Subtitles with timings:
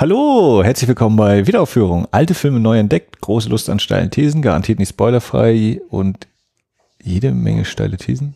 [0.00, 2.06] Hallo, herzlich willkommen bei Wiederaufführung.
[2.12, 6.28] Alte Filme neu entdeckt, große Lust an steilen Thesen, garantiert nicht spoilerfrei und
[7.02, 8.34] jede Menge steile Thesen.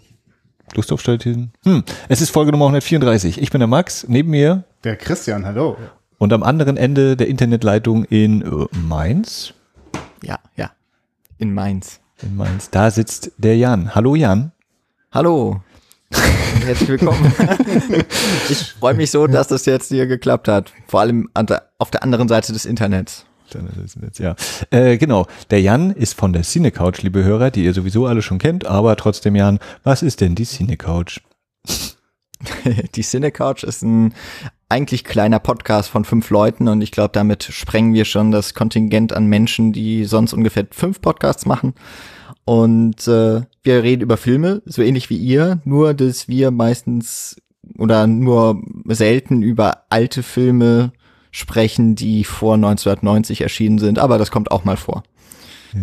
[0.75, 1.53] Lust auf steile Thesen?
[1.63, 3.41] Hm, es ist Folge Nummer 134.
[3.41, 4.65] Ich bin der Max, neben mir.
[4.83, 5.77] Der Christian, hallo.
[6.19, 9.55] Und am anderen Ende der Internetleitung in äh, Mainz.
[10.25, 10.73] Ja, ja.
[11.39, 12.01] In Mainz.
[12.25, 12.71] In Mainz.
[12.71, 13.95] Da sitzt der Jan.
[13.95, 14.51] Hallo Jan.
[15.13, 15.63] Hallo.
[16.65, 17.33] Herzlich willkommen.
[18.49, 20.73] ich freue mich so, dass das jetzt hier geklappt hat.
[20.87, 23.27] Vor allem auf der anderen Seite des Internets.
[24.19, 24.35] Ja,
[24.71, 25.27] äh, genau.
[25.51, 28.97] Der Jan ist von der Cinecouch, liebe Hörer, die ihr sowieso alle schon kennt, aber
[28.97, 31.21] trotzdem, Jan, was ist denn die Cinecouch?
[32.95, 34.15] die Cinecouch ist ein
[34.69, 39.13] eigentlich kleiner Podcast von fünf Leuten und ich glaube, damit sprengen wir schon das Kontingent
[39.13, 41.75] an Menschen, die sonst ungefähr fünf Podcasts machen.
[42.45, 47.37] Und äh, wir reden über Filme, so ähnlich wie ihr, nur dass wir meistens
[47.79, 50.93] oder nur selten über alte Filme
[51.31, 55.05] sprechen, die vor 1990 erschienen sind, aber das kommt auch mal vor.
[55.73, 55.81] Ja.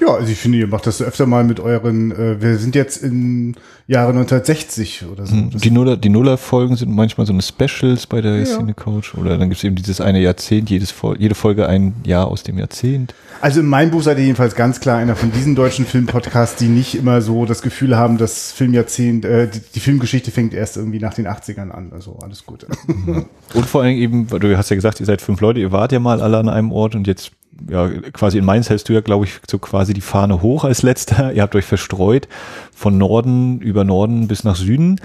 [0.00, 3.02] Ja, also ich finde, ihr macht das öfter mal mit euren, äh, wir sind jetzt
[3.02, 3.54] in
[3.86, 5.32] Jahre 1960 oder so.
[5.32, 8.44] Hm, die Nuller, die Nuller-Folgen sind manchmal so eine Specials bei der ja.
[8.44, 12.28] Cine Coach oder dann gibt es eben dieses eine Jahrzehnt, jedes, jede Folge ein Jahr
[12.28, 13.14] aus dem Jahrzehnt.
[13.42, 16.68] Also in meinem Buch seid ihr jedenfalls ganz klar einer von diesen deutschen Filmpodcasts, die
[16.68, 21.00] nicht immer so das Gefühl haben, dass Filmjahrzehnt, äh, die, die Filmgeschichte fängt erst irgendwie
[21.00, 21.92] nach den 80ern an.
[21.92, 22.66] Also alles gut.
[23.54, 26.00] Und vor allem eben, du hast ja gesagt, ihr seid fünf Leute, ihr wart ja
[26.00, 27.32] mal alle an einem Ort und jetzt
[27.68, 30.82] ja, quasi in Mainz hältst du ja, glaube ich, so quasi die Fahne hoch als
[30.82, 31.32] letzter.
[31.32, 32.28] Ihr habt euch verstreut
[32.74, 35.00] von Norden über Norden bis nach Süden.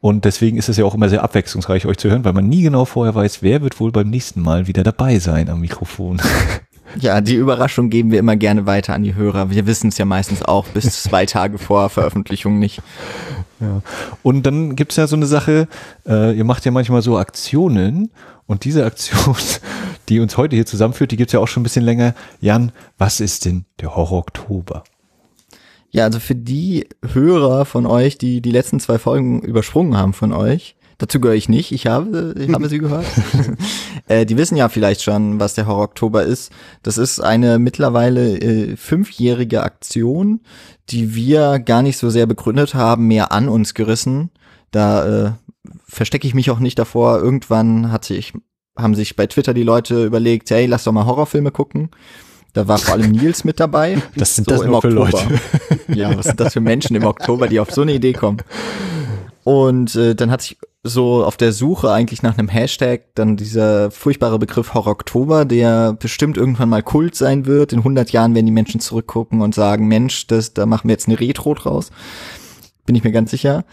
[0.00, 2.62] Und deswegen ist es ja auch immer sehr abwechslungsreich, euch zu hören, weil man nie
[2.62, 6.20] genau vorher weiß, wer wird wohl beim nächsten Mal wieder dabei sein am Mikrofon.
[6.98, 9.50] Ja, die Überraschung geben wir immer gerne weiter an die Hörer.
[9.50, 12.82] Wir wissen es ja meistens auch bis zwei Tage vor Veröffentlichung nicht.
[13.60, 13.82] Ja.
[14.22, 15.68] Und dann gibt's ja so eine Sache,
[16.06, 18.10] äh, ihr macht ja manchmal so Aktionen
[18.46, 19.36] und diese Aktion,
[20.10, 22.14] die uns heute hier zusammenführt, die gibt's ja auch schon ein bisschen länger.
[22.40, 24.84] Jan, was ist denn der Horror Oktober?
[25.90, 30.32] Ja, also für die Hörer von euch, die die letzten zwei Folgen übersprungen haben von
[30.32, 33.06] euch, dazu gehöre ich nicht, ich habe, ich habe sie gehört.
[34.08, 36.52] äh, die wissen ja vielleicht schon, was der Horror Oktober ist.
[36.82, 40.40] Das ist eine mittlerweile äh, fünfjährige Aktion,
[40.90, 44.30] die wir gar nicht so sehr begründet haben, mehr an uns gerissen.
[44.70, 45.32] Da äh,
[45.84, 47.18] verstecke ich mich auch nicht davor.
[47.18, 48.32] Irgendwann hat sich,
[48.82, 51.90] haben sich bei Twitter die Leute überlegt, hey, lass doch mal Horrorfilme gucken.
[52.52, 54.02] Da war vor allem Nils mit dabei.
[54.16, 54.94] Das sind so das im Oktober.
[54.94, 55.40] Leute.
[55.94, 58.38] Ja, was sind das für Menschen im Oktober, die auf so eine Idee kommen?
[59.42, 63.90] Und äh, dann hat sich so auf der Suche eigentlich nach einem Hashtag dann dieser
[63.90, 67.72] furchtbare Begriff Horror Oktober, der bestimmt irgendwann mal Kult sein wird.
[67.72, 71.08] In 100 Jahren werden die Menschen zurückgucken und sagen, Mensch, das, da machen wir jetzt
[71.08, 71.90] eine Retro draus.
[72.86, 73.64] Bin ich mir ganz sicher.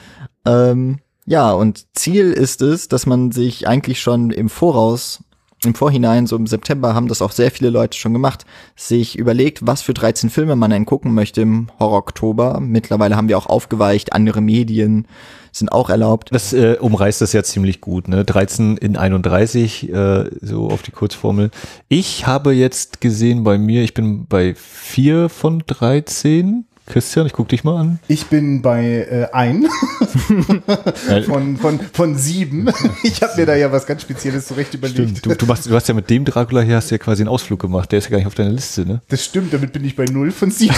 [0.45, 5.19] Ähm, ja, und Ziel ist es, dass man sich eigentlich schon im Voraus,
[5.65, 8.45] im Vorhinein, so im September haben das auch sehr viele Leute schon gemacht,
[8.77, 12.61] sich überlegt, was für 13 Filme man denn gucken möchte im Horror-Oktober.
[12.61, 15.05] Mittlerweile haben wir auch aufgeweicht, andere Medien
[15.51, 16.29] sind auch erlaubt.
[16.31, 18.23] Das äh, umreißt das ja ziemlich gut, ne?
[18.23, 21.51] 13 in 31, äh, so auf die Kurzformel.
[21.89, 27.49] Ich habe jetzt gesehen bei mir, ich bin bei vier von 13 Christian, ich guck
[27.49, 27.99] dich mal an.
[28.07, 29.65] Ich bin bei äh, ein
[31.25, 32.69] von, von, von sieben.
[33.03, 34.97] Ich habe mir da ja was ganz Spezielles zurecht überlegt.
[34.97, 35.25] Stimmt.
[35.25, 37.59] Du, du, machst, du hast ja mit dem Dracula hier hast ja quasi einen Ausflug
[37.59, 37.91] gemacht.
[37.91, 39.01] Der ist ja gar nicht auf deiner Liste, ne?
[39.09, 40.75] Das stimmt, damit bin ich bei null von sieben.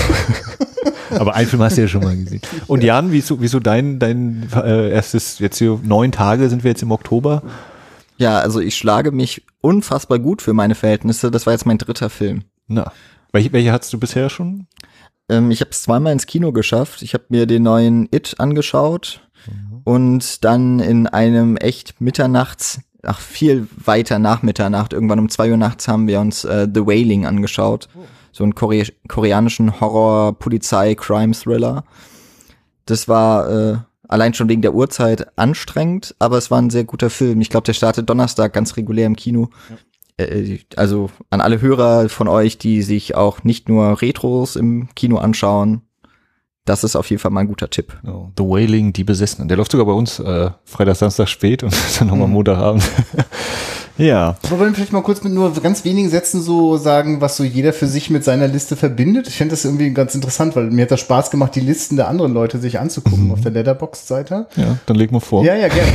[1.12, 2.42] Aber einen Film hast du ja schon mal gesehen.
[2.68, 6.82] Und Jan, wieso, wieso dein, dein äh, erstes, jetzt hier neun Tage sind wir jetzt
[6.82, 7.44] im Oktober?
[8.18, 11.32] Ja, also ich schlage mich unfassbar gut für meine Verhältnisse.
[11.32, 12.44] Das war jetzt mein dritter Film.
[12.68, 12.92] Na.
[13.32, 14.66] Welche, welche hattest du bisher schon?
[15.30, 17.02] Ähm, ich habe es zweimal ins Kino geschafft.
[17.02, 19.82] Ich habe mir den neuen It angeschaut mhm.
[19.84, 25.58] und dann in einem echt Mitternachts, ach viel weiter nach Mitternacht, irgendwann um zwei Uhr
[25.58, 27.88] nachts haben wir uns äh, The Wailing angeschaut.
[27.96, 28.02] Oh.
[28.32, 31.84] So einen Kore koreanischen Horror-Polizei-Crime-Thriller.
[32.86, 37.10] Das war äh, allein schon wegen der Uhrzeit anstrengend, aber es war ein sehr guter
[37.10, 37.42] Film.
[37.42, 39.50] Ich glaube, der startet Donnerstag ganz regulär im Kino.
[39.70, 39.78] Ja.
[40.20, 45.18] Äh, also an alle Hörer von euch, die sich auch nicht nur Retros im Kino
[45.18, 45.82] anschauen,
[46.66, 47.98] das ist auf jeden Fall mal ein guter Tipp.
[48.06, 49.48] Oh, The Wailing, die Besessenen.
[49.48, 52.34] Der läuft sogar bei uns äh, Freitag, Samstag spät und dann nochmal mhm.
[52.34, 52.84] Montagabend.
[53.98, 54.38] ja.
[54.44, 57.44] Aber wollen wir vielleicht mal kurz mit nur ganz wenigen Sätzen so sagen, was so
[57.44, 59.28] jeder für sich mit seiner Liste verbindet?
[59.28, 62.08] Ich finde das irgendwie ganz interessant, weil mir hat das Spaß gemacht, die Listen der
[62.08, 63.32] anderen Leute sich anzugucken mhm.
[63.32, 64.46] auf der Letterbox-Seite.
[64.56, 65.44] Ja, dann leg mal vor.
[65.44, 65.92] Ja, ja, gerne.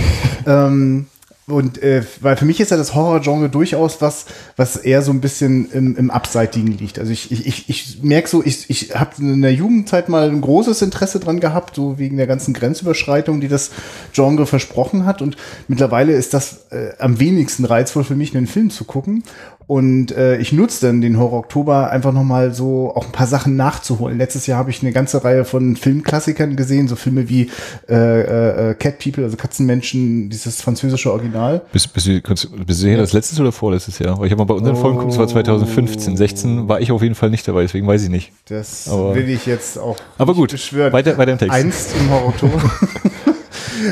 [0.46, 1.06] ähm,
[1.46, 4.24] und äh, weil für mich ist ja das Horror-Genre durchaus was,
[4.56, 6.98] was eher so ein bisschen im, im Abseitigen liegt.
[6.98, 10.80] Also ich, ich, ich, merke so, ich, ich habe in der Jugendzeit mal ein großes
[10.80, 13.72] Interesse dran gehabt, so wegen der ganzen Grenzüberschreitung, die das
[14.14, 15.20] Genre versprochen hat.
[15.20, 15.36] Und
[15.68, 19.22] mittlerweile ist das äh, am wenigsten reizvoll für mich, einen Film zu gucken.
[19.66, 23.56] Und äh, ich nutze dann den Horror Oktober einfach nochmal so auch ein paar Sachen
[23.56, 24.18] nachzuholen.
[24.18, 27.50] Letztes Jahr habe ich eine ganze Reihe von Filmklassikern gesehen, so Filme wie
[27.88, 31.62] äh, äh, Cat People, also Katzenmenschen, dieses französische Original.
[31.72, 34.18] Bist, bist, du, bist du sicher, das letztes oder vorletztes Jahr?
[34.18, 34.80] Weil ich habe mal bei unseren oh.
[34.80, 38.02] Folgen geguckt, es war 2015, 16 war ich auf jeden Fall nicht dabei, deswegen weiß
[38.02, 38.32] ich nicht.
[38.48, 40.92] Das aber, will ich jetzt auch aber gut, beschwören.
[40.92, 41.54] Weiter, weiter im Text.
[41.54, 42.62] Einst im Horror Oktober.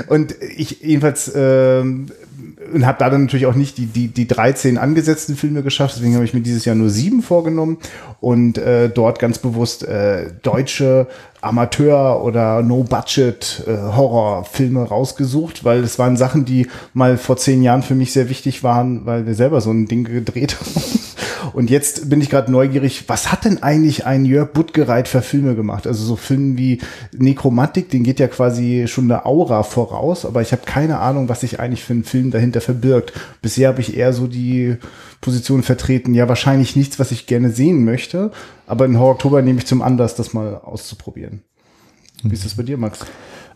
[0.09, 2.07] Und ich jedenfalls ähm,
[2.73, 6.15] und habe da dann natürlich auch nicht die, die, die 13 angesetzten Filme geschafft, deswegen
[6.15, 7.79] habe ich mir dieses Jahr nur sieben vorgenommen
[8.21, 11.07] und äh, dort ganz bewusst äh, deutsche
[11.41, 17.97] Amateur- oder No-Budget-Horrorfilme äh, rausgesucht, weil es waren Sachen, die mal vor zehn Jahren für
[17.97, 20.71] mich sehr wichtig waren, weil wir selber so ein Ding gedreht haben.
[21.53, 25.55] Und jetzt bin ich gerade neugierig, was hat denn eigentlich ein Jörg Buttgereit für Filme
[25.55, 25.87] gemacht?
[25.87, 26.81] Also so Filme wie
[27.17, 31.41] Nekromantik, den geht ja quasi schon eine Aura voraus, aber ich habe keine Ahnung, was
[31.41, 33.13] sich eigentlich für einen Film dahinter verbirgt.
[33.41, 34.77] Bisher habe ich eher so die
[35.21, 38.33] Position vertreten, ja wahrscheinlich nichts, was ich gerne sehen möchte,
[38.67, 41.43] aber in Horror Oktober nehme ich zum Anlass, das mal auszuprobieren.
[42.23, 43.01] Wie ist das bei dir, Max?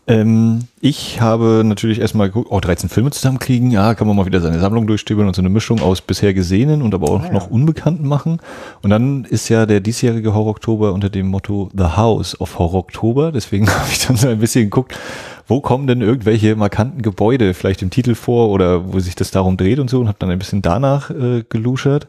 [0.09, 4.39] Ähm, ich habe natürlich erstmal geguckt, oh, 13 Filme zusammenkriegen, ja, kann man mal wieder
[4.39, 7.33] seine Sammlung durchstöbern und so eine Mischung aus bisher Gesehenen und aber auch ah, ja.
[7.33, 8.39] noch Unbekannten machen.
[8.81, 12.79] Und dann ist ja der diesjährige Horror Oktober unter dem Motto The House of Horror
[12.79, 13.33] Oktober.
[13.33, 14.97] Deswegen habe ich dann so ein bisschen geguckt,
[15.45, 19.57] wo kommen denn irgendwelche markanten Gebäude vielleicht im Titel vor oder wo sich das darum
[19.57, 22.07] dreht und so und habe dann ein bisschen danach äh, geluschert.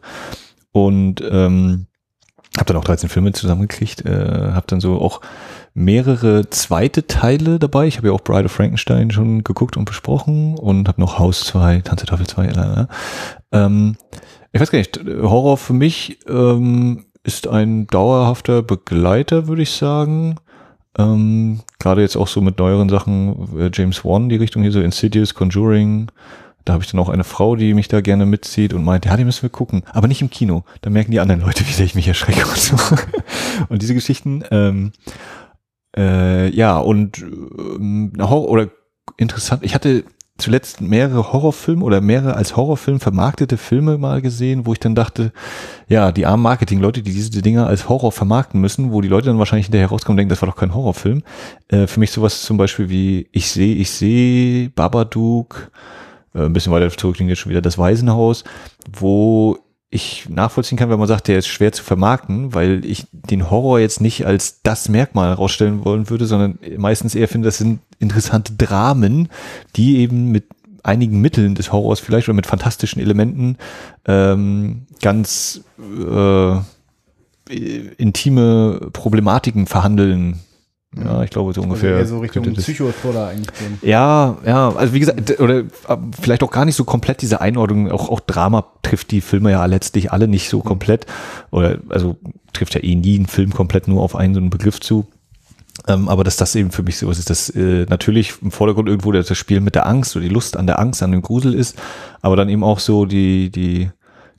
[0.70, 1.86] Und ähm,
[2.58, 5.20] habe dann auch 13 Filme zusammengekriegt, äh, habe dann so auch
[5.75, 7.87] mehrere zweite Teile dabei.
[7.87, 11.40] Ich habe ja auch Bride of Frankenstein schon geguckt und besprochen und habe noch Haus
[11.40, 12.46] 2, Tanze Teufel 2.
[12.46, 12.87] Äh,
[13.52, 13.96] ähm,
[14.52, 20.37] ich weiß gar nicht, Horror für mich ähm, ist ein dauerhafter Begleiter, würde ich sagen.
[20.99, 24.81] Ähm, Gerade jetzt auch so mit neueren Sachen, äh, James Wan, die Richtung hier so
[24.81, 26.10] Insidious, Conjuring,
[26.69, 29.17] da habe ich dann auch eine Frau, die mich da gerne mitzieht und meint, ja,
[29.17, 30.65] die müssen wir gucken, aber nicht im Kino.
[30.82, 32.76] Da merken die anderen Leute, wie sehr ich mich erschrecke und so.
[33.70, 34.93] und diese Geschichten, ähm,
[35.97, 38.69] äh, ja, und ähm, Horror oder
[39.17, 40.05] interessant, ich hatte
[40.37, 45.32] zuletzt mehrere Horrorfilme oder mehrere als Horrorfilm vermarktete Filme mal gesehen, wo ich dann dachte,
[45.88, 49.38] ja, die armen Marketing-Leute, die diese Dinger als Horror vermarkten müssen, wo die Leute dann
[49.38, 51.23] wahrscheinlich hinterher rauskommen und denken, das war doch kein Horrorfilm.
[51.69, 55.73] Äh, für mich sowas zum Beispiel wie Ich sehe, ich sehe, Babadook,
[56.34, 58.44] äh, ein bisschen weiter zurück jetzt schon wieder das Waisenhaus,
[58.90, 59.58] wo
[59.90, 63.80] ich nachvollziehen kann, wenn man sagt, der ist schwer zu vermarkten, weil ich den Horror
[63.80, 68.52] jetzt nicht als das Merkmal herausstellen wollen würde, sondern meistens eher finde, das sind interessante
[68.52, 69.30] Dramen,
[69.76, 70.44] die eben mit
[70.82, 73.56] einigen Mitteln des Horrors vielleicht oder mit fantastischen Elementen
[74.04, 76.56] ähm, ganz äh,
[77.48, 80.40] intime Problematiken verhandeln,
[80.96, 81.96] ja, ich glaube so ungefähr.
[81.96, 83.58] Also eher so Richtung Psychothriller eigentlich.
[83.58, 83.79] Gehen.
[83.82, 85.64] Ja, ja, also wie gesagt, oder
[86.20, 89.64] vielleicht auch gar nicht so komplett diese Einordnung, auch, auch Drama trifft die Filme ja
[89.67, 91.06] letztlich alle nicht so komplett.
[91.50, 92.17] Oder also
[92.52, 95.06] trifft ja eh nie ein Film komplett nur auf einen so einen Begriff zu.
[95.87, 99.12] Ähm, aber dass das eben für mich so ist, dass äh, natürlich im Vordergrund irgendwo
[99.12, 101.79] das Spiel mit der Angst oder die Lust an der Angst, an dem Grusel ist,
[102.20, 103.91] aber dann eben auch so die, die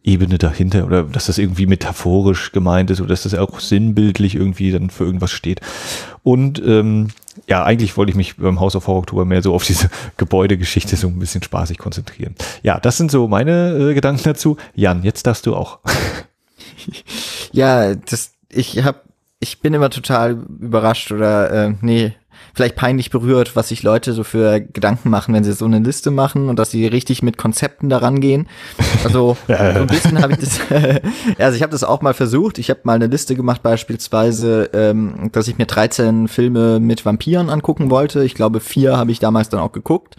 [0.03, 4.71] Ebene dahinter oder dass das irgendwie metaphorisch gemeint ist oder dass das auch sinnbildlich irgendwie
[4.71, 5.61] dann für irgendwas steht.
[6.23, 7.09] Und ähm,
[7.47, 10.95] ja, eigentlich wollte ich mich beim House of Horror Oktober mehr so auf diese Gebäudegeschichte
[10.95, 12.35] so ein bisschen spaßig konzentrieren.
[12.63, 14.57] Ja, das sind so meine äh, Gedanken dazu.
[14.75, 15.79] Jan, jetzt darfst du auch.
[17.51, 19.01] ja, das, ich habe,
[19.39, 22.13] ich bin immer total überrascht oder äh, nee,
[22.59, 26.11] vielleicht peinlich berührt, was sich Leute so für Gedanken machen, wenn sie so eine Liste
[26.11, 28.49] machen und dass sie richtig mit Konzepten daran gehen.
[29.05, 30.59] Also so ein bisschen habe ich das,
[31.39, 32.57] also ich habe das auch mal versucht.
[32.57, 37.49] Ich habe mal eine Liste gemacht, beispielsweise, ähm, dass ich mir 13 Filme mit Vampiren
[37.49, 38.25] angucken wollte.
[38.25, 40.17] Ich glaube, vier habe ich damals dann auch geguckt.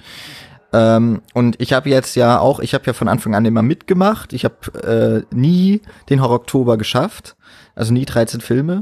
[0.73, 4.32] Ähm, und ich habe jetzt ja auch, ich habe ja von Anfang an immer mitgemacht.
[4.32, 7.37] Ich habe äh, nie den Horror Oktober geschafft,
[7.75, 8.80] also nie 13 Filme.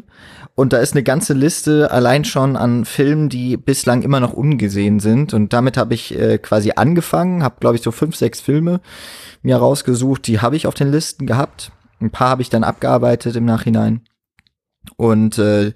[0.58, 4.98] Und da ist eine ganze Liste allein schon an Filmen, die bislang immer noch ungesehen
[4.98, 5.32] sind.
[5.32, 8.80] Und damit habe ich äh, quasi angefangen, habe, glaube ich, so fünf, sechs Filme
[9.42, 10.26] mir rausgesucht.
[10.26, 11.70] Die habe ich auf den Listen gehabt.
[12.00, 14.00] Ein paar habe ich dann abgearbeitet im Nachhinein.
[14.96, 15.74] Und äh,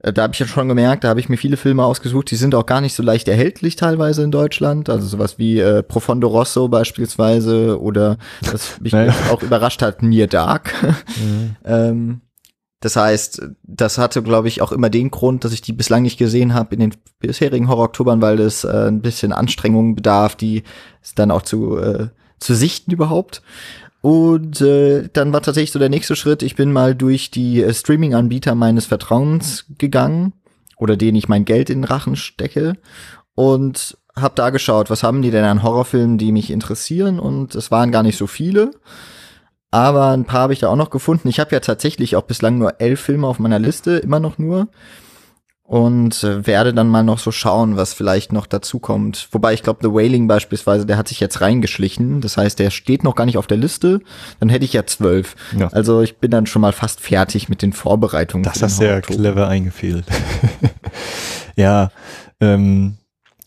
[0.00, 2.54] da habe ich ja schon gemerkt, da habe ich mir viele Filme ausgesucht, die sind
[2.54, 4.90] auch gar nicht so leicht erhältlich teilweise in Deutschland.
[4.90, 9.14] Also sowas wie äh, Profondo Rosso beispielsweise oder was mich naja.
[9.30, 10.74] auch überrascht hat, Near Dark.
[11.16, 11.56] Mhm.
[11.64, 12.20] ähm,
[12.82, 16.18] das heißt, das hatte, glaube ich, auch immer den Grund, dass ich die bislang nicht
[16.18, 20.64] gesehen habe in den bisherigen Horror-Oktobern, weil es äh, ein bisschen Anstrengung bedarf, die
[21.14, 22.08] dann auch zu, äh,
[22.40, 23.40] zu sichten überhaupt.
[24.00, 27.72] Und äh, dann war tatsächlich so der nächste Schritt, ich bin mal durch die äh,
[27.72, 30.32] Streaming-Anbieter meines Vertrauens gegangen
[30.76, 32.74] oder denen ich mein Geld in den Rachen stecke
[33.36, 37.70] und habe da geschaut, was haben die denn an Horrorfilmen, die mich interessieren und es
[37.70, 38.72] waren gar nicht so viele.
[39.72, 41.28] Aber ein paar habe ich da auch noch gefunden.
[41.28, 44.68] Ich habe ja tatsächlich auch bislang nur elf Filme auf meiner Liste, immer noch nur.
[45.62, 49.28] Und äh, werde dann mal noch so schauen, was vielleicht noch dazu kommt.
[49.32, 52.20] Wobei ich glaube, The Wailing beispielsweise, der hat sich jetzt reingeschlichen.
[52.20, 54.00] Das heißt, der steht noch gar nicht auf der Liste.
[54.40, 55.36] Dann hätte ich ja zwölf.
[55.58, 55.68] Ja.
[55.68, 58.44] Also ich bin dann schon mal fast fertig mit den Vorbereitungen.
[58.44, 60.04] Das hast du ja clever eingefehlt.
[61.56, 61.90] ja,
[62.40, 62.98] ähm,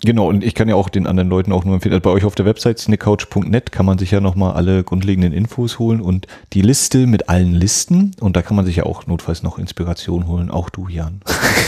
[0.05, 2.25] Genau, und ich kann ja auch den anderen Leuten auch nur empfehlen, also bei euch
[2.25, 6.61] auf der Website cinecouch.net kann man sich ja nochmal alle grundlegenden Infos holen und die
[6.61, 10.51] Liste mit allen Listen und da kann man sich ja auch notfalls noch Inspiration holen,
[10.51, 11.21] auch du, Jan.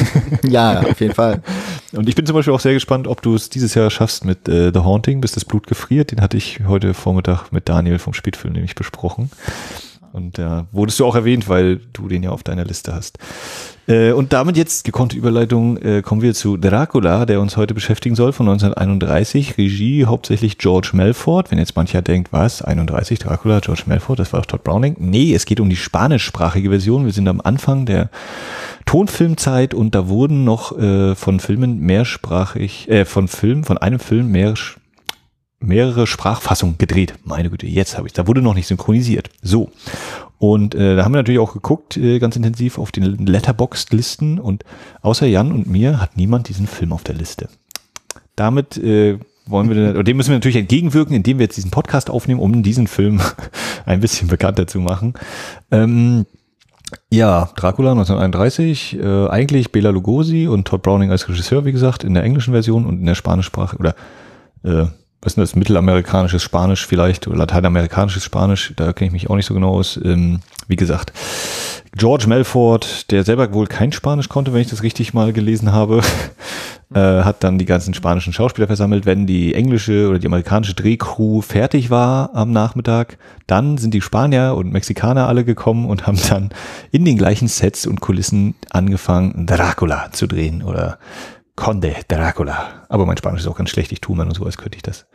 [0.47, 1.41] ja, auf jeden Fall.
[1.93, 4.47] Und ich bin zum Beispiel auch sehr gespannt, ob du es dieses Jahr schaffst mit
[4.47, 6.11] äh, The Haunting, bis das Blut gefriert.
[6.11, 9.31] Den hatte ich heute Vormittag mit Daniel vom Spätfilm nämlich besprochen.
[10.13, 13.17] Und da wurdest du auch erwähnt, weil du den ja auf deiner Liste hast.
[13.87, 18.15] Äh, und damit jetzt gekonnte Überleitung äh, kommen wir zu Dracula, der uns heute beschäftigen
[18.15, 19.57] soll, von 1931.
[19.57, 21.51] Regie hauptsächlich George Melford.
[21.51, 24.95] Wenn jetzt mancher denkt, was, 31 Dracula, George Melford, das war doch Todd Browning.
[24.99, 27.05] Nee, es geht um die spanischsprachige Version.
[27.05, 28.09] Wir sind am Anfang der
[28.85, 34.31] Tonfilmzeit und da wurden noch äh, von Filmen mehrsprachig, äh, von Filmen, von einem Film
[34.31, 34.55] mehr
[35.59, 37.15] mehrere Sprachfassungen gedreht.
[37.23, 38.13] Meine Güte, jetzt habe ich.
[38.13, 39.29] Da wurde noch nicht synchronisiert.
[39.41, 39.71] So.
[40.39, 44.63] Und äh, da haben wir natürlich auch geguckt, äh, ganz intensiv auf den Letterboxd-Listen und
[45.01, 47.49] außer Jan und mir hat niemand diesen Film auf der Liste.
[48.35, 52.11] Damit äh, wollen wir, oder dem müssen wir natürlich entgegenwirken, indem wir jetzt diesen Podcast
[52.11, 53.19] aufnehmen, um diesen Film
[53.85, 55.13] ein bisschen bekannter zu machen.
[55.71, 56.25] Ähm,
[57.09, 62.13] ja, Dracula 1931, äh, eigentlich Bela Lugosi und Todd Browning als Regisseur, wie gesagt, in
[62.13, 63.95] der englischen Version und in der Spanischsprache oder
[64.63, 64.85] äh,
[65.21, 69.47] was ist das, mittelamerikanisches Spanisch vielleicht oder lateinamerikanisches Spanisch, da kenne ich mich auch nicht
[69.47, 69.99] so genau aus.
[70.03, 71.11] Ähm, wie gesagt,
[71.95, 76.01] George Melford, der selber wohl kein Spanisch konnte, wenn ich das richtig mal gelesen habe,
[76.93, 79.07] äh, hat dann die ganzen spanischen Schauspieler versammelt.
[79.07, 84.53] Wenn die englische oder die amerikanische Drehcrew fertig war am Nachmittag, dann sind die Spanier
[84.55, 86.49] und Mexikaner alle gekommen und haben dann
[86.91, 90.99] in den gleichen Sets und Kulissen angefangen, Dracula zu drehen oder
[91.57, 92.85] Conde Dracula.
[92.87, 93.91] Aber mein Spanisch ist auch ganz schlecht.
[93.91, 95.07] Ich tue mal nur so, als könnte ich das.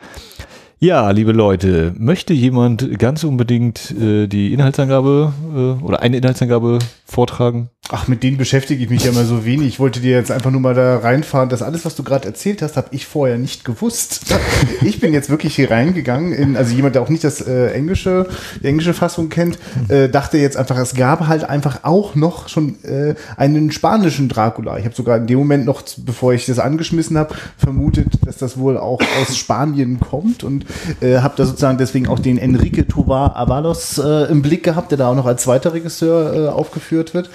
[0.78, 7.70] Ja, liebe Leute, möchte jemand ganz unbedingt äh, die Inhaltsangabe äh, oder eine Inhaltsangabe vortragen?
[7.88, 9.66] Ach, mit denen beschäftige ich mich ja mal so wenig.
[9.66, 11.48] Ich wollte dir jetzt einfach nur mal da reinfahren.
[11.48, 14.26] Das alles, was du gerade erzählt hast, habe ich vorher nicht gewusst.
[14.82, 18.28] Ich bin jetzt wirklich hier reingegangen in, also jemand, der auch nicht das äh, englische,
[18.62, 19.58] die englische Fassung kennt,
[19.88, 24.78] äh, dachte jetzt einfach, es gab halt einfach auch noch schon äh, einen spanischen Dracula.
[24.78, 28.58] Ich habe sogar in dem Moment noch, bevor ich das angeschmissen habe, vermutet, dass das
[28.58, 30.66] wohl auch aus Spanien kommt und
[31.00, 34.98] äh, habe da sozusagen deswegen auch den Enrique Tovar Avalos äh, im Blick gehabt, der
[34.98, 37.30] da auch noch als zweiter Regisseur äh, aufgeführt wird.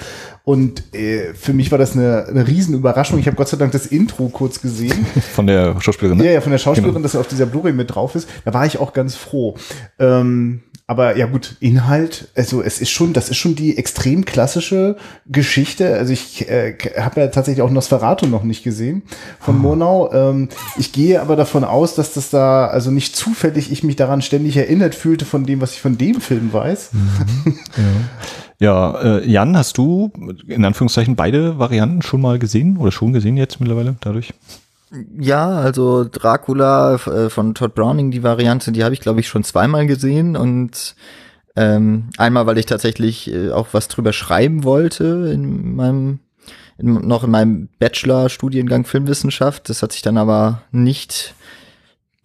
[0.47, 3.19] Und äh, für mich war das eine, eine Riesenüberraschung.
[3.19, 5.05] Ich habe Gott sei Dank das Intro kurz gesehen.
[5.33, 6.25] Von der Schauspielerin, ne?
[6.25, 7.03] Ja, ja, von der Schauspielerin, genau.
[7.03, 8.29] dass er auf dieser Blu-ray mit drauf ist.
[8.45, 9.55] Da war ich auch ganz froh.
[9.99, 14.95] Ähm, aber ja gut, Inhalt, also es ist schon, das ist schon die extrem klassische
[15.25, 15.95] Geschichte.
[15.95, 19.01] Also ich äh, habe ja tatsächlich auch Nosferatu noch nicht gesehen
[19.41, 19.59] von oh.
[19.59, 20.13] Murnau.
[20.13, 24.21] Ähm, ich gehe aber davon aus, dass das da, also nicht zufällig ich mich daran
[24.21, 26.91] ständig erinnert fühlte von dem, was ich von dem Film weiß.
[26.93, 27.59] Mhm.
[27.77, 27.83] Ja,
[28.59, 30.11] ja äh, Jan, hast du
[30.47, 34.33] in Anführungszeichen beide Varianten schon mal gesehen oder schon gesehen jetzt mittlerweile dadurch?
[35.19, 39.43] Ja, also Dracula äh, von Todd Browning, die Variante, die habe ich glaube ich schon
[39.43, 40.95] zweimal gesehen und
[41.57, 46.19] ähm, einmal, weil ich tatsächlich äh, auch was drüber schreiben wollte in meinem
[46.77, 49.67] in, noch in meinem Bachelor-Studiengang Filmwissenschaft.
[49.69, 51.33] Das hat sich dann aber nicht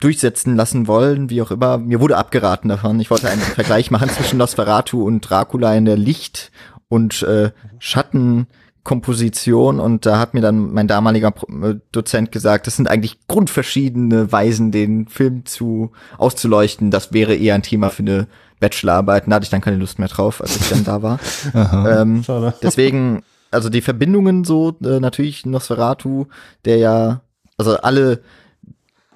[0.02, 1.78] durchsetzen lassen wollen, wie auch immer.
[1.78, 3.00] Mir wurde abgeraten davon.
[3.00, 6.50] Ich wollte einen Vergleich machen zwischen Nosferatu und Dracula in der Licht-
[6.88, 8.46] und äh, Schatten-
[8.84, 11.32] Komposition und da hat mir dann mein damaliger
[11.62, 16.90] äh, Dozent gesagt, das sind eigentlich grundverschiedene Weisen, den Film zu auszuleuchten.
[16.90, 18.26] Das wäre eher ein Thema für eine
[18.58, 19.24] Bachelorarbeit.
[19.28, 21.20] Da hatte ich dann keine Lust mehr drauf, als ich dann da war.
[21.54, 22.24] ähm,
[22.62, 26.26] deswegen, also die Verbindungen so, äh, natürlich Nosferatu,
[26.64, 27.20] der ja,
[27.56, 28.20] also alle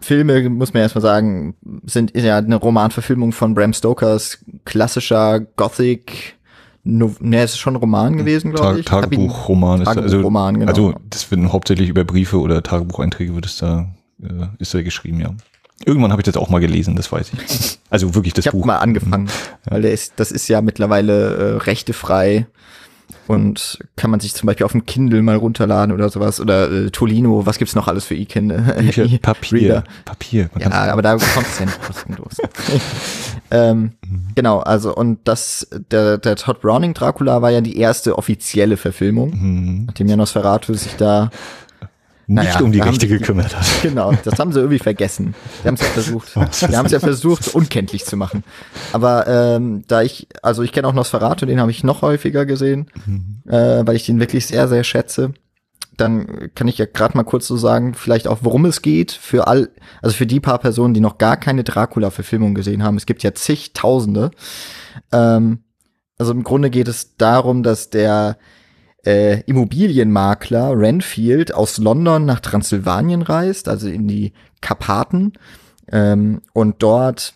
[0.06, 6.36] Filme, muss man erstmal sagen, sind ja eine Romanverfilmung von Bram Stokers klassischer Gothic
[6.88, 8.86] No, ne, es ist schon ein Roman gewesen, glaube ich.
[8.86, 10.70] Tagebuchroman ist also, Roman, genau.
[10.70, 13.88] Also das wird hauptsächlich über Briefe oder Tagebucheinträge wird es da
[14.22, 15.34] äh, ist da geschrieben, ja.
[15.84, 17.78] Irgendwann habe ich das auch mal gelesen, das weiß ich.
[17.90, 18.60] Also wirklich das ich Buch.
[18.60, 19.70] Ich mal angefangen, mhm.
[19.70, 22.46] weil der ist, das ist ja mittlerweile äh, rechtefrei
[23.26, 26.40] Und kann man sich zum Beispiel auf dem Kindle mal runterladen oder sowas.
[26.40, 28.58] Oder äh, Tolino, was gibt's noch alles für E-Kinder?
[28.78, 29.84] Bücher, Papier.
[30.04, 30.50] Papier.
[30.54, 32.36] Man ja, aber da kommt es ja nicht kostenlos.
[33.50, 34.28] ähm, mhm.
[34.34, 39.30] Genau, also und das, der, der Todd Browning Dracula war ja die erste offizielle Verfilmung,
[39.30, 39.84] mhm.
[39.86, 41.30] nachdem ja Nosferatu sich da
[42.28, 43.66] nicht naja, um die Rechte gekümmert hat.
[43.82, 45.34] Genau, das haben sie irgendwie vergessen.
[45.62, 46.34] Die haben es ja versucht.
[46.70, 48.42] Die haben es ja versucht, unkenntlich zu machen.
[48.92, 52.90] Aber ähm, da ich, also ich kenne auch Nosferatu, den habe ich noch häufiger gesehen,
[53.06, 53.42] mhm.
[53.46, 55.34] äh, weil ich den wirklich sehr, sehr schätze.
[55.96, 59.46] Dann kann ich ja gerade mal kurz so sagen, vielleicht auch, worum es geht für
[59.46, 59.70] all,
[60.02, 62.96] also für die paar Personen, die noch gar keine Dracula-Verfilmung gesehen haben.
[62.96, 64.32] Es gibt ja zigtausende.
[65.12, 65.60] Ähm,
[66.18, 68.36] also im Grunde geht es darum, dass der
[69.06, 75.34] äh, Immobilienmakler Renfield aus London nach Transsilvanien reist, also in die Karpaten,
[75.90, 77.34] ähm, und dort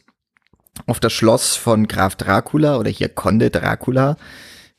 [0.87, 4.17] auf das Schloss von Graf Dracula oder hier Conde Dracula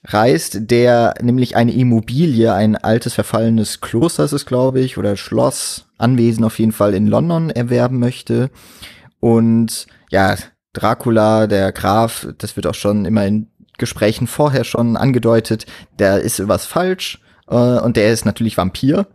[0.04, 5.86] reist, der nämlich eine Immobilie, ein altes verfallenes Kloster ist es, glaube ich, oder Schloss,
[5.98, 8.50] Anwesen auf jeden Fall in London erwerben möchte.
[9.20, 10.36] Und ja,
[10.74, 13.51] Dracula, der Graf, das wird auch schon immer in
[13.82, 15.66] Gesprächen vorher schon angedeutet,
[16.00, 17.20] der ist was falsch.
[17.50, 19.08] äh, und der ist natürlich Vampir.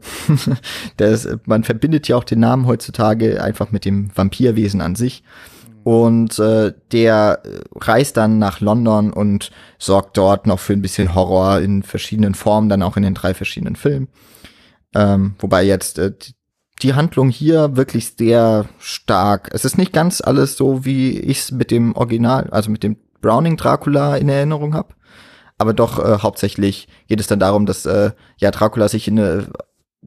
[0.99, 5.23] der ist, man verbindet ja auch den Namen heutzutage einfach mit dem Vampirwesen an sich.
[5.85, 7.43] Und äh, der
[7.77, 12.69] reist dann nach London und sorgt dort noch für ein bisschen Horror in verschiedenen Formen,
[12.69, 14.09] dann auch in den drei verschiedenen Filmen.
[14.97, 16.13] Ähm, wobei jetzt äh,
[16.83, 19.51] die Handlung hier wirklich sehr stark.
[19.53, 22.97] Es ist nicht ganz alles so, wie ich es mit dem Original, also mit dem
[23.21, 24.95] Browning Dracula in Erinnerung habe.
[25.59, 29.49] Aber doch äh, hauptsächlich geht es dann darum, dass äh, ja Dracula sich in eine,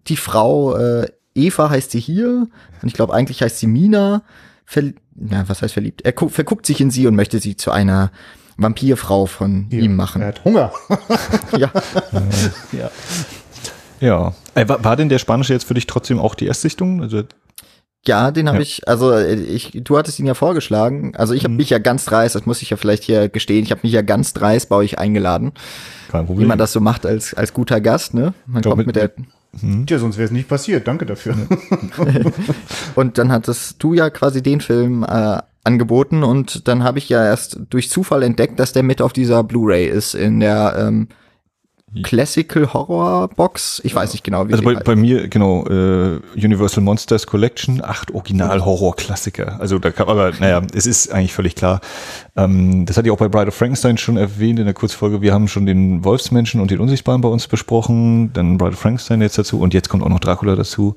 [0.07, 2.47] die Frau äh, Eva heißt sie hier
[2.81, 4.23] und ich glaube eigentlich heißt sie Mina.
[4.65, 4.83] Ver
[5.15, 6.01] ja, was heißt verliebt?
[6.03, 8.11] Er verguckt sich in sie und möchte sie zu einer
[8.57, 10.21] Vampirfrau von ja, ihm machen.
[10.21, 10.71] Er hat Hunger.
[11.57, 11.71] ja.
[12.71, 12.91] ja.
[13.99, 14.33] Ja.
[14.55, 17.01] Äh, war, war denn der Spanische jetzt für dich trotzdem auch die Erstsichtung?
[17.01, 17.23] Also
[18.07, 18.63] ja, den habe ja.
[18.63, 21.15] ich, also äh, ich, du hattest ihn ja vorgeschlagen.
[21.15, 21.57] Also ich habe mhm.
[21.57, 24.01] mich ja ganz dreist, das muss ich ja vielleicht hier gestehen, ich habe mich ja
[24.01, 25.51] ganz dreist bei euch eingeladen.
[26.09, 26.45] Kein Problem.
[26.45, 28.33] Wie man das so macht als, als guter Gast, ne?
[28.45, 29.11] Man Doch, kommt mit, mit der.
[29.61, 29.85] Mhm.
[29.89, 30.87] Ja, sonst wäre es nicht passiert.
[30.87, 31.35] Danke dafür.
[32.95, 37.23] und dann hattest du ja quasi den Film äh, angeboten und dann habe ich ja
[37.23, 41.09] erst durch Zufall entdeckt, dass der mit auf dieser Blu-ray ist in der ähm,
[42.03, 43.81] Classical Horror Box.
[43.83, 48.11] Ich weiß nicht genau, wie Also bei, bei mir, genau, äh, Universal Monsters Collection, acht
[48.13, 49.59] Original-Horror-Klassiker.
[49.59, 51.81] Also da kann, aber naja, es ist eigentlich völlig klar.
[52.35, 55.21] Ähm, das hatte ich auch bei Bride of Frankenstein schon erwähnt in der Kurzfolge.
[55.21, 59.21] Wir haben schon den Wolfsmenschen und den Unsichtbaren bei uns besprochen, dann Bride of Frankenstein
[59.21, 60.95] jetzt dazu und jetzt kommt auch noch Dracula dazu.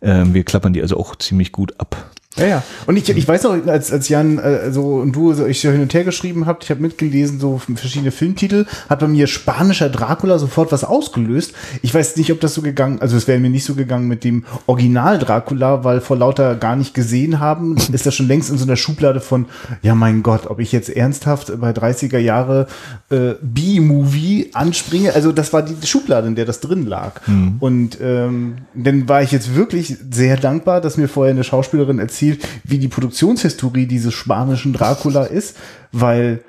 [0.00, 1.96] Ähm, wir klappern die also auch ziemlich gut ab.
[2.36, 2.62] Ja, ja.
[2.86, 5.70] Und ich, ich weiß noch, als, als Jan äh, so und du so ich so
[5.70, 9.90] hin und her geschrieben habt, ich habe mitgelesen, so verschiedene Filmtitel, hat bei mir spanischer
[9.90, 11.52] Dracula sofort was ausgelöst.
[11.82, 14.24] Ich weiß nicht, ob das so gegangen, also es wäre mir nicht so gegangen mit
[14.24, 18.56] dem Original Dracula, weil vor lauter gar nicht gesehen haben, ist das schon längst in
[18.56, 19.46] so einer Schublade von,
[19.82, 22.66] ja mein Gott, ob ich jetzt ernsthaft bei 30er Jahre
[23.10, 25.14] äh, B-Movie anspringe.
[25.14, 27.20] Also das war die Schublade, in der das drin lag.
[27.26, 27.56] Mhm.
[27.60, 32.21] Und ähm, dann war ich jetzt wirklich sehr dankbar, dass mir vorher eine Schauspielerin erzählt,
[32.22, 35.56] erzählt, wie die Produktionshistorie dieses spanischen Dracula ist,
[35.90, 36.42] weil,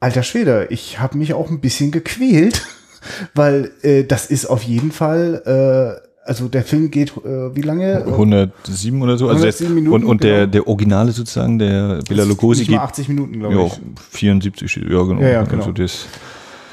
[0.00, 2.62] alter Schwede, ich habe mich auch ein bisschen gequält,
[3.34, 8.02] weil äh, das ist auf jeden Fall äh, also der Film geht äh, wie lange?
[8.06, 9.28] 107 oder so.
[9.28, 10.34] 107 also Minuten, und und genau.
[10.34, 13.72] der der Originale sozusagen, der Bela Lugosi geht 80 Minuten, glaube ich.
[14.10, 15.20] 74, ja genau.
[15.20, 15.58] Ja, ja, genau.
[15.58, 16.06] Also das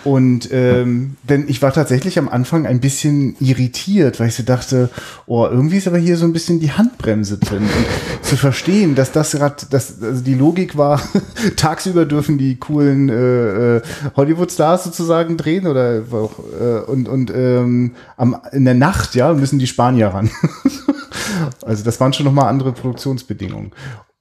[0.04, 4.90] und ähm, denn ich war tatsächlich am Anfang ein bisschen irritiert, weil ich so dachte,
[5.28, 7.64] oh, irgendwie ist aber hier so ein bisschen die Handbremse drin.
[7.64, 11.02] Und zu verstehen, dass das gerade, dass also die Logik war,
[11.56, 13.82] tagsüber dürfen die coolen äh, äh,
[14.16, 16.02] Hollywood-Stars sozusagen drehen oder äh,
[16.88, 20.32] und, und ähm, am, in der Nacht, ja, müssen die Spanier ran.
[21.66, 23.72] also das waren schon nochmal andere Produktionsbedingungen.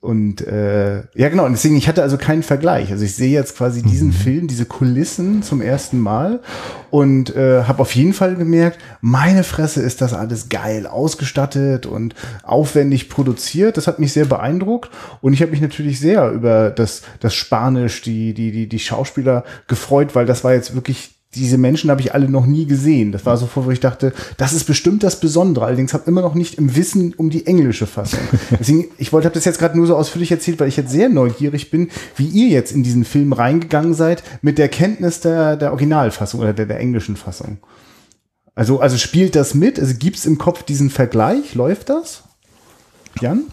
[0.00, 2.90] Und äh, ja, genau, und deswegen, ich hatte also keinen Vergleich.
[2.90, 4.12] Also ich sehe jetzt quasi diesen mhm.
[4.12, 6.40] Film, diese Kulissen zum ersten Mal
[6.90, 12.14] und äh, habe auf jeden Fall gemerkt, meine Fresse ist das alles geil ausgestattet und
[12.42, 13.76] aufwendig produziert.
[13.76, 18.00] Das hat mich sehr beeindruckt und ich habe mich natürlich sehr über das, das Spanisch,
[18.00, 22.12] die, die, die, die Schauspieler gefreut, weil das war jetzt wirklich diese Menschen habe ich
[22.12, 23.12] alle noch nie gesehen.
[23.12, 25.64] Das war so vor, wo ich dachte, das ist bestimmt das Besondere.
[25.64, 28.18] Allerdings habe immer noch nicht im Wissen um die englische Fassung.
[28.58, 31.08] Deswegen, ich wollte, habe das jetzt gerade nur so ausführlich erzählt, weil ich jetzt sehr
[31.08, 35.70] neugierig bin, wie ihr jetzt in diesen Film reingegangen seid mit der Kenntnis der, der
[35.70, 37.58] Originalfassung oder der, der englischen Fassung.
[38.56, 39.78] Also, also spielt das mit?
[39.78, 41.54] Also gibt es im Kopf diesen Vergleich?
[41.54, 42.24] Läuft das?
[43.20, 43.44] Jan?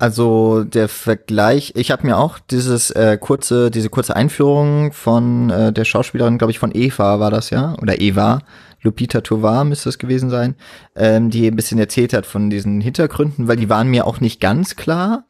[0.00, 5.74] Also der Vergleich, ich habe mir auch dieses äh, kurze, diese kurze Einführung von äh,
[5.74, 8.40] der Schauspielerin, glaube ich, von Eva war das ja, oder Eva,
[8.80, 10.56] Lupita Tovar müsste es gewesen sein,
[10.96, 14.40] ähm, die ein bisschen erzählt hat von diesen Hintergründen, weil die waren mir auch nicht
[14.40, 15.26] ganz klar.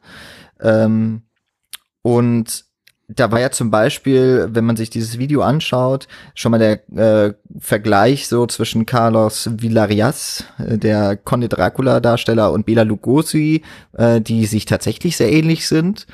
[0.61, 1.23] Ähm,
[2.01, 2.63] und
[3.15, 7.33] da war ja zum Beispiel, wenn man sich dieses Video anschaut, schon mal der äh,
[7.59, 14.45] Vergleich so zwischen Carlos Villarias, äh, der Conde Dracula Darsteller, und Bela Lugosi, äh, die
[14.45, 16.07] sich tatsächlich sehr ähnlich sind,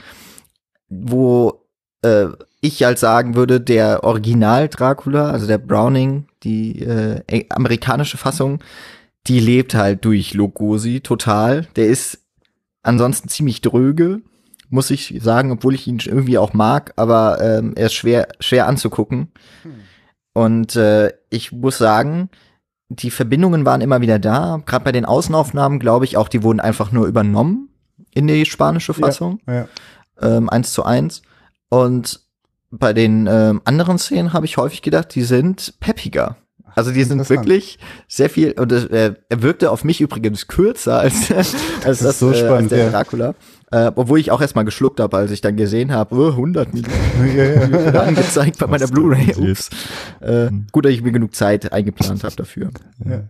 [0.89, 1.61] wo
[2.01, 2.27] äh,
[2.61, 8.59] ich halt sagen würde, der Original Dracula, also der Browning, die äh, amerikanische Fassung,
[9.27, 11.67] die lebt halt durch Lugosi total.
[11.75, 12.19] Der ist
[12.81, 14.21] ansonsten ziemlich dröge,
[14.69, 18.67] muss ich sagen, obwohl ich ihn irgendwie auch mag, aber ähm, er ist schwer, schwer
[18.67, 19.31] anzugucken.
[19.63, 19.73] Hm.
[20.33, 22.29] Und äh, ich muss sagen,
[22.89, 24.61] die Verbindungen waren immer wieder da.
[24.65, 27.69] Gerade bei den Außenaufnahmen, glaube ich, auch die wurden einfach nur übernommen
[28.13, 29.39] in die spanische Fassung.
[29.47, 29.67] Ja, ja.
[30.21, 31.21] Ähm, eins zu eins.
[31.69, 32.21] Und
[32.69, 36.37] bei den ähm, anderen Szenen habe ich häufig gedacht, die sind peppiger.
[36.75, 41.31] Also die sind wirklich sehr viel, und äh, er wirkte auf mich übrigens kürzer als,
[41.35, 42.89] als das, das so äh, spannend, als der ja.
[42.91, 43.33] Dracula.
[43.69, 46.91] Äh, obwohl ich auch erstmal geschluckt habe, als ich dann gesehen habe, oh, 100 Minuten
[47.35, 47.99] ja, ja.
[48.01, 49.35] angezeigt bei meiner Blu-ray.
[49.35, 49.69] Ups.
[50.21, 52.69] Äh, gut, dass ich mir genug Zeit eingeplant habe dafür.
[53.03, 53.23] Ja.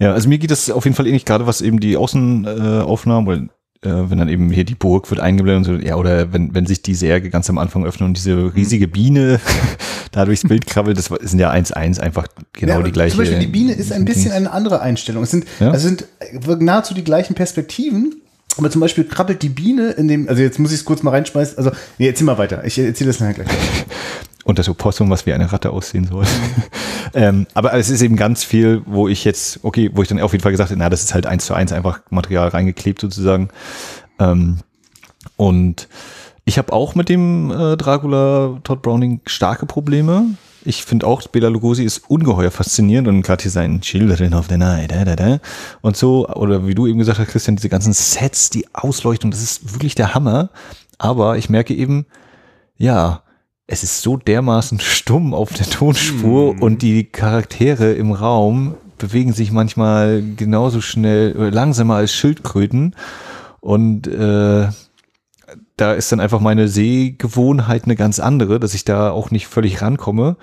[0.00, 3.50] ja, also mir geht das auf jeden Fall ähnlich, gerade was eben die Außenaufnahmen,
[3.82, 6.52] äh, äh, wenn dann eben hier die Burg wird eingeblendet und so, ja, oder wenn,
[6.56, 9.38] wenn sich die Särge ganz am Anfang öffnen und diese riesige Biene
[10.10, 13.14] da durchs Bild krabbelt, das sind ja 1-1 einfach genau ja, die gleiche.
[13.14, 15.22] Zum Beispiel die Biene ist ein bisschen eine andere Einstellung.
[15.22, 15.70] Es sind, ja?
[15.70, 16.08] also sind
[16.60, 18.20] nahezu die gleichen Perspektiven,
[18.56, 21.10] aber zum Beispiel krabbelt die Biene in dem, also jetzt muss ich es kurz mal
[21.10, 22.64] reinschmeißen, also, nee, erzähl mal weiter.
[22.64, 23.48] Ich erzähle das nachher gleich.
[24.44, 26.24] Und das Opossum, was wie eine Ratte aussehen soll.
[27.14, 30.32] ähm, aber es ist eben ganz viel, wo ich jetzt, okay, wo ich dann auf
[30.32, 33.50] jeden Fall gesagt habe, na, das ist halt eins zu eins einfach Material reingeklebt sozusagen.
[34.18, 34.60] Ähm,
[35.36, 35.88] und
[36.46, 40.24] ich habe auch mit dem äh, Dracula Todd Browning starke Probleme.
[40.68, 44.58] Ich finde auch, Bela Lugosi ist ungeheuer faszinierend und gerade hier sein Children of the
[44.58, 45.38] Night da, da, da.
[45.80, 49.42] und so, oder wie du eben gesagt hast, Christian, diese ganzen Sets, die Ausleuchtung, das
[49.42, 50.50] ist wirklich der Hammer.
[50.98, 52.04] Aber ich merke eben,
[52.76, 53.22] ja,
[53.66, 56.62] es ist so dermaßen stumm auf der Tonspur mm.
[56.62, 62.94] und die Charaktere im Raum bewegen sich manchmal genauso schnell, langsamer als Schildkröten
[63.60, 64.68] und äh,
[65.78, 69.80] da ist dann einfach meine Sehgewohnheit eine ganz andere, dass ich da auch nicht völlig
[69.80, 70.36] rankomme.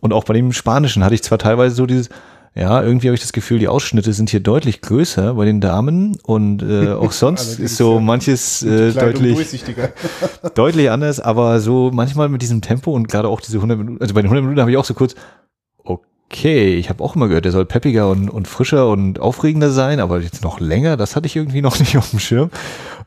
[0.00, 2.08] Und auch bei dem Spanischen hatte ich zwar teilweise so dieses,
[2.54, 6.16] ja, irgendwie habe ich das Gefühl, die Ausschnitte sind hier deutlich größer bei den Damen
[6.22, 9.64] und äh, auch sonst ist so manches äh, deutlich,
[10.54, 14.14] deutlich anders, aber so manchmal mit diesem Tempo und gerade auch diese 100 Minuten, also
[14.14, 15.14] bei den 100 Minuten habe ich auch so kurz,
[16.30, 20.00] okay, ich habe auch immer gehört, der soll peppiger und, und frischer und aufregender sein,
[20.00, 22.50] aber jetzt noch länger, das hatte ich irgendwie noch nicht auf dem Schirm.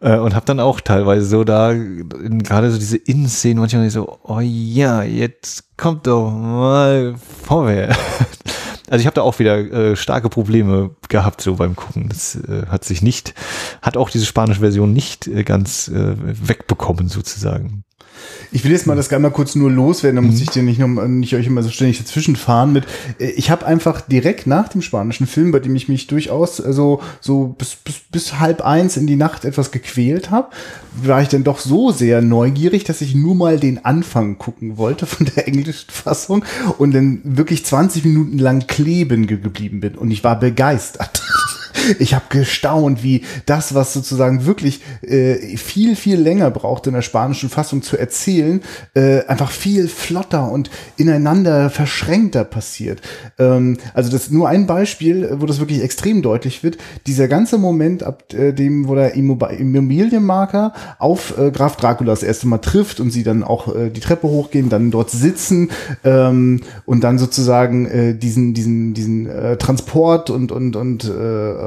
[0.02, 4.40] Äh, und habe dann auch teilweise so da, gerade so diese Innenszenen, manchmal so, oh
[4.40, 7.98] ja, jetzt kommt doch mal vorwärts.
[8.92, 12.10] Also ich habe da auch wieder äh, starke Probleme gehabt so beim Gucken.
[12.10, 13.36] Das äh, hat sich nicht,
[13.84, 17.84] hat auch diese spanische Version nicht äh, ganz äh, wegbekommen sozusagen.
[18.52, 20.44] Ich will jetzt mal das einmal kurz nur loswerden, dann muss mhm.
[20.44, 22.86] ich dir nicht, noch, nicht euch immer so ständig dazwischen fahren mit.
[23.20, 26.74] Äh, ich habe einfach direkt nach dem spanischen Film, bei dem ich mich durchaus äh,
[26.74, 30.50] so, so bis, bis, bis halb eins in die Nacht etwas gequält habe,
[31.04, 35.06] war ich dann doch so sehr neugierig, dass ich nur mal den Anfang gucken wollte
[35.06, 36.44] von der englischen Fassung
[36.78, 41.22] und dann wirklich 20 Minuten lang kleben geblieben bin und ich war begeistert.
[42.00, 47.02] Ich habe gestaunt, wie das, was sozusagen wirklich äh, viel, viel länger braucht in der
[47.02, 48.62] spanischen Fassung zu erzählen,
[48.94, 53.02] äh, einfach viel flotter und ineinander verschränkter passiert.
[53.38, 56.78] Ähm, also das ist nur ein Beispiel, wo das wirklich extrem deutlich wird.
[57.08, 62.48] Dieser ganze Moment, ab äh, dem, wo der Immobilienmarker auf äh, Graf Dracula das erste
[62.48, 65.70] Mal trifft und sie dann auch äh, die Treppe hochgehen, dann dort sitzen
[66.04, 71.10] ähm, und dann sozusagen äh, diesen, diesen, diesen äh, Transport und, und, und äh,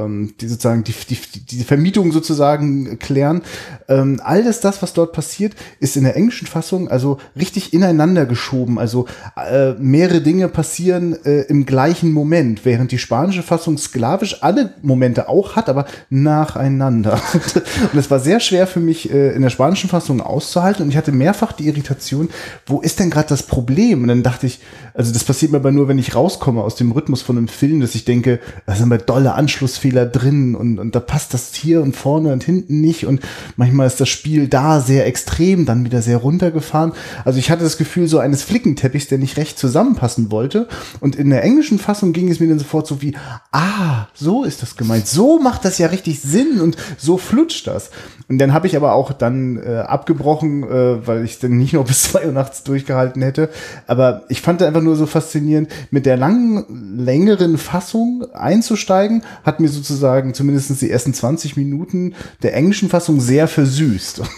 [0.05, 3.43] ähm, die sozusagen die, die, die Vermietung sozusagen klären.
[3.89, 8.27] Ähm, all das, das, was dort passiert, ist in der englischen Fassung also richtig ineinander
[8.27, 8.79] geschoben.
[8.79, 14.75] Also äh, mehrere Dinge passieren äh, im gleichen Moment, während die spanische Fassung sklavisch alle
[14.83, 17.21] Momente auch hat, aber nacheinander.
[17.93, 20.97] und es war sehr schwer für mich äh, in der spanischen Fassung auszuhalten und ich
[20.97, 22.29] hatte mehrfach die Irritation,
[22.67, 24.03] wo ist denn gerade das Problem?
[24.03, 24.61] Und dann dachte ich,
[24.95, 27.81] also das passiert mir aber nur, wenn ich rauskomme aus dem Rhythmus von einem Film,
[27.81, 31.55] dass ich denke, das sind aber dolle Anschlussfehler Sprachfehler drin und, und da passt das
[31.55, 33.21] hier und vorne und hinten nicht und
[33.57, 36.93] manchmal ist das Spiel da sehr extrem, dann wieder sehr runtergefahren.
[37.25, 40.69] Also ich hatte das Gefühl so eines Flickenteppichs, der nicht recht zusammenpassen wollte
[41.01, 43.15] und in der englischen Fassung ging es mir dann sofort so wie,
[43.53, 47.91] ah, so ist das gemeint, so macht das ja richtig Sinn und so flutscht das.
[48.29, 51.85] Und dann habe ich aber auch dann äh, abgebrochen, äh, weil ich dann nicht noch
[51.93, 53.51] bis zwei Uhr nachts durchgehalten hätte.
[53.87, 59.69] Aber ich fand einfach nur so faszinierend, mit der langen, längeren Fassung einzusteigen, hat mir
[59.83, 64.23] sozusagen zumindest die ersten 20 Minuten der englischen Fassung sehr versüßt.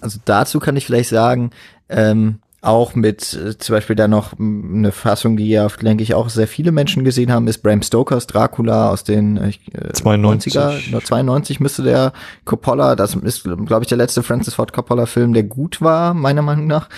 [0.00, 1.50] Also dazu kann ich vielleicht sagen,
[1.88, 6.28] ähm, auch mit äh, zum Beispiel da noch eine Fassung, die ja, denke ich, auch
[6.28, 9.52] sehr viele Menschen gesehen haben, ist Bram Stokers Dracula aus den äh,
[9.92, 10.54] 92.
[10.54, 11.04] 90er.
[11.04, 12.12] 92 müsste der
[12.44, 16.66] Coppola, das ist, glaube ich, der letzte Francis Ford Coppola-Film, der gut war, meiner Meinung
[16.66, 16.88] nach.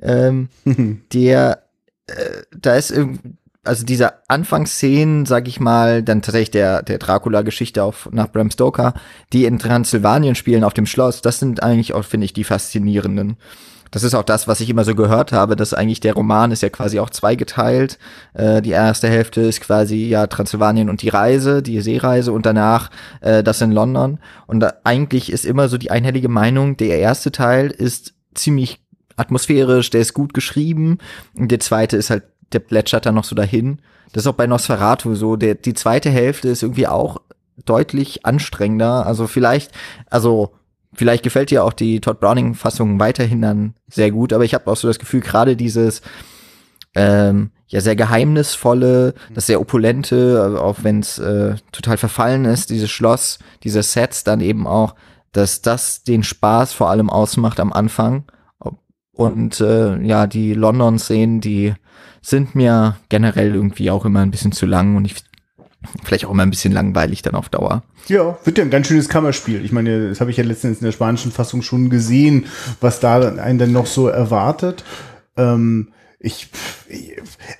[0.00, 0.48] Ähm,
[1.12, 1.62] der,
[2.06, 3.36] äh, da ist irgendwie,
[3.68, 8.94] also diese Anfangsszenen, sag ich mal, dann tatsächlich der, der Dracula-Geschichte auf nach Bram Stoker,
[9.32, 13.36] die in Transsilvanien spielen auf dem Schloss, das sind eigentlich auch, finde ich, die faszinierenden.
[13.90, 16.62] Das ist auch das, was ich immer so gehört habe, dass eigentlich der Roman ist
[16.62, 17.98] ja quasi auch zweigeteilt.
[18.34, 22.90] Äh, die erste Hälfte ist quasi ja Transsilvanien und die Reise, die Seereise und danach
[23.20, 24.18] äh, das in London.
[24.46, 28.80] Und da, eigentlich ist immer so die einhellige Meinung, der erste Teil ist ziemlich
[29.16, 30.98] atmosphärisch, der ist gut geschrieben
[31.34, 33.80] und der zweite ist halt, der plätschert dann noch so dahin.
[34.12, 35.36] Das ist auch bei Nosferatu so.
[35.36, 37.18] Der, die zweite Hälfte ist irgendwie auch
[37.64, 39.06] deutlich anstrengender.
[39.06, 39.72] Also vielleicht,
[40.08, 40.54] also
[40.92, 44.76] vielleicht gefällt dir auch die Todd Browning-Fassung weiterhin dann sehr gut, aber ich habe auch
[44.76, 46.02] so das Gefühl, gerade dieses
[46.94, 52.90] ähm, ja sehr geheimnisvolle, das sehr opulente, auch wenn es äh, total verfallen ist, dieses
[52.90, 54.94] Schloss, diese Sets dann eben auch,
[55.32, 58.24] dass das den Spaß vor allem ausmacht am Anfang.
[59.12, 61.74] Und äh, ja, die London-Szenen, die
[62.20, 65.14] sind mir generell irgendwie auch immer ein bisschen zu lang und ich
[66.04, 67.82] vielleicht auch immer ein bisschen langweilig dann auf Dauer.
[68.08, 69.64] Ja, wird ja ein ganz schönes Kammerspiel.
[69.64, 72.46] Ich meine, das habe ich ja letztens in der spanischen Fassung schon gesehen,
[72.80, 74.84] was da einen dann noch so erwartet.
[75.36, 75.88] Ähm,
[76.20, 76.48] ich,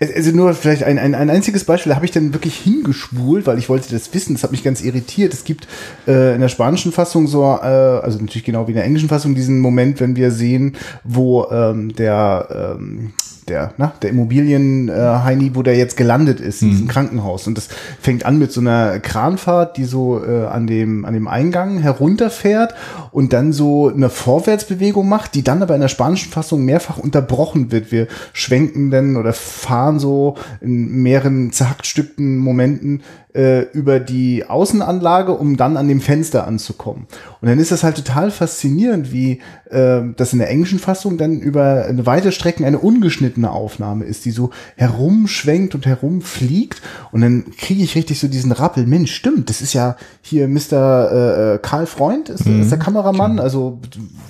[0.01, 3.59] also nur vielleicht ein, ein, ein einziges Beispiel, da habe ich dann wirklich hingeschwult, weil
[3.59, 5.33] ich wollte das wissen, das hat mich ganz irritiert.
[5.33, 5.69] Es gibt
[6.09, 9.37] äh, in der spanischen Fassung so, äh, also natürlich genau wie in der englischen Fassung,
[9.37, 13.13] diesen Moment, wenn wir sehen, wo ähm, der ähm,
[13.49, 16.73] der, ne, der Immobilien-Heini, äh, wo der jetzt gelandet ist, in mhm.
[16.73, 17.47] diesem Krankenhaus.
[17.47, 17.69] Und das
[18.01, 22.75] fängt an mit so einer Kranfahrt, die so äh, an, dem, an dem Eingang herunterfährt
[23.13, 27.73] und dann so eine Vorwärtsbewegung macht, die dann aber in der spanischen Fassung mehrfach unterbrochen
[27.73, 27.93] wird.
[27.93, 33.03] Wir schwenken dann oder fahren so in mehreren zerhacktstückten Momenten
[33.35, 37.07] äh, über die Außenanlage, um dann an dem Fenster anzukommen.
[37.41, 41.39] Und dann ist das halt total faszinierend, wie äh, das in der englischen Fassung dann
[41.39, 46.81] über eine weite Strecken eine ungeschnittene Aufnahme ist, die so herumschwenkt und herumfliegt.
[47.13, 48.87] Und dann kriege ich richtig so diesen Rappel.
[48.87, 51.11] Mensch, stimmt, das ist ja hier Mr.
[51.13, 52.63] Äh, äh, Karl Freund, ist, mhm.
[52.63, 53.39] ist der Kameramann.
[53.41, 53.79] Also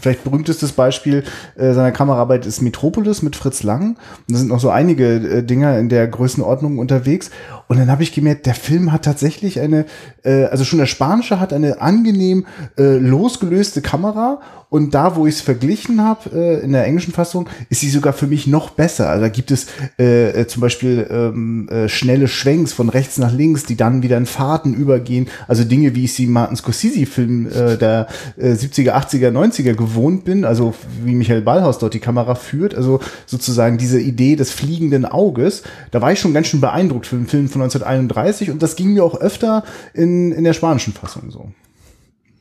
[0.00, 1.24] vielleicht berühmtestes Beispiel
[1.56, 3.90] äh, seiner Kameraarbeit ist Metropolis mit Fritz Lang.
[3.90, 7.30] Und da sind noch so einige äh, Dinger in der Größenordnung unterwegs.
[7.68, 9.86] Und dann habe ich gemerkt, der Film hat tatsächlich eine,
[10.24, 15.36] äh, also schon der Spanische hat eine angenehm äh, losgelöste Kamera und da, wo ich
[15.36, 19.08] es verglichen habe, äh, in der englischen Fassung, ist sie sogar für mich noch besser.
[19.08, 19.66] Also da gibt es
[19.98, 24.18] äh, äh, zum Beispiel ähm, äh, schnelle Schwenks von rechts nach links, die dann wieder
[24.18, 25.28] in Fahrten übergehen.
[25.46, 30.44] Also Dinge, wie ich sie Martin Scorsese-Film äh, der äh, 70er, 80er, 90er gewohnt bin.
[30.44, 32.74] Also wie Michael Ballhaus dort die Kamera führt.
[32.74, 35.62] Also sozusagen diese Idee des fliegenden Auges.
[35.92, 38.92] Da war ich schon ganz schön beeindruckt für den Film von 1931 und das ging
[38.92, 41.52] mir auch öfter in, in der spanischen Fassung so.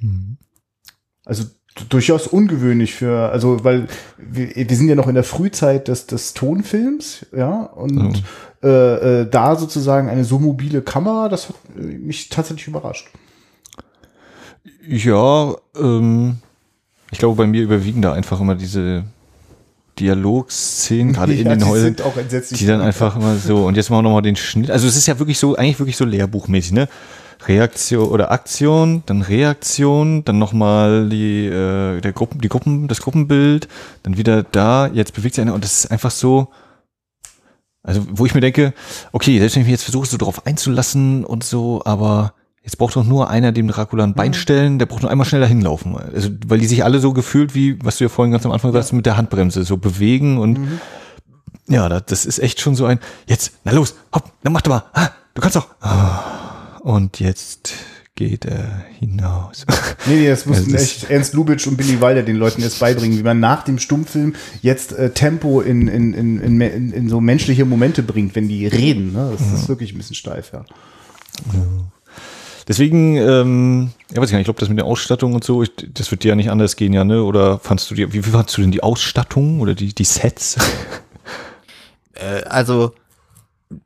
[0.01, 0.37] Mhm.
[1.23, 1.43] Also
[1.89, 3.87] durchaus ungewöhnlich für, also weil
[4.17, 8.13] wir, wir sind ja noch in der Frühzeit des, des Tonfilms, ja, und mhm.
[8.63, 13.07] äh, äh, da sozusagen eine so mobile Kamera, das hat mich tatsächlich überrascht.
[14.87, 16.37] Ja, ähm,
[17.11, 19.03] ich glaube, bei mir überwiegen da einfach immer diese
[19.99, 21.95] Dialogszenen, gerade ja, in den Häusern,
[22.51, 24.71] die dann einfach immer so, und jetzt machen wir nochmal den Schnitt.
[24.71, 26.87] Also es ist ja wirklich so, eigentlich wirklich so lehrbuchmäßig, ne?
[27.47, 33.67] Reaktion oder Aktion, dann Reaktion, dann nochmal die, äh, der Gruppen, die Gruppen, das Gruppenbild,
[34.03, 36.49] dann wieder da, jetzt bewegt sich einer und das ist einfach so,
[37.83, 38.73] also wo ich mir denke,
[39.13, 42.33] okay, selbst wenn ich mich jetzt versuche, so drauf einzulassen und so, aber
[42.63, 44.35] jetzt braucht doch nur einer dem Dracula ein Bein mhm.
[44.35, 45.95] stellen, der braucht nur einmal schneller hinlaufen.
[45.97, 48.73] Also, weil die sich alle so gefühlt, wie, was du ja vorhin ganz am Anfang
[48.73, 50.81] sagst, mit der Handbremse so bewegen und mhm.
[51.69, 54.83] ja, das ist echt schon so ein, jetzt, na los, hopp, dann mach doch mal,
[54.93, 55.67] ah, du kannst doch.
[55.81, 56.46] Oh.
[56.87, 57.73] Und jetzt
[58.15, 59.65] geht er hinaus.
[60.05, 63.19] Nee, nee, das mussten das echt Ernst Lubitsch und Billy Wilder den Leuten jetzt beibringen,
[63.19, 67.65] wie man nach dem Stummfilm jetzt äh, Tempo in, in, in, in, in so menschliche
[67.65, 69.11] Momente bringt, wenn die reden.
[69.11, 69.35] Ne?
[69.37, 69.55] Das ja.
[69.55, 70.63] ist wirklich ein bisschen steif, ja.
[71.51, 71.59] ja.
[72.69, 75.63] Deswegen, ähm, ja, weiß ich gar nicht, ich glaube, das mit der Ausstattung und so,
[75.63, 77.21] ich, das wird dir ja nicht anders gehen, ja, ne?
[77.21, 80.55] Oder fandst du dir, wie, wie fandst du denn die Ausstattung oder die, die Sets?
[82.13, 82.93] Äh, also,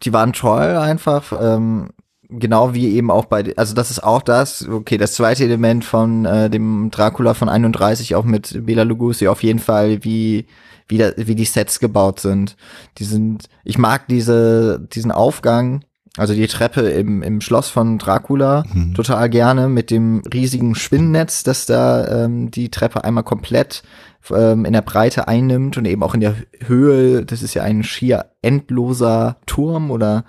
[0.04, 1.34] die waren toll einfach.
[1.42, 1.90] Ähm,
[2.32, 6.26] genau wie eben auch bei, also das ist auch das, okay, das zweite Element von
[6.26, 10.46] äh, dem Dracula von 31, auch mit Bela Lugosi, auf jeden Fall, wie,
[10.88, 12.56] wie, da, wie die Sets gebaut sind.
[12.98, 15.84] Die sind, ich mag diese, diesen Aufgang,
[16.18, 18.94] also die Treppe im, im Schloss von Dracula Mhm.
[18.96, 23.84] total gerne mit dem riesigen Spinnennetz, das da ähm, die Treppe einmal komplett
[24.30, 27.26] ähm, in der Breite einnimmt und eben auch in der Höhe.
[27.26, 30.26] Das ist ja ein schier endloser Turm oder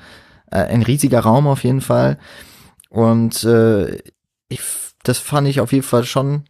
[0.57, 2.19] ein riesiger Raum auf jeden Fall.
[2.89, 3.99] Und äh,
[4.49, 4.61] ich,
[5.03, 6.45] das fand ich auf jeden Fall schon,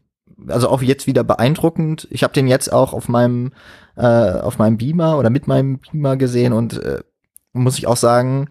[0.49, 2.09] also auch jetzt wieder beeindruckend.
[2.11, 3.53] Ich habe den jetzt auch auf meinem
[3.97, 7.01] äh, auf meinem Beamer oder mit meinem Beamer gesehen und äh,
[7.53, 8.49] muss ich auch sagen,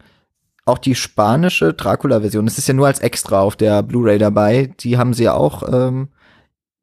[0.65, 4.97] auch die spanische Dracula-Version, das ist ja nur als Extra auf der Blu-ray dabei, die
[4.97, 6.09] haben sie ja auch ähm,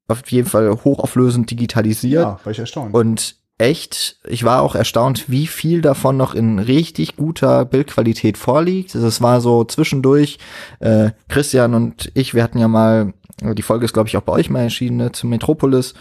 [0.08, 2.24] auf jeden Fall hochauflösend digitalisiert.
[2.24, 2.94] Ja, war ich erstaunt.
[2.94, 8.94] Und echt, ich war auch erstaunt, wie viel davon noch in richtig guter Bildqualität vorliegt.
[8.94, 10.38] Also es war so zwischendurch,
[10.78, 14.32] äh, Christian und ich, wir hatten ja mal, die Folge ist, glaube ich, auch bei
[14.32, 15.94] euch mal erschienen, ne, zu Metropolis.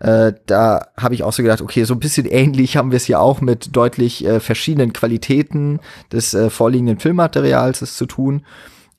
[0.00, 3.08] Äh, da habe ich auch so gedacht, okay, so ein bisschen ähnlich haben wir es
[3.08, 8.44] ja auch mit deutlich äh, verschiedenen Qualitäten des äh, vorliegenden Filmmaterials es zu tun.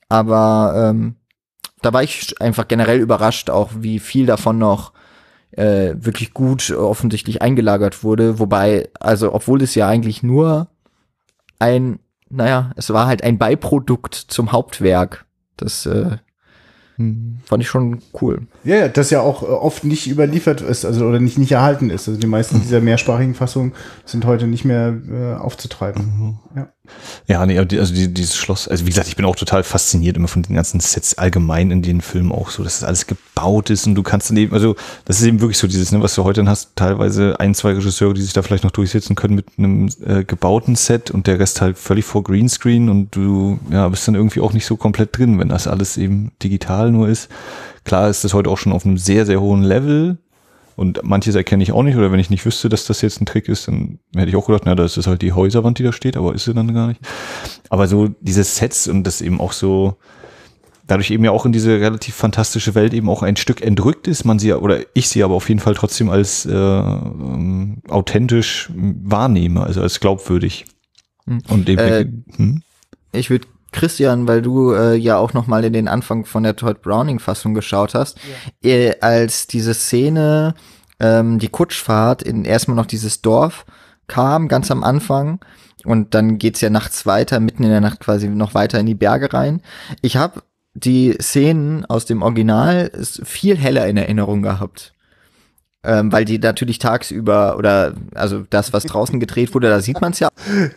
[0.08, 1.16] Aber ähm,
[1.82, 4.92] da war ich einfach generell überrascht, auch wie viel davon noch
[5.56, 8.38] äh, wirklich gut offensichtlich eingelagert wurde.
[8.38, 10.68] Wobei, also obwohl es ja eigentlich nur
[11.58, 15.24] ein, naja, es war halt ein Beiprodukt zum Hauptwerk.
[15.56, 16.16] Das äh,
[16.96, 18.46] fand ich schon cool.
[18.62, 21.90] Ja, ja, das ja auch äh, oft nicht überliefert ist, also oder nicht, nicht erhalten
[21.90, 22.08] ist.
[22.08, 23.72] Also die meisten dieser mehrsprachigen Fassungen
[24.04, 26.38] sind heute nicht mehr äh, aufzutreiben.
[26.54, 26.68] Ja.
[27.26, 30.28] Ja, nee, also die, dieses Schloss, also wie gesagt, ich bin auch total fasziniert immer
[30.28, 33.86] von den ganzen Sets allgemein in den Filmen auch so, dass das alles gebaut ist
[33.86, 36.24] und du kannst dann eben, also das ist eben wirklich so dieses, ne, was du
[36.24, 39.46] heute dann hast, teilweise ein, zwei Regisseure, die sich da vielleicht noch durchsetzen können mit
[39.56, 44.06] einem äh, gebauten Set und der Rest halt völlig vor Greenscreen und du ja, bist
[44.06, 47.30] dann irgendwie auch nicht so komplett drin, wenn das alles eben digital nur ist.
[47.84, 50.18] Klar ist das heute auch schon auf einem sehr, sehr hohen Level,
[50.76, 53.26] und manches erkenne ich auch nicht, oder wenn ich nicht wüsste, dass das jetzt ein
[53.26, 55.92] Trick ist, dann hätte ich auch gedacht, na, das ist halt die Häuserwand, die da
[55.92, 57.00] steht, aber ist sie dann gar nicht.
[57.70, 59.96] Aber so diese Sets und das eben auch so,
[60.86, 64.24] dadurch eben ja auch in diese relativ fantastische Welt eben auch ein Stück entrückt ist,
[64.24, 69.62] man sie, oder ich sie aber auf jeden Fall trotzdem als äh, ähm, authentisch wahrnehme,
[69.62, 70.66] also als glaubwürdig.
[71.26, 71.40] Hm.
[71.48, 72.06] Und eben, Äh,
[72.36, 72.62] hm?
[73.12, 76.56] Ich würde Christian, weil du äh, ja auch noch mal in den Anfang von der
[76.56, 78.18] Todd Browning Fassung geschaut hast,
[78.62, 80.54] äh, als diese Szene,
[81.00, 83.66] ähm, die Kutschfahrt in erstmal noch dieses Dorf
[84.06, 85.40] kam, ganz am Anfang,
[85.84, 88.94] und dann geht's ja nachts weiter, mitten in der Nacht quasi noch weiter in die
[88.94, 89.60] Berge rein.
[90.00, 90.42] Ich habe
[90.74, 92.90] die Szenen aus dem Original
[93.22, 94.94] viel heller in Erinnerung gehabt.
[95.84, 100.12] Ähm, weil die natürlich tagsüber oder also das, was draußen gedreht wurde, da sieht man
[100.12, 100.28] es ja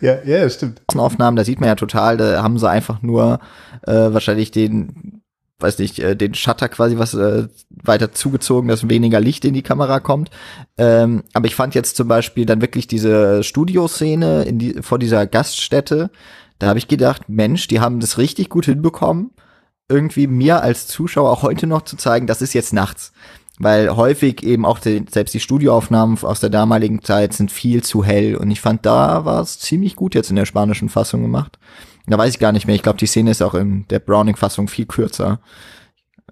[0.02, 0.82] ja, ja, das stimmt.
[0.96, 3.40] Aufnahmen, da sieht man ja total, da haben sie einfach nur
[3.86, 5.22] äh, wahrscheinlich den,
[5.60, 9.62] weiß nicht, äh, den Shutter quasi was äh, weiter zugezogen, dass weniger Licht in die
[9.62, 10.30] Kamera kommt.
[10.78, 15.28] Ähm, aber ich fand jetzt zum Beispiel dann wirklich diese Studioszene in die, vor dieser
[15.28, 16.10] Gaststätte,
[16.60, 19.32] da habe ich gedacht, Mensch, die haben das richtig gut hinbekommen,
[19.90, 23.14] irgendwie mir als Zuschauer auch heute noch zu zeigen, das ist jetzt nachts.
[23.60, 28.04] Weil häufig eben auch die, selbst die Studioaufnahmen aus der damaligen Zeit sind viel zu
[28.04, 28.36] hell.
[28.36, 31.58] Und ich fand, da war es ziemlich gut jetzt in der spanischen Fassung gemacht.
[32.06, 32.76] Da weiß ich gar nicht mehr.
[32.76, 35.40] Ich glaube, die Szene ist auch in der Browning-Fassung viel kürzer.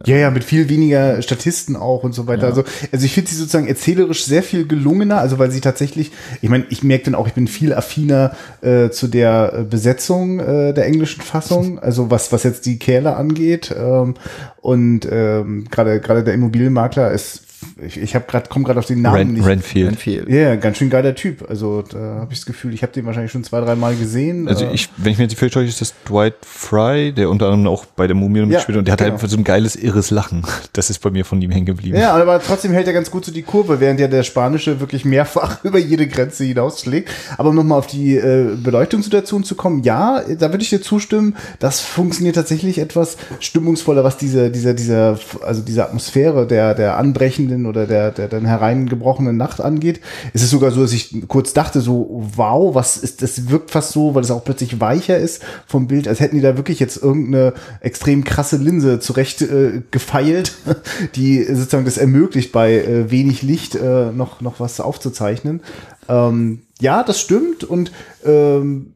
[0.03, 2.43] Ja, ja, mit viel weniger Statisten auch und so weiter.
[2.43, 2.49] Ja.
[2.49, 6.49] Also, also ich finde sie sozusagen erzählerisch sehr viel gelungener, also weil sie tatsächlich, ich
[6.49, 10.73] meine, ich merke dann auch, ich bin viel affiner äh, zu der äh, Besetzung äh,
[10.73, 13.73] der englischen Fassung, also was, was jetzt die Kerle angeht.
[13.77, 14.15] Ähm,
[14.61, 17.44] und ähm, gerade gerade der Immobilienmakler ist,
[17.81, 19.45] ich, ich habe gerade, komme gerade auf den Namen Ren, nicht.
[19.45, 19.89] Renfield.
[19.89, 20.29] Renfield.
[20.29, 21.49] Ja, ganz schön geiler Typ.
[21.49, 24.47] Also da habe ich das Gefühl, ich habe den wahrscheinlich schon zwei, drei Mal gesehen.
[24.47, 27.67] Also ich, wenn ich mir jetzt nicht täusche, ist das Dwight Fry, der unter anderem
[27.67, 29.11] auch bei der Mumie mitspielt und der hat genau.
[29.11, 30.43] halt einfach so ein geiles, irres Lachen.
[30.73, 31.97] Das ist bei mir von ihm hängen geblieben.
[31.97, 35.05] Ja, aber trotzdem hält er ganz gut so die Kurve, während ja der Spanische wirklich
[35.05, 37.09] mehrfach über jede Grenze hinausschlägt.
[37.37, 41.35] Aber um nochmal auf die äh, Beleuchtungssituation zu kommen, ja, da würde ich dir zustimmen,
[41.59, 47.64] das funktioniert tatsächlich etwas stimmungsvoller, was diese, dieser, dieser, also diese Atmosphäre der, der anbrechenden
[47.65, 49.99] oder der, der dann hereingebrochenen Nacht angeht.
[50.33, 53.91] Es ist sogar so, dass ich kurz dachte, so, wow, was ist, das wirkt fast
[53.91, 57.01] so, weil es auch plötzlich weicher ist vom Bild, als hätten die da wirklich jetzt
[57.01, 60.53] irgendeine extrem krasse Linse zurecht äh, gefeilt,
[61.15, 65.61] die sozusagen das ermöglicht, bei äh, wenig Licht äh, noch, noch was aufzuzeichnen.
[66.07, 67.91] Ähm, ja, das stimmt und
[68.25, 68.93] ähm,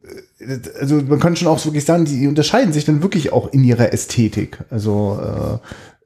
[0.80, 3.92] also man kann schon auch wirklich sagen, die unterscheiden sich dann wirklich auch in ihrer
[3.92, 4.60] Ästhetik.
[4.70, 5.58] Also äh,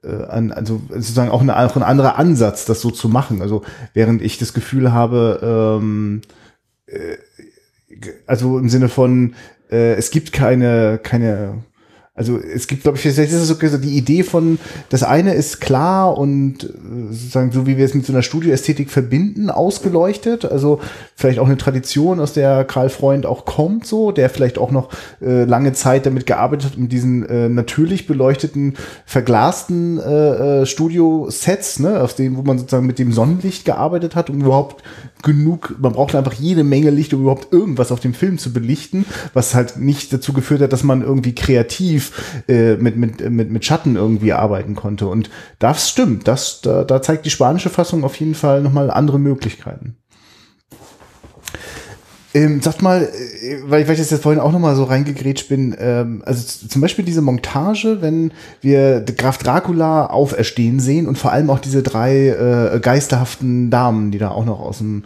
[0.08, 3.42] an, also sozusagen auch, eine, auch ein anderer Ansatz, das so zu machen.
[3.42, 3.62] Also
[3.92, 6.22] während ich das Gefühl habe, ähm,
[6.86, 7.16] äh,
[8.26, 9.34] also im Sinne von,
[9.70, 11.62] äh, es gibt keine, keine
[12.16, 15.60] also es gibt, glaube ich, vielleicht ist es so die Idee von, das eine ist
[15.60, 16.68] klar und äh,
[17.10, 20.44] sozusagen so, wie wir es mit so einer Studioästhetik verbinden, ausgeleuchtet.
[20.44, 20.78] Also
[21.16, 24.90] vielleicht auch eine Tradition, aus der Karl Freund auch kommt, so, der vielleicht auch noch
[25.20, 28.74] äh, lange Zeit damit gearbeitet hat, um diesen äh, natürlich beleuchteten,
[29.06, 34.30] verglasten äh, äh, Studio-Sets, ne, aus denen, wo man sozusagen mit dem Sonnenlicht gearbeitet hat,
[34.30, 34.84] um überhaupt
[35.24, 39.04] genug, man braucht einfach jede Menge Licht, um überhaupt irgendwas auf dem Film zu belichten,
[39.32, 42.03] was halt nicht dazu geführt hat, dass man irgendwie kreativ
[42.48, 45.06] äh, mit, mit, mit, mit Schatten irgendwie arbeiten konnte.
[45.06, 49.18] Und das stimmt, das, da, da zeigt die spanische Fassung auf jeden Fall nochmal andere
[49.18, 49.96] Möglichkeiten.
[52.36, 56.22] Ähm, sagt mal, äh, weil, weil ich jetzt vorhin auch nochmal so reingegrätscht bin, ähm,
[56.26, 61.60] also zum Beispiel diese Montage, wenn wir Graf Dracula auferstehen sehen und vor allem auch
[61.60, 62.28] diese drei
[62.74, 65.04] äh, geisterhaften Damen, die da auch noch aus dem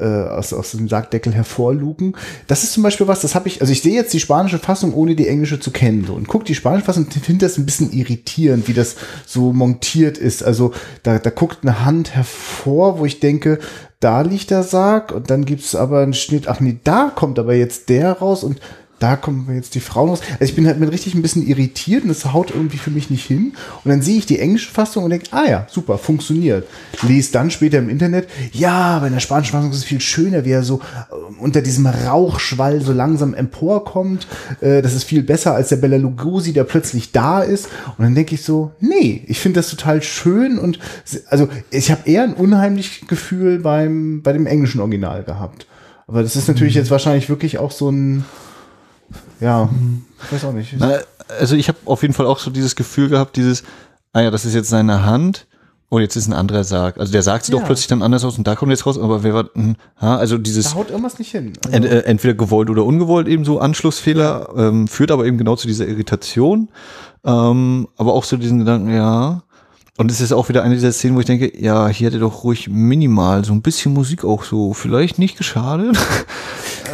[0.00, 2.16] äh, aus, aus dem Sargdeckel hervorlugen.
[2.46, 4.94] Das ist zum Beispiel was, das habe ich, also ich sehe jetzt die spanische Fassung,
[4.94, 6.04] ohne die englische zu kennen.
[6.06, 9.52] So, und guck die spanische Fassung und finde das ein bisschen irritierend, wie das so
[9.52, 10.42] montiert ist.
[10.42, 10.72] Also
[11.02, 13.58] da, da guckt eine Hand hervor, wo ich denke,
[14.00, 17.54] da liegt der Sarg und dann gibt's aber einen Schnitt, ach nee, da kommt aber
[17.54, 18.60] jetzt der raus und
[19.00, 20.20] da kommen wir jetzt die Frauen raus.
[20.32, 23.10] Also ich bin halt mit richtig ein bisschen irritiert und das haut irgendwie für mich
[23.10, 23.54] nicht hin.
[23.82, 26.68] Und dann sehe ich die englische Fassung und denke, ah ja, super, funktioniert.
[27.02, 30.50] Lese dann später im Internet, ja, bei der spanischen Fassung ist es viel schöner, wie
[30.50, 30.80] er so
[31.10, 34.26] äh, unter diesem Rauchschwall so langsam emporkommt.
[34.60, 37.68] Äh, das ist viel besser als der Bella Lugosi, der plötzlich da ist.
[37.96, 40.78] Und dann denke ich so, nee, ich finde das total schön und
[41.28, 45.66] also ich habe eher ein unheimliches Gefühl beim, bei dem englischen Original gehabt.
[46.06, 46.80] Aber das ist natürlich mhm.
[46.80, 48.24] jetzt wahrscheinlich wirklich auch so ein
[49.40, 49.68] ja,
[50.24, 50.74] ich weiß auch nicht.
[50.78, 50.98] Na,
[51.38, 53.62] also ich habe auf jeden Fall auch so dieses Gefühl gehabt, dieses,
[54.12, 55.46] ah ja, das ist jetzt seine Hand
[55.88, 56.98] und jetzt ist ein anderer Sarg.
[56.98, 57.58] Also der sagt sie ja.
[57.58, 60.38] doch plötzlich dann anders aus und da kommt jetzt raus, aber wer war, hm, also
[60.38, 60.70] dieses.
[60.70, 61.52] Da haut irgendwas nicht hin.
[61.64, 65.56] Also ent, äh, entweder gewollt oder ungewollt eben so Anschlussfehler, ähm, führt aber eben genau
[65.56, 66.68] zu dieser Irritation.
[67.24, 69.42] Ähm, aber auch so diesen Gedanken, ja.
[69.98, 72.44] Und es ist auch wieder eine dieser Szenen, wo ich denke, ja, hier hätte doch
[72.44, 75.98] ruhig minimal so ein bisschen Musik auch so vielleicht nicht geschadet.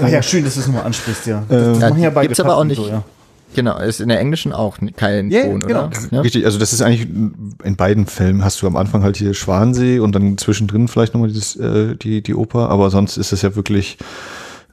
[0.02, 1.42] Ach ja, schön, dass du es nochmal ansprichst, ja.
[1.48, 2.76] Das, das ähm, ja gibt's aber auch nicht.
[2.76, 3.02] So, ja.
[3.54, 5.86] Genau, ist in der englischen auch kein yeah, Ton, genau.
[5.86, 5.90] oder?
[6.10, 6.20] Ja?
[6.20, 7.08] Richtig, also das ist eigentlich
[7.64, 11.30] in beiden Fällen hast du am Anfang halt hier Schwansee und dann zwischendrin vielleicht nochmal
[11.30, 13.96] dieses, äh, die, die Oper, aber sonst ist es ja wirklich,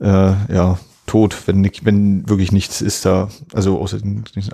[0.01, 0.77] äh, ja,
[1.13, 3.29] tot, wenn, wenn wirklich nichts ist da.
[3.53, 3.99] Also außer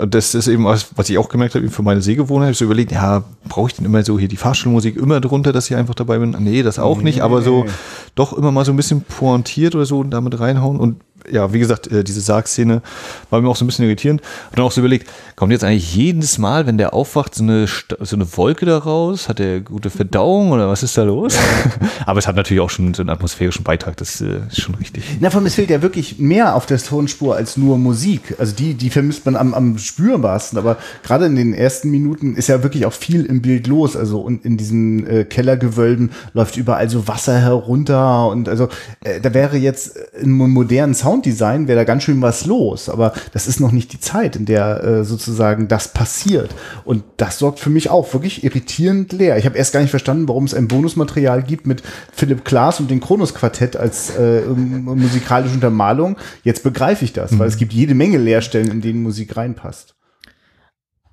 [0.09, 2.51] das ist eben was, was ich auch gemerkt habe für meine Sehgewohnheit.
[2.51, 5.71] Ich so überlegt, ja, brauche ich denn immer so hier die Fahrstuhlmusik immer drunter, dass
[5.71, 6.35] ich einfach dabei bin?
[6.37, 7.65] Nee, das auch nee, nicht, aber so
[8.13, 10.97] doch immer mal so ein bisschen pointiert oder so und damit reinhauen und
[11.29, 12.81] ja, wie gesagt, äh, diese Sargszene
[13.29, 14.21] war mir auch so ein bisschen irritierend.
[14.49, 17.67] Und dann auch so überlegt, kommt jetzt eigentlich jedes Mal, wenn der aufwacht, so eine,
[17.67, 19.29] so eine Wolke da raus?
[19.29, 21.35] Hat er gute Verdauung oder was ist da los?
[22.05, 25.03] Aber es hat natürlich auch schon so einen atmosphärischen Beitrag, das äh, ist schon richtig.
[25.19, 28.35] Na, von es fehlt ja wirklich mehr auf der Tonspur als nur Musik.
[28.37, 30.57] Also die, die vermisst man am, am spürbarsten.
[30.57, 33.95] Aber gerade in den ersten Minuten ist ja wirklich auch viel im Bild los.
[33.95, 38.69] Also und in diesen äh, Kellergewölben läuft überall so Wasser herunter und also
[39.03, 43.13] äh, da wäre jetzt ein modernen Sound Sounddesign wäre da ganz schön was los, aber
[43.33, 46.53] das ist noch nicht die Zeit, in der äh, sozusagen das passiert.
[46.85, 49.37] Und das sorgt für mich auch wirklich irritierend leer.
[49.37, 51.81] Ich habe erst gar nicht verstanden, warum es ein Bonusmaterial gibt mit
[52.13, 56.17] Philipp Klaas und dem Kronos Quartett als äh, musikalische Untermalung.
[56.43, 57.39] Jetzt begreife ich das, mhm.
[57.39, 59.95] weil es gibt jede Menge Leerstellen, in denen Musik reinpasst.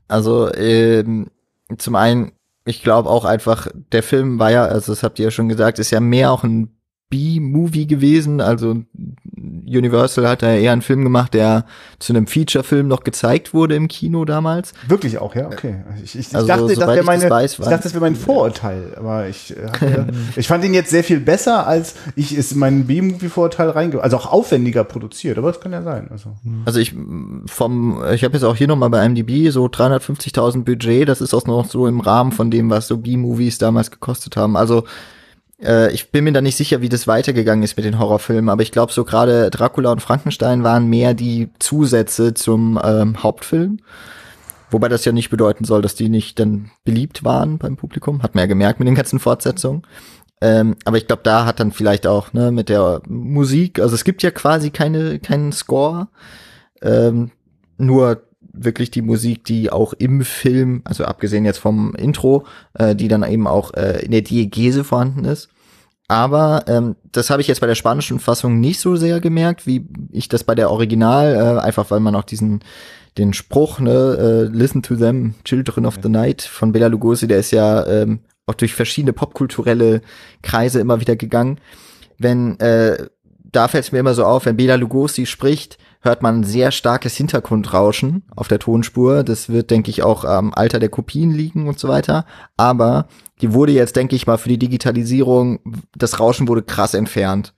[0.08, 1.28] Also ähm,
[1.78, 2.32] zum einen,
[2.66, 5.78] ich glaube auch einfach, der Film war ja, also das habt ihr ja schon gesagt,
[5.78, 6.76] ist ja mehr auch ein
[7.08, 8.40] B-Movie gewesen.
[8.40, 8.82] Also
[9.66, 11.64] Universal hat da eher einen Film gemacht, der
[11.98, 14.72] zu einem Feature-Film noch gezeigt wurde im Kino damals.
[14.88, 15.84] Wirklich auch, ja, okay.
[16.02, 18.94] Ich, ich, also, dachte, das wäre meine, das weiß, ich dachte, das wäre mein Vorurteil,
[18.96, 22.58] aber ich, äh, hatte, ich fand ihn jetzt sehr viel besser, als ich es in
[22.58, 26.08] meinen B-Movie-Vorurteil reinge, also auch aufwendiger produziert, aber das kann ja sein.
[26.10, 26.30] Also,
[26.64, 26.94] also ich
[27.46, 31.46] vom, ich habe jetzt auch hier nochmal bei IMDb so 350.000 Budget, das ist auch
[31.46, 34.56] noch so im Rahmen von dem, was so B-Movies damals gekostet haben.
[34.56, 34.84] Also
[35.62, 38.62] äh, ich bin mir da nicht sicher, wie das weitergegangen ist mit den Horrorfilmen, aber
[38.62, 43.80] ich glaube, so gerade Dracula und Frankenstein waren mehr die Zusätze zum ähm, Hauptfilm.
[44.70, 48.22] Wobei das ja nicht bedeuten soll, dass die nicht dann beliebt waren beim Publikum.
[48.22, 49.82] Hat man ja gemerkt mit den ganzen Fortsetzungen.
[50.40, 54.04] Ähm, aber ich glaube, da hat dann vielleicht auch ne, mit der Musik, also es
[54.04, 56.08] gibt ja quasi keine keinen Score,
[56.82, 57.30] ähm,
[57.78, 58.22] nur
[58.56, 63.22] wirklich die Musik, die auch im Film, also abgesehen jetzt vom Intro, äh, die dann
[63.22, 65.48] eben auch äh, in der Diegese vorhanden ist.
[66.08, 69.86] Aber ähm, das habe ich jetzt bei der spanischen Fassung nicht so sehr gemerkt, wie
[70.12, 72.60] ich das bei der Original, äh, einfach weil man auch diesen
[73.18, 77.38] den Spruch, ne, äh, Listen to them, Children of the Night von Bela Lugosi, der
[77.38, 80.02] ist ja ähm, auch durch verschiedene popkulturelle
[80.42, 81.58] Kreise immer wieder gegangen.
[82.18, 83.08] Wenn, äh,
[83.52, 86.70] da fällt es mir immer so auf, wenn Bela Lugosi spricht, hört man ein sehr
[86.70, 89.24] starkes Hintergrundrauschen auf der Tonspur.
[89.24, 92.26] Das wird, denke ich, auch am Alter der Kopien liegen und so weiter.
[92.56, 93.06] Aber
[93.40, 95.60] die wurde jetzt, denke ich mal, für die Digitalisierung,
[95.96, 97.54] das Rauschen wurde krass entfernt.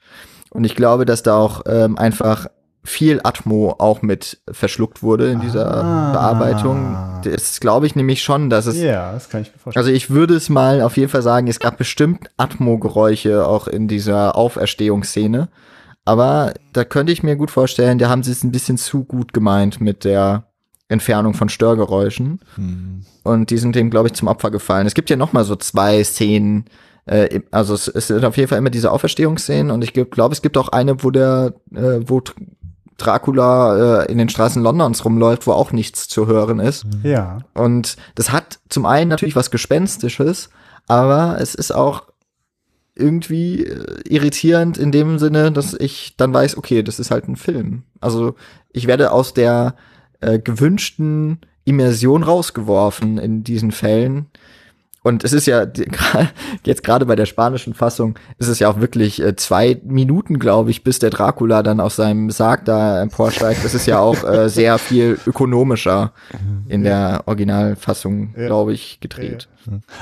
[0.51, 2.47] Und ich glaube, dass da auch ähm, einfach
[2.85, 6.13] viel Atmo auch mit verschluckt wurde in dieser Ah.
[6.13, 6.97] Bearbeitung.
[7.25, 9.85] Das glaube ich nämlich schon, dass es Ja, das kann ich mir vorstellen.
[9.85, 13.89] also ich würde es mal auf jeden Fall sagen, es gab bestimmt Atmo-Geräusche auch in
[13.89, 15.49] dieser Auferstehungsszene.
[16.09, 19.35] Aber da könnte ich mir gut vorstellen, da haben sie es ein bisschen zu gut
[19.35, 20.45] gemeint mit der
[20.89, 22.41] Entfernung von Störgeräuschen.
[23.25, 24.87] Und die sind dem, glaube ich, zum Opfer gefallen.
[24.87, 26.65] Es gibt ja noch mal so zwei Szenen.
[27.05, 29.71] Äh, also es, es sind auf jeden Fall immer diese Auferstehungsszenen.
[29.71, 32.35] Und ich glaube, es gibt auch eine, wo der, äh, wo Dr-
[32.97, 36.87] Dracula äh, in den Straßen Londons rumläuft, wo auch nichts zu hören ist.
[37.03, 37.39] ja.
[37.55, 40.49] Und das hat zum einen natürlich was Gespenstisches,
[40.89, 42.05] aber es ist auch
[42.99, 47.37] irgendwie äh, irritierend in dem Sinne, dass ich dann weiß, okay, das ist halt ein
[47.37, 47.85] Film.
[48.01, 48.35] Also
[48.73, 49.75] ich werde aus der
[50.21, 54.27] äh, gewünschten Immersion rausgeworfen in diesen Fällen.
[55.03, 55.67] Und es ist ja
[56.65, 60.71] jetzt gerade bei der spanischen Fassung ist es ja auch wirklich äh, zwei Minuten, glaube
[60.71, 63.65] ich, bis der Dracula dann aus seinem Sarg da emporsteigt.
[63.65, 66.13] Das ist ja auch äh, sehr viel ökonomischer
[66.69, 69.49] in der Originalfassung, glaube ich, gedreht.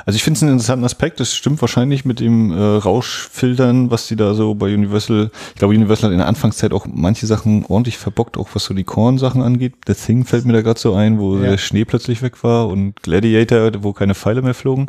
[0.04, 1.20] Also ich finde es einen interessanten Aspekt.
[1.20, 5.30] Das stimmt wahrscheinlich mit dem äh, Rauschfiltern, was die da so bei Universal.
[5.54, 8.74] Ich glaube, Universal hat in der Anfangszeit auch manche Sachen ordentlich verbockt, auch was so
[8.74, 9.74] die Korn-Sachen angeht.
[9.86, 11.50] The Thing fällt mir da gerade so ein, wo Ja.
[11.50, 14.86] der Schnee plötzlich weg war und Gladiator, wo keine Pfeile mehr flogen.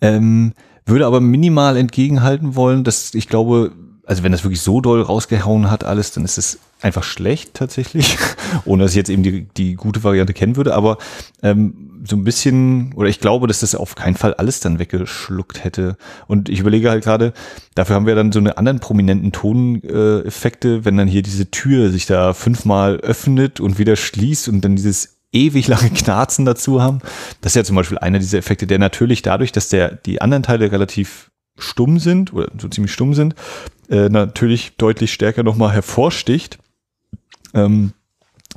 [0.00, 0.52] Ähm,
[0.84, 3.72] würde aber minimal entgegenhalten wollen, dass ich glaube,
[4.06, 8.16] also wenn das wirklich so doll rausgehauen hat alles, dann ist es einfach schlecht tatsächlich,
[8.64, 10.98] ohne dass ich jetzt eben die, die gute Variante kennen würde, aber
[11.42, 15.64] ähm, so ein bisschen, oder ich glaube, dass das auf keinen Fall alles dann weggeschluckt
[15.64, 15.96] hätte.
[16.28, 17.32] Und ich überlege halt gerade,
[17.74, 21.90] dafür haben wir dann so eine anderen prominenten Toneffekte, äh, wenn dann hier diese Tür
[21.90, 27.00] sich da fünfmal öffnet und wieder schließt und dann dieses ewig lange Knarzen dazu haben.
[27.40, 30.44] Das ist ja zum Beispiel einer dieser Effekte, der natürlich dadurch, dass der die anderen
[30.44, 33.34] Teile relativ stumm sind oder so ziemlich stumm sind,
[33.88, 36.58] äh, natürlich deutlich stärker nochmal hervorsticht.
[37.54, 37.92] Ähm,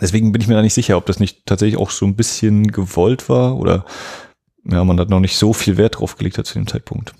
[0.01, 2.71] deswegen bin ich mir da nicht sicher, ob das nicht tatsächlich auch so ein bisschen
[2.71, 3.86] gewollt war oder
[4.65, 7.13] ja, man hat noch nicht so viel Wert drauf gelegt hat zu dem Zeitpunkt.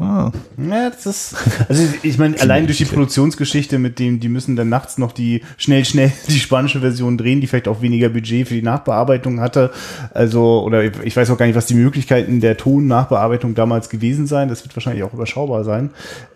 [0.00, 1.36] Ah, Ja, das ist,
[1.68, 5.42] also ich meine, allein durch die Produktionsgeschichte mit dem, die müssen dann nachts noch die
[5.56, 9.70] schnell, schnell die spanische Version drehen, die vielleicht auch weniger Budget für die Nachbearbeitung hatte.
[10.12, 14.48] Also, oder ich weiß auch gar nicht, was die Möglichkeiten der Tonnachbearbeitung damals gewesen sein.
[14.48, 15.90] Das wird wahrscheinlich auch überschaubar sein.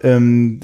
[0.05, 0.61] Ähm,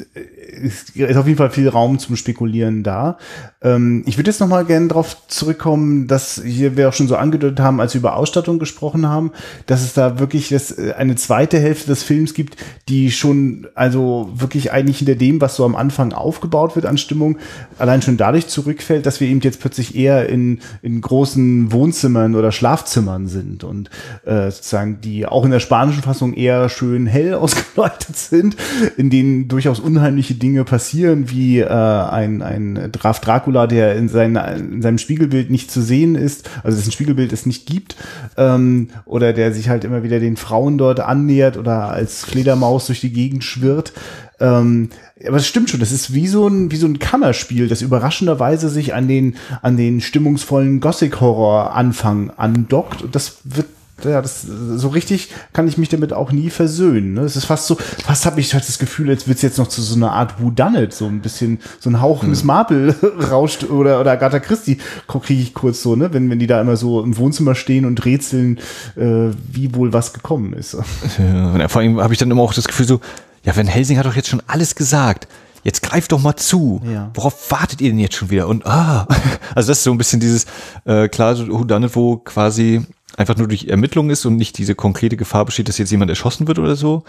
[0.65, 3.19] es ist auf jeden Fall viel Raum zum Spekulieren da.
[3.65, 7.17] Ähm, ich würde jetzt noch mal gerne darauf zurückkommen, dass hier wir auch schon so
[7.17, 9.33] angedeutet haben, als wir über Ausstattung gesprochen haben,
[9.67, 12.57] dass es da wirklich das, äh, eine zweite Hälfte des Films gibt,
[12.89, 17.39] die schon, also wirklich eigentlich hinter dem, was so am Anfang aufgebaut wird an Stimmung,
[17.79, 22.53] allein schon dadurch zurückfällt, dass wir eben jetzt plötzlich eher in, in großen Wohnzimmern oder
[22.53, 23.89] Schlafzimmern sind und
[24.27, 28.57] äh, sozusagen die auch in der spanischen Fassung eher schön hell ausgeleuchtet sind,
[28.99, 34.37] in denen durchaus unheimliche Dinge passieren, wie äh, ein, ein Graf Dracula, der in, sein,
[34.37, 37.97] in seinem Spiegelbild nicht zu sehen ist, also dessen Spiegelbild es nicht gibt,
[38.37, 43.01] ähm, oder der sich halt immer wieder den Frauen dort annähert oder als Fledermaus durch
[43.01, 43.93] die Gegend schwirrt.
[44.41, 44.91] Ähm,
[45.27, 48.69] aber es stimmt schon, das ist wie so ein, wie so ein Kammerspiel, das überraschenderweise
[48.69, 53.03] sich an den, an den stimmungsvollen Gothic-Horror-Anfang andockt.
[53.03, 53.67] Und das wird
[54.03, 57.15] ja, das, so richtig kann ich mich damit auch nie versöhnen.
[57.15, 57.23] Ne?
[57.23, 59.69] Es ist fast so, fast habe ich halt das Gefühl, als wird es jetzt noch
[59.69, 62.95] zu so einer Art Whodunit, so ein bisschen, so ein Hauch Miss Marple
[63.31, 66.13] rauscht oder, oder Agatha Christie kriege ich kurz so, ne?
[66.13, 68.59] wenn, wenn die da immer so im Wohnzimmer stehen und rätseln,
[68.97, 70.77] äh, wie wohl was gekommen ist.
[71.19, 73.01] Ja, vor allem habe ich dann immer auch das Gefühl so,
[73.45, 75.29] ja, wenn Helsing hat doch jetzt schon alles gesagt.
[75.63, 76.83] Jetzt greift doch mal zu.
[76.85, 77.11] Ja.
[77.15, 78.49] Worauf wartet ihr denn jetzt schon wieder?
[78.49, 79.07] Und ah,
[79.55, 80.47] also das ist so ein bisschen dieses
[80.85, 82.83] äh, klar, Whodunit, wo quasi
[83.17, 86.47] einfach nur durch Ermittlung ist und nicht diese konkrete Gefahr besteht, dass jetzt jemand erschossen
[86.49, 87.05] wird oder so.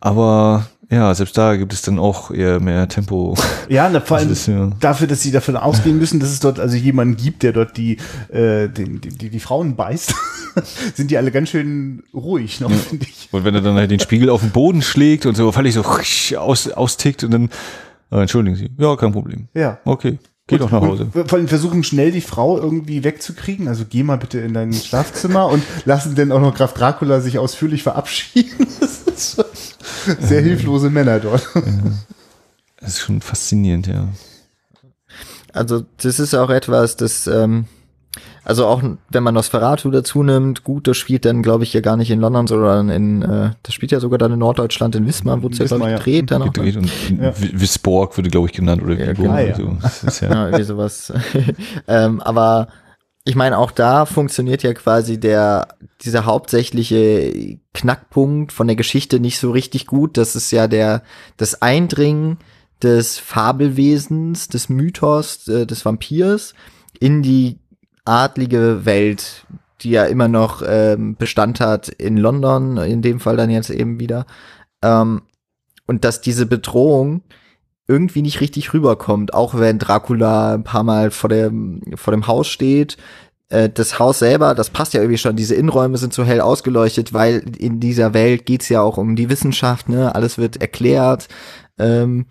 [0.00, 3.34] Aber ja, selbst da gibt es dann auch eher mehr Tempo.
[3.68, 4.70] Ja, na, vor allem Das ist, ja.
[4.80, 7.96] dafür, dass sie davon ausgehen müssen, dass es dort also jemanden gibt, der dort die,
[8.28, 10.14] äh, den, die, die, die Frauen beißt,
[10.94, 13.28] sind die alle ganz schön ruhig noch, finde ich.
[13.32, 15.82] Und wenn er dann halt den Spiegel auf den Boden schlägt und so völlig so
[16.38, 17.50] aus, austickt und dann,
[18.12, 19.48] äh, entschuldigen Sie, ja, kein Problem.
[19.54, 19.78] Ja.
[19.86, 21.08] Okay, geh doch nach Hause.
[21.12, 23.68] Und vor allem versuchen schnell die Frau irgendwie wegzukriegen.
[23.68, 27.38] Also geh mal bitte in dein Schlafzimmer und lassen dann auch noch Graf Dracula sich
[27.38, 28.66] ausführlich verabschieden.
[28.80, 29.44] Das ist so-
[30.20, 31.48] sehr hilflose Männer dort.
[32.80, 34.08] Das ist schon faszinierend, ja.
[35.52, 37.66] Also das ist auch etwas, das, ähm,
[38.44, 41.96] also auch wenn man Nosferatu dazu nimmt, gut, das spielt dann, glaube ich, ja gar
[41.96, 45.42] nicht in London, sondern in, äh, das spielt ja sogar dann in Norddeutschland, in Wismar,
[45.42, 45.98] wurde es ja, glaube ich, Wismar, ja.
[45.98, 46.30] gedreht.
[46.30, 46.90] Dann auch, Gedreht und
[47.20, 47.32] Ja.
[47.36, 49.54] Wisborg würde, glaube ich, genannt oder Ja, genau, ja.
[49.54, 49.76] so.
[50.06, 51.12] Ist ja, ja, irgendwie sowas.
[51.88, 52.68] ähm, aber
[53.24, 55.68] ich meine, auch da funktioniert ja quasi der,
[56.02, 60.18] dieser hauptsächliche Knackpunkt von der Geschichte nicht so richtig gut.
[60.18, 61.02] Das ist ja der,
[61.38, 62.38] das Eindringen
[62.82, 66.54] des Fabelwesens, des Mythos, äh, des Vampirs
[67.00, 67.58] in die
[68.04, 69.46] adlige Welt,
[69.80, 74.00] die ja immer noch ähm, Bestand hat in London, in dem Fall dann jetzt eben
[74.00, 74.26] wieder.
[74.82, 75.22] Ähm,
[75.86, 77.22] und dass diese Bedrohung
[77.86, 82.48] irgendwie nicht richtig rüberkommt, auch wenn Dracula ein paar Mal vor dem, vor dem Haus
[82.48, 82.96] steht.
[83.48, 87.12] Äh, Das Haus selber, das passt ja irgendwie schon, diese Innenräume sind so hell ausgeleuchtet,
[87.12, 90.14] weil in dieser Welt geht's ja auch um die Wissenschaft, ne?
[90.14, 91.28] Alles wird erklärt.
[91.78, 92.26] Ähm,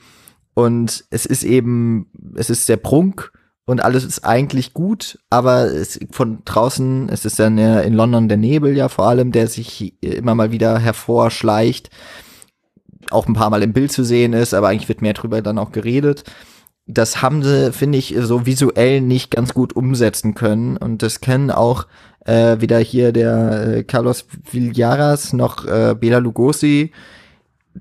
[0.55, 3.31] und es ist eben, es ist der Prunk
[3.65, 8.27] und alles ist eigentlich gut, aber es, von draußen, es ist dann ja in London
[8.27, 11.89] der Nebel ja vor allem, der sich immer mal wieder hervorschleicht
[13.11, 15.57] auch ein paar Mal im Bild zu sehen ist, aber eigentlich wird mehr drüber dann
[15.57, 16.23] auch geredet.
[16.85, 20.75] Das haben sie, finde ich, so visuell nicht ganz gut umsetzen können.
[20.75, 21.85] Und das können auch
[22.25, 26.91] äh, weder hier der äh, Carlos Villaras noch äh, Bela Lugosi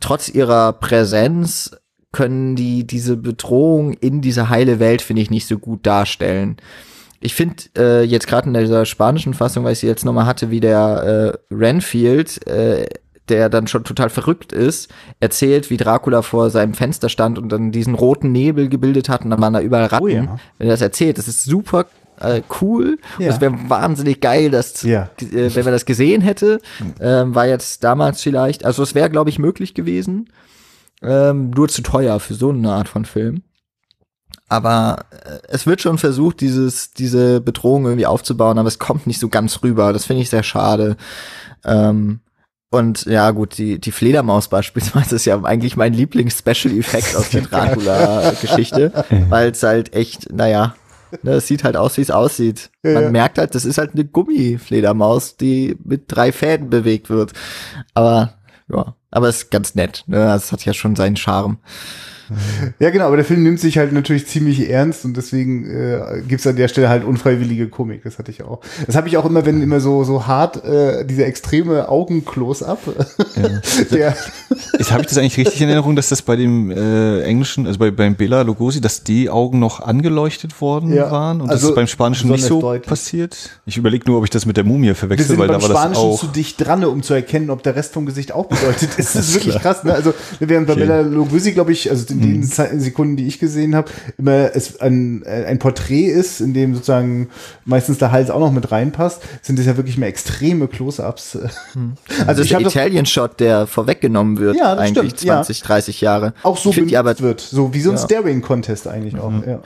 [0.01, 1.77] trotz ihrer Präsenz
[2.13, 6.57] können die diese Bedrohung in diese heile Welt, finde ich, nicht so gut darstellen.
[7.21, 10.51] Ich finde äh, jetzt gerade in dieser spanischen Fassung, weil ich sie jetzt nochmal hatte,
[10.51, 12.87] wie der äh, Renfield, äh,
[13.29, 14.91] der dann schon total verrückt ist,
[15.21, 19.31] erzählt, wie Dracula vor seinem Fenster stand und dann diesen roten Nebel gebildet hat und
[19.31, 20.05] dann waren da überall Ratten.
[20.05, 20.39] Oh ja.
[20.59, 21.87] Wenn er das erzählt, das ist super
[22.21, 22.99] äh, cool.
[23.19, 23.29] Ja.
[23.29, 25.09] Das wäre wahnsinnig geil, das zu, Ja.
[25.21, 26.61] äh, wenn man das gesehen hätte.
[27.01, 30.29] Ähm, war jetzt damals vielleicht, also es wäre, glaube ich, möglich gewesen.
[31.03, 33.43] Ähm, nur zu teuer für so eine Art von Film.
[34.49, 39.19] Aber äh, es wird schon versucht, dieses, diese Bedrohung irgendwie aufzubauen, aber es kommt nicht
[39.21, 39.93] so ganz rüber.
[39.93, 40.97] Das finde ich sehr schade.
[41.65, 42.21] Ähm,
[42.71, 49.05] und ja, gut, die, die Fledermaus beispielsweise ist ja eigentlich mein Lieblings-Special-Effekt aus der Dracula-Geschichte,
[49.29, 50.75] weil es halt echt, naja,
[51.23, 52.71] ne, es sieht halt aus, wie es aussieht.
[52.83, 53.11] Ja, Man ja.
[53.11, 57.33] merkt halt, das ist halt eine Gummifledermaus, die mit drei Fäden bewegt wird.
[57.95, 58.35] Aber,
[58.73, 60.05] ja, aber es ist ganz nett.
[60.07, 60.17] Ne?
[60.19, 61.59] Das hat ja schon seinen Charme.
[62.79, 66.47] Ja, genau, aber der Film nimmt sich halt natürlich ziemlich ernst und deswegen äh, gibt's
[66.47, 68.03] an der Stelle halt unfreiwillige Komik.
[68.05, 68.61] Das hatte ich auch.
[68.87, 72.79] Das habe ich auch immer, wenn immer so so hart äh, dieser extreme Augen-Close-up.
[73.91, 74.15] der,
[74.79, 77.79] Jetzt habe ich das eigentlich richtig in Erinnerung, dass das bei dem äh, englischen, also
[77.79, 81.71] bei beim Bela Lugosi, dass die Augen noch angeleuchtet worden Ja, waren und also das
[81.71, 82.89] ist beim Spanischen nicht so deutlich.
[82.89, 83.37] passiert.
[83.67, 86.03] Ich überlege nur, ob ich das mit der Mumie verwechsel, weil da war das Spanischen
[86.03, 86.19] auch.
[86.21, 89.15] zu dicht dran, um zu erkennen, ob der Rest vom Gesicht auch bedeutet ist.
[89.15, 89.85] Das ist wirklich krass.
[89.85, 89.95] Ne?
[89.95, 90.87] Also während bei Okay.
[90.87, 94.81] Bella Lugosi, glaube ich, also in den Ze- Sekunden, die ich gesehen habe, immer es
[94.81, 97.29] ein, ein Porträt ist, in dem sozusagen
[97.65, 101.39] meistens der Hals auch noch mit reinpasst, sind es ja wirklich mehr extreme Close-ups.
[102.27, 105.35] Also ich der Italien-Shot, der vorweggenommen wird, Ja, eigentlich stimmt, ja.
[105.43, 106.35] 20, 30 Jahre.
[106.43, 108.03] auch so die aber benutzt wird, so wie so ein Ja.
[108.03, 109.33] Staring-Contest eigentlich auch.
[109.47, 109.61] Ja.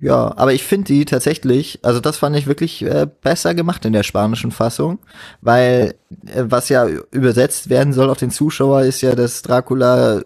[0.00, 3.92] Ja, aber ich finde die tatsächlich, also das fand ich wirklich äh, besser gemacht in
[3.92, 5.00] der spanischen Fassung,
[5.40, 5.94] weil
[6.26, 10.22] äh, was ja übersetzt werden soll auf den Zuschauer ist ja, dass Dracula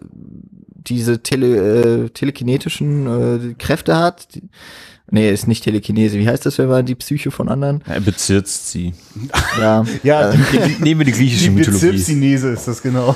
[0.87, 4.33] diese tele, äh, telekinetischen äh, Kräfte hat.
[4.35, 4.43] Die,
[5.11, 6.17] nee, ist nicht Telekinese.
[6.19, 7.81] Wie heißt das, wenn man die Psyche von anderen?
[7.87, 8.93] Er bezirzt sie.
[9.59, 11.87] Ja, Ja, äh, die, Nehmen wir die griechische die Mythologie.
[11.87, 13.15] Bezirksinese ist das genau.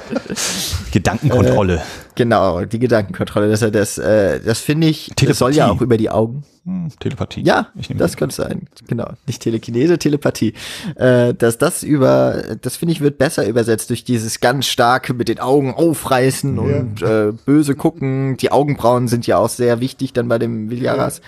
[0.92, 1.82] Gedankenkontrolle.
[2.14, 3.48] genau, die Gedankenkontrolle.
[3.48, 6.44] Das, das, äh, das finde ich, das soll ja auch über die Augen.
[6.64, 7.42] Hm, Telepathie.
[7.42, 8.68] Ja, ich nehme das könnte sein.
[8.86, 9.10] Genau.
[9.26, 10.54] Nicht Telekinese, Telepathie.
[10.94, 15.28] Äh, dass das über, das finde ich, wird besser übersetzt durch dieses ganz starke mit
[15.28, 18.36] den Augen aufreißen und äh, böse gucken.
[18.36, 21.20] Die Augenbrauen sind ja auch sehr wichtig dann bei dem Villaras.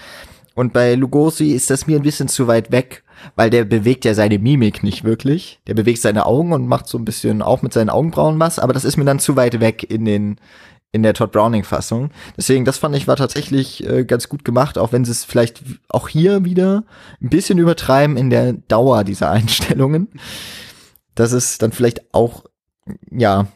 [0.55, 3.03] Und bei Lugosi ist das mir ein bisschen zu weit weg,
[3.35, 5.59] weil der bewegt ja seine Mimik nicht wirklich.
[5.67, 8.73] Der bewegt seine Augen und macht so ein bisschen auch mit seinen Augenbrauen was, aber
[8.73, 10.37] das ist mir dann zu weit weg in den
[10.95, 12.13] in der Todd Browning Fassung.
[12.37, 15.65] Deswegen, das fand ich war tatsächlich äh, ganz gut gemacht, auch wenn sie es vielleicht
[15.89, 16.85] auch hier wieder
[17.21, 20.09] ein bisschen übertreiben in der Dauer dieser Einstellungen.
[21.17, 22.45] Das ist dann vielleicht auch,
[23.11, 23.49] ja,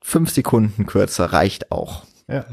[0.00, 2.04] fünf Sekunden kürzer reicht auch.
[2.28, 2.46] Ja.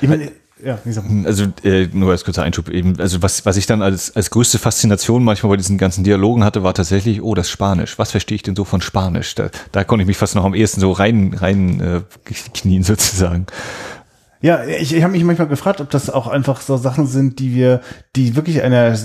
[0.00, 0.32] Ich meine,
[0.64, 2.98] ja, gesagt, Also äh, nur als kurzer Einschub eben.
[2.98, 6.62] Also was, was ich dann als, als größte Faszination manchmal bei diesen ganzen Dialogen hatte,
[6.62, 7.98] war tatsächlich, oh, das Spanisch.
[7.98, 9.34] Was verstehe ich denn so von Spanisch?
[9.34, 12.00] Da, da konnte ich mich fast noch am ehesten so rein, rein äh,
[12.54, 13.46] knien sozusagen.
[14.42, 17.54] Ja, ich, ich habe mich manchmal gefragt, ob das auch einfach so Sachen sind, die
[17.54, 17.82] wir,
[18.16, 18.96] die wirklich einer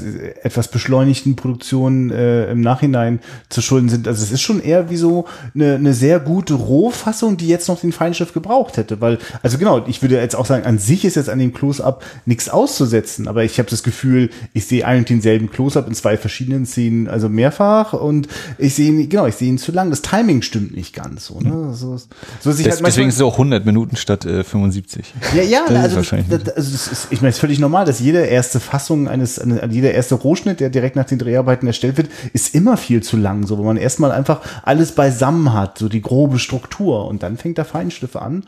[0.43, 3.19] etwas beschleunigten Produktion äh, im Nachhinein
[3.49, 4.07] zu schulden sind.
[4.07, 7.81] Also es ist schon eher wie so eine, eine sehr gute Rohfassung, die jetzt noch
[7.81, 9.01] den Feinschliff gebraucht hätte.
[9.01, 12.03] Weil, also genau, ich würde jetzt auch sagen, an sich ist jetzt an dem Close-Up
[12.25, 16.15] nichts auszusetzen, aber ich habe das Gefühl, ich sehe ein und denselben Close-Up in zwei
[16.15, 19.89] verschiedenen Szenen, also mehrfach und ich sehe ihn, genau, ich sehe ihn zu lang.
[19.89, 21.41] Das Timing stimmt nicht ganz so.
[21.41, 21.73] Ne?
[21.73, 25.13] So, so Des, halt deswegen ist es auch 100 Minuten statt äh, 75.
[25.33, 27.99] Ja, ja, das also, das, das, also ist, ich meine, es ist völlig normal, dass
[27.99, 32.09] jede erste Fassung eines, eine, jeder erste Rohschnitt, der direkt nach den Dreharbeiten erstellt wird,
[32.33, 36.01] ist immer viel zu lang, so wo man erstmal einfach alles beisammen hat, so die
[36.01, 38.45] grobe Struktur und dann fängt der Feinschliff an.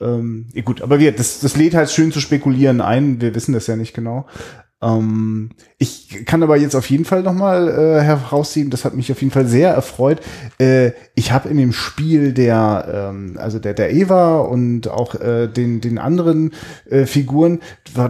[0.00, 3.20] Ähm, gut, aber wir, das, das lädt halt schön zu spekulieren ein.
[3.20, 4.26] Wir wissen das ja nicht genau.
[4.80, 9.20] Ähm, ich kann aber jetzt auf jeden Fall nochmal äh, herausziehen, das hat mich auf
[9.20, 10.20] jeden Fall sehr erfreut.
[10.58, 15.48] Äh, ich habe in dem Spiel der, ähm, also der, der Eva und auch äh,
[15.48, 16.52] den, den anderen
[16.88, 17.60] äh, Figuren,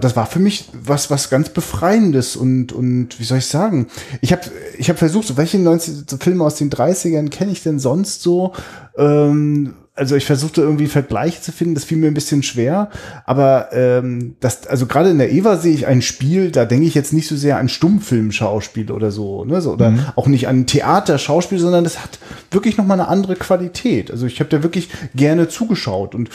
[0.00, 3.86] das war für mich was, was ganz Befreiendes und, und wie soll ich sagen?
[4.20, 4.42] Ich habe
[4.76, 8.52] ich hab versucht, welche 90, so Filme aus den 30ern kenne ich denn sonst so?
[8.98, 12.90] Ähm, also ich versuchte irgendwie Vergleiche zu finden, das fiel mir ein bisschen schwer,
[13.26, 16.94] aber ähm, das, also gerade in der Eva sehe ich ein Spiel, da denke ich
[16.94, 20.04] jetzt nicht so sehr an Stummfilmschauspiel oder so, ne, so oder mhm.
[20.16, 22.18] auch nicht an Theaterschauspiel, sondern das hat
[22.50, 24.10] wirklich noch mal eine andere Qualität.
[24.10, 26.30] Also ich habe da wirklich gerne zugeschaut und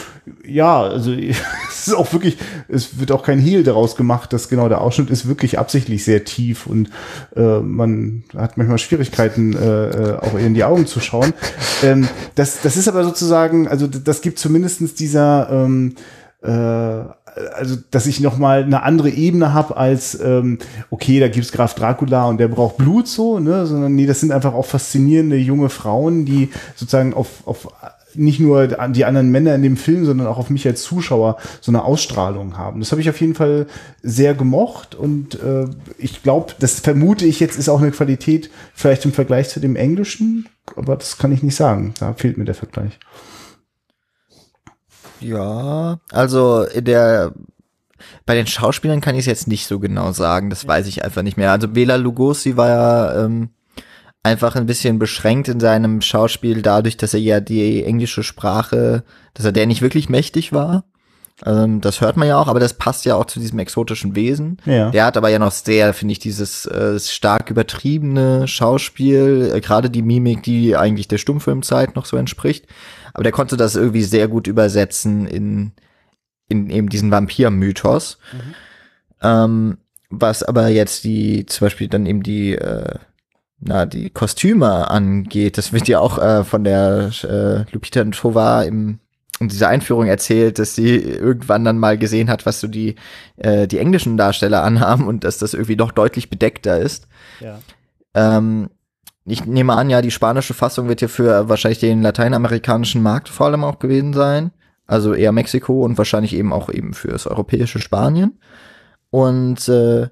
[0.46, 1.12] ja, also
[1.70, 2.38] es ist auch wirklich,
[2.68, 6.26] es wird auch kein Hehl daraus gemacht, dass genau der Ausschnitt ist wirklich absichtlich sehr
[6.26, 6.90] tief und
[7.36, 11.34] äh, man hat manchmal Schwierigkeiten, äh, äh auch in die Augen zu schauen.
[11.82, 15.96] Ähm, das, das ist aber sozusagen sagen, also das gibt zumindestens dieser, ähm,
[16.42, 20.60] äh, also dass ich noch mal eine andere Ebene habe als ähm,
[20.92, 24.32] okay, da gibt's Graf Dracula und der braucht Blut so, ne, sondern nee, das sind
[24.32, 27.68] einfach auch faszinierende junge Frauen, die sozusagen auf auf
[28.16, 31.72] nicht nur die anderen Männer in dem Film, sondern auch auf mich als Zuschauer so
[31.72, 32.80] eine Ausstrahlung haben.
[32.80, 33.66] Das habe ich auf jeden Fall
[34.04, 35.66] sehr gemocht und äh,
[35.98, 39.76] ich glaube, das vermute ich jetzt ist auch eine Qualität vielleicht im Vergleich zu dem
[39.76, 41.96] Englischen, aber das kann ich nicht sagen.
[42.00, 43.00] Da fehlt mir der Vergleich.
[45.24, 47.34] Ja, also in der
[48.26, 51.22] bei den Schauspielern kann ich es jetzt nicht so genau sagen, das weiß ich einfach
[51.22, 51.52] nicht mehr.
[51.52, 53.50] Also Bela Lugosi war ja ähm,
[54.24, 59.04] einfach ein bisschen beschränkt in seinem Schauspiel dadurch, dass er ja die englische Sprache,
[59.34, 60.86] dass er der nicht wirklich mächtig war.
[61.46, 64.58] Ähm, das hört man ja auch, aber das passt ja auch zu diesem exotischen Wesen.
[64.66, 64.92] Ja.
[64.92, 69.90] Der hat aber ja noch sehr, finde ich, dieses äh, stark übertriebene Schauspiel, äh, gerade
[69.90, 72.68] die Mimik, die eigentlich der Stummfilmzeit noch so entspricht.
[73.14, 75.72] Aber der konnte das irgendwie sehr gut übersetzen in,
[76.48, 78.18] in eben diesen Vampir-Mythos.
[78.32, 78.54] Mhm.
[79.22, 79.78] Ähm,
[80.10, 82.96] was aber jetzt die, zum Beispiel dann eben die, äh,
[83.60, 89.00] na, die Kostüme angeht, das wird ja auch äh, von der äh, Lupita Tovar im
[89.44, 92.96] in dieser Einführung erzählt, dass sie irgendwann dann mal gesehen hat, was so die,
[93.38, 97.08] äh, die englischen Darsteller anhaben und dass das irgendwie doch deutlich bedeckter ist.
[97.40, 97.60] Ja.
[98.14, 98.70] Ähm,
[99.26, 103.48] ich nehme an, ja, die spanische Fassung wird hier für wahrscheinlich den lateinamerikanischen Markt vor
[103.48, 104.52] allem auch gewesen sein.
[104.86, 108.40] Also eher Mexiko und wahrscheinlich eben auch eben für das europäische Spanien.
[109.10, 110.10] Und äh,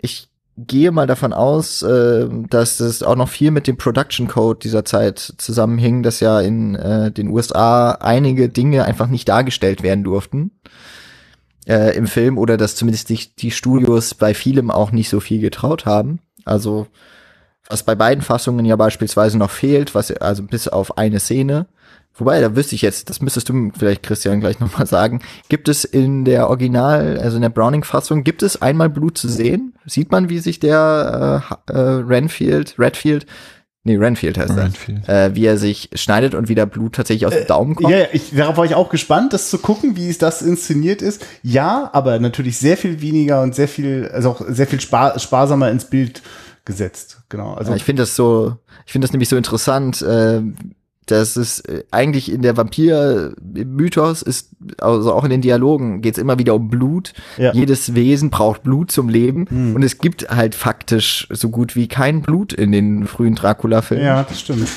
[0.00, 0.28] ich
[0.66, 4.84] gehe mal davon aus, äh, dass es auch noch viel mit dem Production Code dieser
[4.84, 10.50] Zeit zusammenhing, dass ja in äh, den USA einige Dinge einfach nicht dargestellt werden durften
[11.66, 15.40] äh, im Film oder dass zumindest die, die Studios bei vielem auch nicht so viel
[15.40, 16.20] getraut haben.
[16.44, 16.86] Also
[17.68, 21.66] was bei beiden Fassungen ja beispielsweise noch fehlt, was also bis auf eine Szene.
[22.14, 25.22] Wobei, da wüsste ich jetzt, das müsstest du vielleicht Christian gleich nochmal sagen.
[25.48, 29.74] Gibt es in der Original, also in der Browning-Fassung, gibt es einmal Blut zu sehen?
[29.86, 33.26] Sieht man, wie sich der äh, äh, Renfield, Redfield,
[33.84, 35.08] nee, Renfield heißt Renfield.
[35.08, 37.90] er, äh, wie er sich schneidet und wie der Blut tatsächlich aus dem Daumen kommt?
[37.90, 41.00] Ja, ja ich, darauf war ich auch gespannt, das zu gucken, wie es das inszeniert
[41.00, 41.24] ist.
[41.42, 45.70] Ja, aber natürlich sehr viel weniger und sehr viel, also auch sehr viel spar sparsamer
[45.70, 46.22] ins Bild
[46.64, 47.22] gesetzt.
[47.30, 47.54] Genau.
[47.54, 48.56] Also ja, ich finde das so,
[48.86, 50.02] ich finde das nämlich so interessant.
[50.02, 50.42] Äh,
[51.06, 56.22] dass es äh, eigentlich in der Vampir-Mythos ist, also auch in den Dialogen, geht es
[56.22, 57.12] immer wieder um Blut.
[57.38, 57.52] Ja.
[57.52, 59.46] Jedes Wesen braucht Blut zum Leben.
[59.48, 59.74] Hm.
[59.74, 64.04] Und es gibt halt faktisch so gut wie kein Blut in den frühen Dracula-Filmen.
[64.04, 64.68] Ja, das stimmt.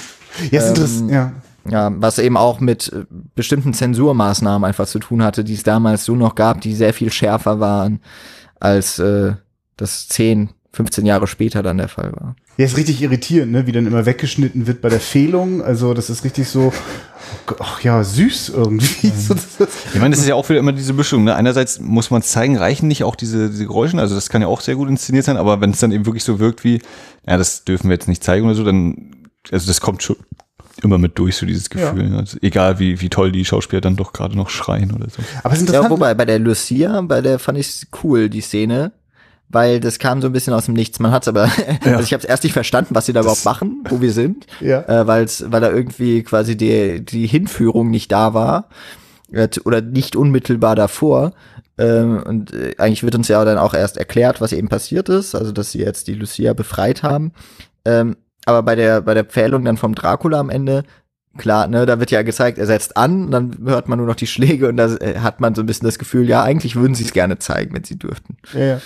[0.52, 1.32] Ja, ähm, ja.
[1.68, 6.06] Ja, was eben auch mit äh, bestimmten Zensurmaßnahmen einfach zu tun hatte, die es damals
[6.06, 8.02] so noch gab, die sehr viel schärfer waren
[8.60, 9.34] als äh,
[9.76, 12.36] das 10, 15 Jahre später dann der Fall war.
[12.58, 13.66] Ja, ist richtig irritierend, ne?
[13.66, 15.64] wie dann immer weggeschnitten wird bei der Fehlung.
[15.64, 16.74] Also das ist richtig so,
[17.60, 19.12] ach ja, süß irgendwie.
[19.94, 21.24] Ich meine, das ist ja auch wieder immer diese Mischung.
[21.24, 21.34] Ne?
[21.34, 24.60] Einerseits muss man zeigen, reichen nicht auch diese, diese Geräusche, also das kann ja auch
[24.60, 26.82] sehr gut inszeniert sein, aber wenn es dann eben wirklich so wirkt wie,
[27.26, 29.16] ja, das dürfen wir jetzt nicht zeigen oder so, dann,
[29.52, 30.18] also das kommt schon
[30.84, 32.12] immer mit durch, so dieses Gefühl.
[32.12, 32.18] Ja.
[32.18, 35.22] Also egal wie, wie toll die Schauspieler dann doch gerade noch schreien oder so.
[35.44, 35.86] Aber es ist interessant.
[35.86, 38.92] Ja, wobei bei der Lucia, bei der fand ich cool, die Szene,
[39.50, 41.00] weil das kam so ein bisschen aus dem Nichts.
[41.00, 41.46] Man hat's aber,
[41.86, 41.92] ja.
[41.92, 44.12] also ich habe es erst nicht verstanden, was sie da das, überhaupt machen, wo wir
[44.12, 44.82] sind, ja.
[44.82, 48.70] äh, weil's, weil da irgendwie quasi die, die Hinführung nicht da war
[49.32, 51.34] äh, oder nicht unmittelbar davor.
[51.78, 55.36] Ähm, und äh, eigentlich wird uns ja dann auch erst erklärt, was eben passiert ist,
[55.36, 57.34] also dass sie jetzt die Lucia befreit haben.
[57.84, 58.16] Ähm,
[58.46, 60.84] aber bei der bei der Pfählung dann vom Dracula am Ende
[61.38, 64.28] klar, ne, da wird ja gezeigt, er setzt an, dann hört man nur noch die
[64.28, 67.04] Schläge und da äh, hat man so ein bisschen das Gefühl, ja, eigentlich würden sie
[67.04, 68.38] es gerne zeigen, wenn sie dürften.
[68.54, 68.82] Ja, ja.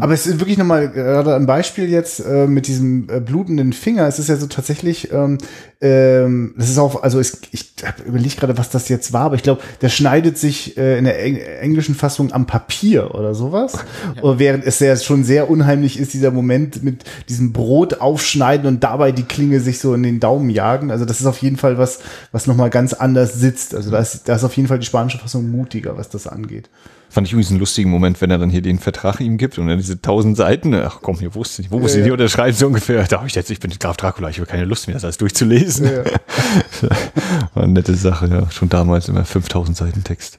[0.00, 4.06] Aber es ist wirklich nochmal gerade ein Beispiel jetzt äh, mit diesem äh, blutenden Finger.
[4.06, 5.38] Es ist ja so tatsächlich, ähm,
[5.80, 7.74] ähm, das ist auch, also es, ich
[8.06, 11.22] überlege gerade, was das jetzt war, aber ich glaube, der schneidet sich äh, in der
[11.22, 13.78] Eng englischen Fassung am Papier oder sowas.
[14.22, 14.38] Ja.
[14.38, 19.12] Während es ja schon sehr unheimlich ist, dieser Moment mit diesem Brot aufschneiden und dabei
[19.12, 20.90] die Klinge sich so in den Daumen jagen.
[20.90, 22.00] Also das ist auf jeden Fall was,
[22.32, 23.74] was, nochmal ganz anders sitzt.
[23.74, 26.68] Also da ist, da ist auf jeden Fall die spanische Fassung mutiger, was das angeht.
[27.14, 29.68] Fand ich übrigens einen lustigen Moment, wenn er dann hier den Vertrag ihm gibt und
[29.68, 30.74] dann diese tausend Seiten.
[30.74, 33.04] Ach komm, hier wusste ich, wo muss ich ja, die unterschreiben so ungefähr?
[33.04, 35.18] Da habe ich jetzt, ich bin Graf Dracula, ich habe keine Lust mehr, das alles
[35.18, 35.63] durchzulesen.
[35.78, 36.04] Ja.
[37.54, 38.50] War eine nette Sache, ja.
[38.50, 40.38] Schon damals immer 5000 Seiten Text.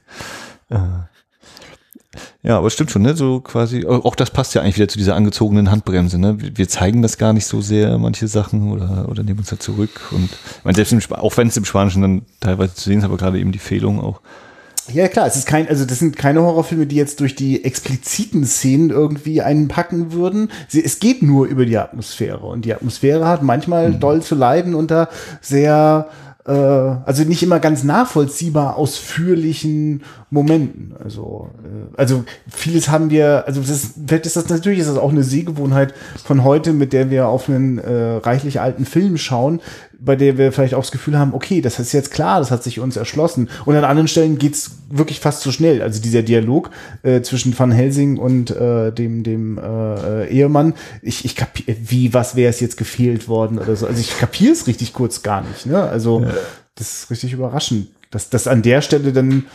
[2.44, 3.16] Ja, aber stimmt schon, ne?
[3.16, 6.38] So quasi, auch das passt ja eigentlich wieder zu dieser angezogenen Handbremse, ne?
[6.40, 10.12] Wir zeigen das gar nicht so sehr, manche Sachen, oder, oder nehmen uns da zurück.
[10.12, 13.06] Und ich meine, selbst im auch wenn es im Spanischen dann teilweise zu sehen ist,
[13.06, 14.22] aber gerade eben die Fehlung auch.
[14.94, 18.46] Ja, klar, es ist kein, also das sind keine Horrorfilme, die jetzt durch die expliziten
[18.46, 20.52] Szenen irgendwie einen packen würden.
[20.68, 22.46] Sie, es geht nur über die Atmosphäre.
[22.46, 24.00] Und die Atmosphäre hat manchmal mhm.
[24.00, 25.10] doll zu leiden unter
[25.42, 26.08] sehr
[26.46, 30.94] äh, also nicht immer ganz nachvollziehbar ausführlichen Momenten.
[31.04, 34.98] Also, äh, also vieles haben wir, also das ist, vielleicht ist das natürlich ist das
[34.98, 39.60] auch eine Sehgewohnheit von heute, mit der wir auf einen äh, reichlich alten Film schauen,
[40.00, 42.64] bei der wir vielleicht auch das Gefühl haben, okay, das ist jetzt klar, das hat
[42.64, 43.50] sich uns erschlossen.
[43.66, 45.82] Und an anderen Stellen geht's wirklich fast zu schnell.
[45.82, 46.70] Also dieser Dialog
[47.04, 52.36] äh, zwischen Van Helsing und äh, dem, dem äh, Ehemann, ich, ich kapier, wie, was
[52.36, 53.88] wäre es jetzt gefehlt worden oder so.
[53.88, 55.66] Also ich kapiere es richtig kurz gar nicht.
[55.66, 55.82] Ne?
[55.82, 56.32] Also ja.
[56.76, 59.46] das ist richtig überraschend, dass das an der Stelle dann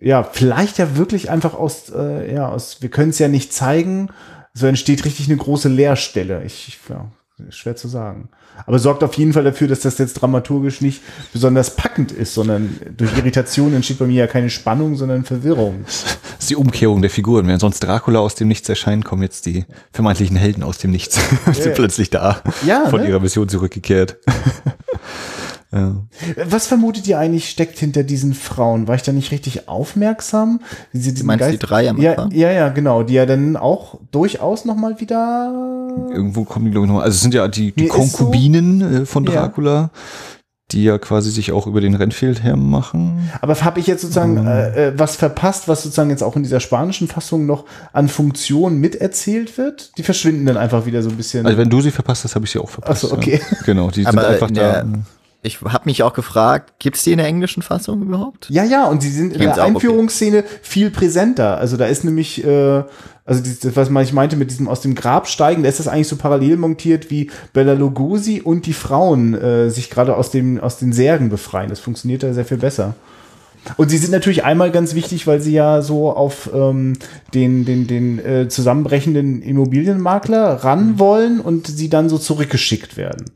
[0.00, 4.10] ja vielleicht ja wirklich einfach aus, äh, ja, aus, wir können es ja nicht zeigen,
[4.52, 6.42] so entsteht richtig eine große Leerstelle.
[6.44, 7.10] Ich, ich ja,
[7.50, 8.30] schwer zu sagen.
[8.64, 11.02] Aber sorgt auf jeden Fall dafür, dass das jetzt dramaturgisch nicht
[11.32, 15.84] besonders packend ist, sondern durch Irritation entsteht bei mir ja keine Spannung, sondern Verwirrung.
[15.84, 16.04] Das
[16.40, 17.46] ist die Umkehrung der Figuren.
[17.46, 21.18] Während sonst Dracula aus dem Nichts erscheint, kommen jetzt die vermeintlichen Helden aus dem Nichts.
[21.46, 22.42] Ja, Sind plötzlich da.
[22.66, 23.08] Ja, von ne?
[23.08, 24.16] ihrer Mission zurückgekehrt.
[25.72, 25.96] Ja.
[26.44, 28.86] Was vermutet ihr eigentlich steckt hinter diesen Frauen?
[28.88, 30.60] War ich da nicht richtig aufmerksam?
[30.92, 32.30] Diese, du meinst Geist die drei am Anfang?
[32.30, 33.02] Ja, ja, ja, genau.
[33.02, 35.52] Die ja dann auch durchaus noch mal wieder...
[36.10, 37.04] Irgendwo kommen die, glaube ich, noch mal.
[37.04, 39.74] Also es sind ja die, die Konkubinen so, äh, von Dracula.
[39.74, 39.90] Ja
[40.72, 43.30] die ja quasi sich auch über den Rennfeldherr machen.
[43.40, 44.46] Aber habe ich jetzt sozusagen ähm.
[44.46, 49.58] äh, was verpasst, was sozusagen jetzt auch in dieser spanischen Fassung noch an Funktionen miterzählt
[49.58, 49.96] wird?
[49.96, 51.46] Die verschwinden dann einfach wieder so ein bisschen.
[51.46, 53.04] Also wenn du sie verpasst hast, habe ich sie auch verpasst.
[53.04, 53.40] Ach so, okay.
[53.48, 53.58] Ja.
[53.64, 54.84] Genau, die sind einfach da
[55.46, 58.50] ich habe mich auch gefragt, gibt's die in der englischen Fassung überhaupt?
[58.50, 60.48] Ja, ja, und sie sind in der Einführungsszene okay.
[60.62, 61.58] viel präsenter.
[61.58, 62.82] Also da ist nämlich, äh,
[63.24, 66.08] also das, was ich meinte mit diesem aus dem Grab steigen, da ist das eigentlich
[66.08, 70.78] so parallel montiert, wie Bella Lugosi und die Frauen äh, sich gerade aus, dem, aus
[70.78, 71.70] den Särgen befreien.
[71.70, 72.94] Das funktioniert da sehr viel besser.
[73.76, 76.94] Und sie sind natürlich einmal ganz wichtig, weil sie ja so auf ähm,
[77.34, 80.98] den, den, den äh, zusammenbrechenden Immobilienmakler ran mhm.
[80.98, 83.26] wollen und sie dann so zurückgeschickt werden.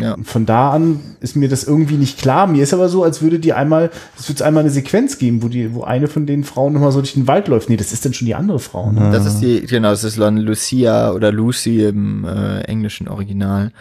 [0.00, 0.16] Ja.
[0.22, 2.46] Von da an ist mir das irgendwie nicht klar.
[2.46, 5.48] Mir ist aber so, als würde die einmal, es wird einmal eine Sequenz geben, wo
[5.48, 7.70] die, wo eine von den Frauen nochmal so durch den Wald läuft.
[7.70, 8.90] Nee, das ist dann schon die andere Frau.
[8.90, 9.10] Ne?
[9.12, 13.72] Das ist die, genau, das ist dann Lucia oder Lucy im äh, englischen Original.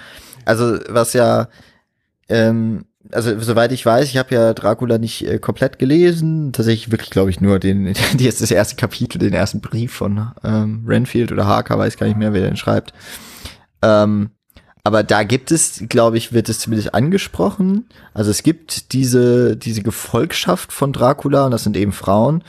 [0.45, 1.49] Also was ja,
[2.29, 7.09] ähm, also soweit ich weiß, ich habe ja Dracula nicht äh, komplett gelesen, tatsächlich wirklich,
[7.09, 11.31] glaube ich, nur den, die jetzt das erste Kapitel, den ersten Brief von ähm, Renfield
[11.31, 12.93] oder Harker, weiß gar nicht mehr, wer den schreibt.
[13.81, 14.31] Ähm,
[14.83, 17.89] aber da gibt es, glaube ich, wird es zumindest angesprochen.
[18.13, 22.41] Also es gibt diese, diese Gefolgschaft von Dracula und das sind eben Frauen.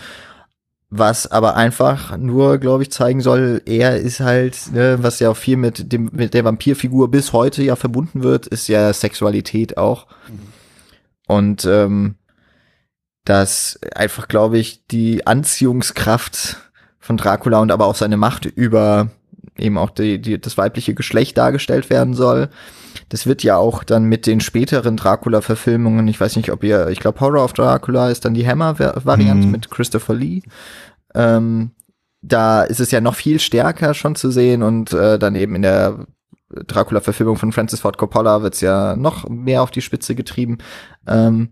[0.90, 5.36] Was aber einfach nur, glaube ich, zeigen soll, er ist halt, ne, was ja auch
[5.36, 10.06] viel mit dem, mit der Vampirfigur bis heute ja verbunden wird, ist ja Sexualität auch.
[10.28, 10.38] Mhm.
[11.26, 12.14] Und ähm,
[13.24, 16.56] dass einfach, glaube ich, die Anziehungskraft
[16.98, 19.10] von Dracula und aber auch seine Macht über
[19.58, 22.48] eben auch die, die, das weibliche Geschlecht dargestellt werden soll.
[23.08, 27.00] Das wird ja auch dann mit den späteren Dracula-Verfilmungen, ich weiß nicht, ob ihr, ich
[27.00, 29.52] glaube Horror of Dracula ist dann die Hammer-Variante mhm.
[29.52, 30.42] mit Christopher Lee.
[31.14, 31.70] Ähm,
[32.22, 35.62] da ist es ja noch viel stärker schon zu sehen und äh, dann eben in
[35.62, 36.06] der
[36.50, 40.58] Dracula-Verfilmung von Francis Ford Coppola wird's ja noch mehr auf die Spitze getrieben.
[41.06, 41.50] Ähm,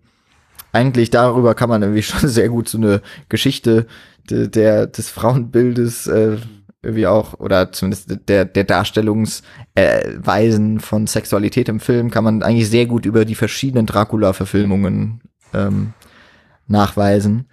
[0.73, 3.87] eigentlich darüber kann man irgendwie schon sehr gut so eine Geschichte
[4.31, 6.39] de, der des Frauenbildes äh,
[6.83, 12.71] irgendwie auch oder zumindest der der Darstellungsweisen äh, von Sexualität im Film kann man eigentlich
[12.71, 15.21] sehr gut über die verschiedenen Dracula-Verfilmungen
[15.53, 15.95] ähm,
[16.69, 17.49] nachweisen.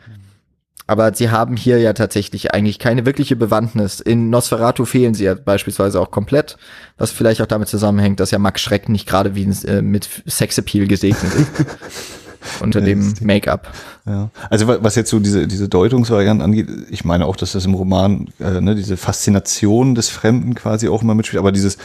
[0.85, 4.01] Aber sie haben hier ja tatsächlich eigentlich keine wirkliche Bewandtnis.
[4.01, 6.57] In Nosferatu fehlen sie ja beispielsweise auch komplett,
[6.97, 10.87] was vielleicht auch damit zusammenhängt, dass ja Max Schreck nicht gerade wie äh, mit Sexappeal
[10.87, 11.51] gesegnet ist.
[12.61, 13.71] unter ja, dem Make-up.
[14.05, 14.29] Ja.
[14.49, 18.29] Also was jetzt so diese, diese Deutungsvarianten angeht, ich meine auch, dass das im Roman
[18.39, 21.77] äh, ne, diese Faszination des Fremden quasi auch immer mitspielt, aber dieses,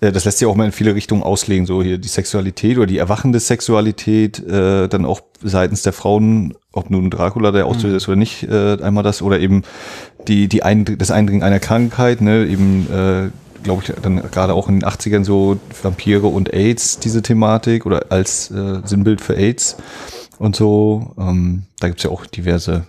[0.00, 2.86] äh, das lässt sich auch mal in viele Richtungen auslegen, so hier die Sexualität oder
[2.86, 7.96] die erwachende Sexualität, äh, dann auch seitens der Frauen, ob nun Dracula der Auslöser mhm.
[7.96, 9.62] ist oder nicht, äh, einmal das, oder eben
[10.28, 13.30] die, die ein, das Eindringen einer Krankheit, ne, eben äh,
[13.66, 18.06] glaube ich, dann gerade auch in den 80ern so Vampire und AIDS, diese Thematik oder
[18.10, 19.76] als äh, Sinnbild für AIDS
[20.38, 21.14] und so.
[21.18, 22.86] Ähm, da gibt's ja auch diverse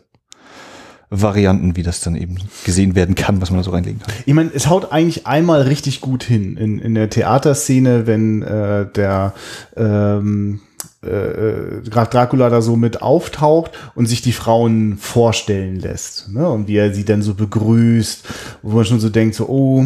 [1.10, 4.14] Varianten, wie das dann eben gesehen werden kann, was man da so reinlegen kann.
[4.26, 8.86] Ich meine, es haut eigentlich einmal richtig gut hin in, in der Theaterszene, wenn äh,
[8.92, 9.34] der
[9.78, 10.60] ähm,
[11.04, 16.30] äh, äh Graf Dracula da so mit auftaucht und sich die Frauen vorstellen lässt.
[16.30, 16.48] Ne?
[16.48, 18.26] Und wie er sie dann so begrüßt,
[18.62, 19.86] wo man schon so denkt, so, oh,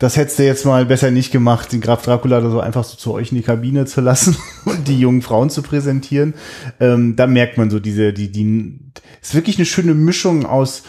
[0.00, 2.96] das hättest du jetzt mal besser nicht gemacht, den Graf Dracula da so einfach so
[2.96, 4.34] zu euch in die Kabine zu lassen
[4.64, 6.34] und die jungen Frauen zu präsentieren.
[6.80, 8.80] Ähm, da merkt man so diese, die, die,
[9.20, 10.84] ist wirklich eine schöne Mischung aus,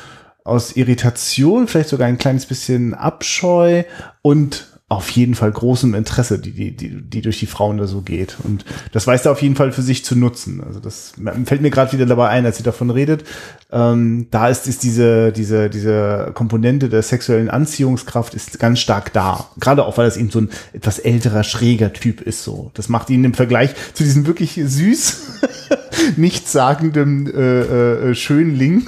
[0.45, 3.83] aus Irritation, vielleicht sogar ein kleines bisschen Abscheu
[4.21, 8.01] und auf jeden Fall großem Interesse, die, die, die, die durch die Frauen da so
[8.01, 8.35] geht.
[8.43, 10.61] Und das weiß er auf jeden Fall für sich zu nutzen.
[10.61, 11.13] Also das
[11.45, 13.23] fällt mir gerade wieder dabei ein, als sie davon redet.
[13.71, 19.45] Ähm, da ist, ist diese, diese, diese Komponente der sexuellen Anziehungskraft ist ganz stark da.
[19.61, 22.71] Gerade auch, weil das eben so ein etwas älterer, schräger Typ ist so.
[22.73, 25.39] Das macht ihn im Vergleich zu diesem wirklich süß,
[26.17, 28.87] nichtssagenden äh, äh, Schönling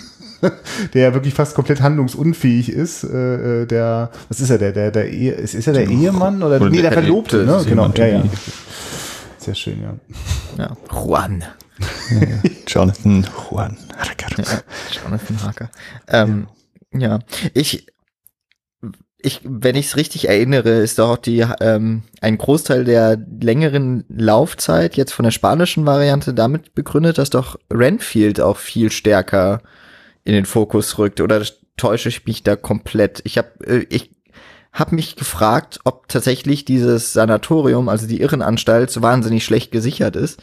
[0.93, 3.03] der ja wirklich fast komplett handlungsunfähig ist.
[3.03, 6.41] Äh, äh, der, was ist er, der, der, der Ehe, ist, ist er der Ehemann
[6.43, 7.63] oder, oder nee, der, der Verlobte, ne?
[7.67, 8.23] Genau, ja, ja.
[9.37, 9.93] Sehr schön, ja.
[10.57, 11.43] Ja, Juan.
[12.67, 14.37] Jonathan Juan Hacker.
[14.37, 14.61] Ja,
[15.03, 15.69] Jonathan Hacker.
[16.07, 16.47] Ähm,
[16.93, 16.99] ja.
[16.99, 17.19] ja,
[17.53, 17.87] ich,
[19.17, 24.95] ich, wenn ich es richtig erinnere, ist doch die ähm, ein Großteil der längeren Laufzeit
[24.95, 29.61] jetzt von der spanischen Variante damit begründet, dass doch Renfield auch viel stärker
[30.23, 31.41] in den Fokus rückt oder
[31.77, 33.21] täusche ich mich da komplett?
[33.25, 34.11] Ich habe äh, ich
[34.73, 40.41] habe mich gefragt, ob tatsächlich dieses Sanatorium, also die Irrenanstalt, so wahnsinnig schlecht gesichert ist.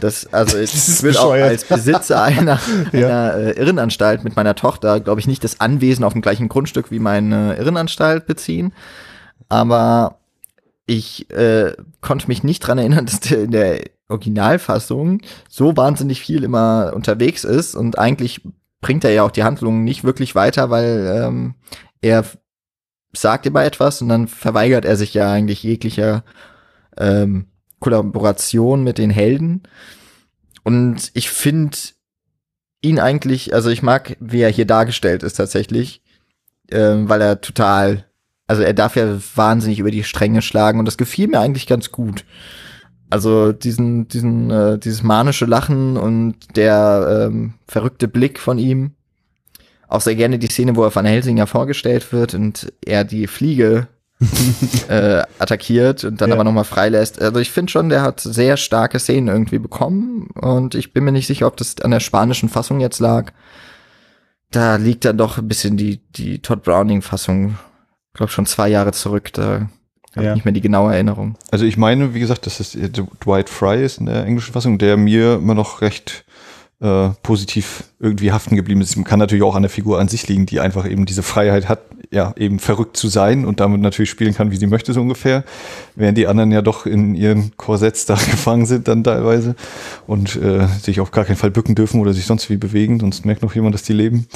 [0.00, 2.60] Das, also ich will auch als Besitzer einer,
[2.92, 3.06] ja.
[3.06, 6.90] einer äh, Irrenanstalt mit meiner Tochter, glaube ich, nicht das Anwesen auf dem gleichen Grundstück
[6.90, 8.74] wie meine Irrenanstalt beziehen.
[9.48, 10.18] Aber
[10.84, 11.72] ich äh,
[12.02, 17.44] konnte mich nicht dran erinnern, dass der in der Originalfassung so wahnsinnig viel immer unterwegs
[17.44, 18.42] ist und eigentlich
[18.80, 21.54] bringt er ja auch die Handlung nicht wirklich weiter, weil ähm,
[22.00, 22.24] er
[23.12, 26.24] sagt immer etwas und dann verweigert er sich ja eigentlich jeglicher
[26.96, 27.46] ähm,
[27.80, 29.62] Kollaboration mit den Helden.
[30.62, 31.76] Und ich finde
[32.82, 36.02] ihn eigentlich, also ich mag, wie er hier dargestellt ist tatsächlich,
[36.70, 38.06] ähm, weil er total,
[38.46, 41.90] also er darf ja wahnsinnig über die Stränge schlagen und das gefiel mir eigentlich ganz
[41.90, 42.24] gut.
[43.10, 48.92] Also diesen, diesen, äh, dieses manische Lachen und der ähm, verrückte Blick von ihm.
[49.88, 53.88] Auch sehr gerne die Szene, wo er von Helsinger vorgestellt wird und er die Fliege
[54.88, 56.36] äh, attackiert und dann ja.
[56.36, 57.20] aber nochmal freilässt.
[57.20, 61.12] Also ich finde schon, der hat sehr starke Szenen irgendwie bekommen und ich bin mir
[61.12, 63.32] nicht sicher, ob das an der spanischen Fassung jetzt lag.
[64.50, 67.56] Da liegt dann doch ein bisschen die, die Todd Browning-Fassung,
[68.12, 69.32] glaube schon zwei Jahre zurück.
[69.32, 69.68] Da
[70.16, 70.34] habe ja.
[70.34, 71.36] nicht mehr die genaue Erinnerung.
[71.50, 72.76] Also ich meine, wie gesagt, dass es
[73.24, 76.24] Dwight Fry ist in der englischen Fassung, der mir immer noch recht
[76.80, 79.02] äh, positiv irgendwie haften geblieben ist.
[79.04, 81.80] Kann natürlich auch an der Figur an sich liegen, die einfach eben diese Freiheit hat,
[82.10, 85.44] ja, eben verrückt zu sein und damit natürlich spielen kann, wie sie möchte, so ungefähr.
[85.94, 89.54] Während die anderen ja doch in ihren Korsetts da gefangen sind dann teilweise
[90.06, 93.26] und äh, sich auf gar keinen Fall bücken dürfen oder sich sonst wie bewegen, sonst
[93.26, 94.26] merkt noch jemand, dass die leben.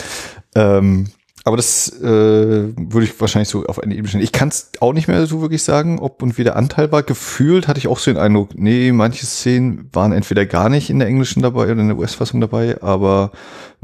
[0.54, 1.08] Ähm,
[1.46, 4.24] aber das äh, würde ich wahrscheinlich so auf eine Ebene stellen.
[4.24, 7.02] Ich kann es auch nicht mehr so wirklich sagen, ob und wie der Anteil war.
[7.02, 10.98] Gefühlt hatte ich auch so den Eindruck, nee, manche Szenen waren entweder gar nicht in
[10.98, 13.30] der englischen dabei oder in der US-Fassung dabei, aber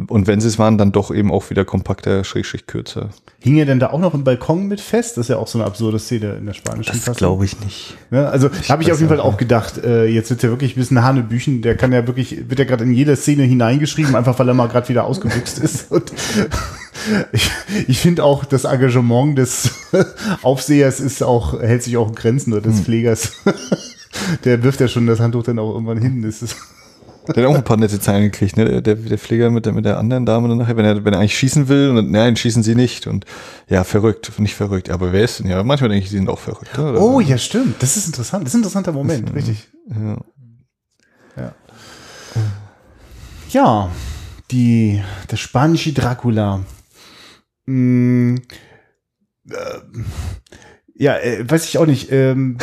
[0.08, 3.10] und wenn sie es waren, dann doch eben auch wieder kompakter, schrägstrich kürzer.
[3.40, 5.18] Hing er denn da auch noch im Balkon mit fest?
[5.18, 7.12] Das ist ja auch so eine absurde Szene in der spanischen das Fassung.
[7.12, 7.96] Das glaube ich nicht.
[8.10, 10.80] Ja, also habe ich auf jeden Fall auch gedacht, äh, jetzt wird ja wirklich ein
[10.80, 14.48] bisschen Hanebüchen, der kann ja wirklich, wird ja gerade in jede Szene hineingeschrieben, einfach weil
[14.48, 15.90] er mal gerade wieder ausgebüxt ist.
[15.92, 16.10] Und
[17.32, 17.50] ich,
[17.88, 19.70] ich finde auch, das Engagement des
[20.42, 22.84] Aufsehers ist auch, hält sich auch in Grenzen oder des hm.
[22.84, 23.32] Pflegers.
[24.44, 26.22] Der wirft ja schon das Handtuch dann auch irgendwann hin.
[26.22, 26.56] Das ist
[27.34, 28.82] der hat auch ein paar nette Zeilen gekriegt, ne?
[28.82, 31.20] Der, der Pfleger mit der, mit der anderen Dame dann nachher, wenn er, wenn er
[31.20, 33.06] eigentlich schießen will und nein, schießen sie nicht.
[33.06, 33.24] Und
[33.68, 34.90] ja, verrückt, nicht verrückt.
[34.90, 35.46] Aber wer ist denn?
[35.46, 36.78] Ja, manchmal denke ich, sie sind auch verrückt.
[36.78, 37.00] Oder?
[37.00, 37.82] Oh, ja, stimmt.
[37.82, 38.44] Das ist interessant.
[38.44, 39.68] Das ist ein interessanter Moment, das, richtig.
[39.88, 40.16] Ja.
[41.36, 41.54] ja.
[43.50, 43.90] Ja,
[44.50, 46.60] die, der spanische Dracula.
[47.70, 48.42] Hm,
[49.48, 49.54] äh,
[50.96, 52.10] ja, äh, weiß ich auch nicht.
[52.10, 52.58] Ähm,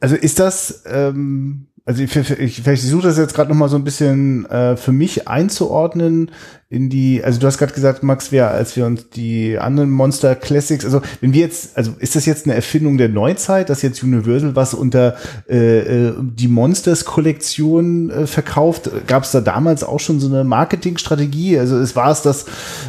[0.00, 3.76] also ist das, ähm, also ich, ich, ich versuche das jetzt gerade noch mal so
[3.76, 6.30] ein bisschen äh, für mich einzuordnen
[6.72, 10.34] in die, also du hast gerade gesagt, Max, wir, als wir uns die anderen Monster
[10.34, 14.02] Classics, also wenn wir jetzt, also ist das jetzt eine Erfindung der Neuzeit, dass jetzt
[14.02, 15.16] Universal was unter
[15.50, 18.90] äh, äh die Monsters Kollektion äh, verkauft?
[19.06, 21.58] Gab es da damals auch schon so eine Marketingstrategie?
[21.58, 22.46] Also es war es das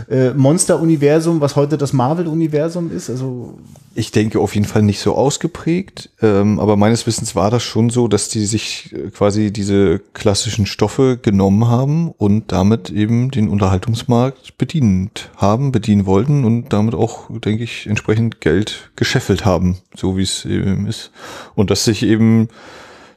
[0.09, 3.09] äh, Monster-Universum, was heute das Marvel-Universum ist?
[3.09, 3.59] Also
[3.95, 7.89] ich denke auf jeden Fall nicht so ausgeprägt, ähm, aber meines Wissens war das schon
[7.89, 13.49] so, dass die sich äh, quasi diese klassischen Stoffe genommen haben und damit eben den
[13.49, 19.77] Unterhalt Unterhaltungsmarkt bedient haben, bedienen wollten und damit auch, denke ich, entsprechend Geld gescheffelt haben,
[19.95, 21.11] so wie es eben ist.
[21.55, 22.49] Und dass sich eben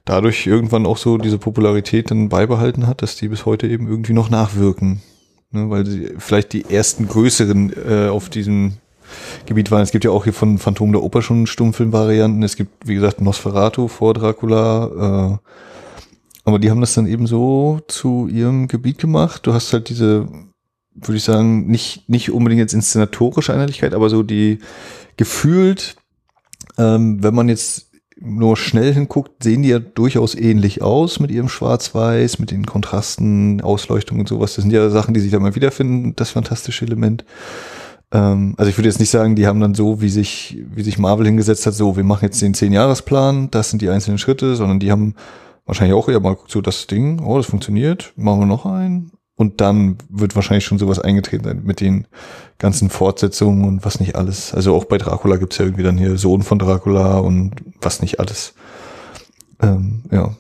[0.07, 4.15] dadurch irgendwann auch so diese Popularität dann beibehalten hat, dass die bis heute eben irgendwie
[4.15, 5.03] noch nachwirken.
[5.51, 8.79] Ne, weil sie vielleicht die ersten größeren äh, auf diesem
[9.45, 9.83] Gebiet waren.
[9.83, 12.43] Es gibt ja auch hier von Phantom der Oper schon Stummfilmvarianten.
[12.43, 15.49] Es gibt, wie gesagt, Nosferatu vor Dracula, äh,
[16.47, 19.47] aber die haben das dann eben so zu ihrem Gebiet gemacht.
[19.47, 20.29] Du hast halt diese,
[20.95, 24.61] würde ich sagen, nicht, nicht unbedingt jetzt inszenatorische Einheitlichkeit, aber so die
[25.17, 25.97] gefühlt,
[26.79, 31.49] ähm, wenn man jetzt nur schnell hinguckt, sehen die ja durchaus ähnlich aus mit ihrem
[31.49, 34.55] Schwarz-Weiß, mit den Kontrasten, Ausleuchtung und sowas.
[34.55, 37.25] Das sind ja Sachen, die sich da mal wiederfinden, das fantastische Element.
[38.13, 40.97] Ähm, also ich würde jetzt nicht sagen, die haben dann so, wie sich, wie sich
[40.97, 44.79] Marvel hingesetzt hat, so, wir machen jetzt den Zehn-Jahres-Plan, das sind die einzelnen Schritte, sondern
[44.79, 45.17] die haben
[45.67, 49.13] wahrscheinlich auch eher mal so das Ding, oh, das funktioniert, machen wir noch einen.
[49.39, 52.07] Und dann wird wahrscheinlich schon sowas eingetreten sein mit den
[52.57, 54.55] ganzen Fortsetzungen und was nicht alles.
[54.55, 57.53] Also auch bei Dracula gibt's ja irgendwie dann hier Sohn von Dracula und
[57.83, 58.55] was nicht alles.
[59.61, 60.35] Ähm, ja.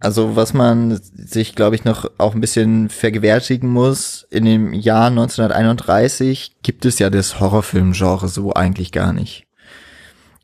[0.00, 5.06] Also was man sich, glaube ich, noch auch ein bisschen vergewärtigen muss, in dem Jahr
[5.06, 9.45] 1931 gibt es ja das Horrorfilmgenre so eigentlich gar nicht.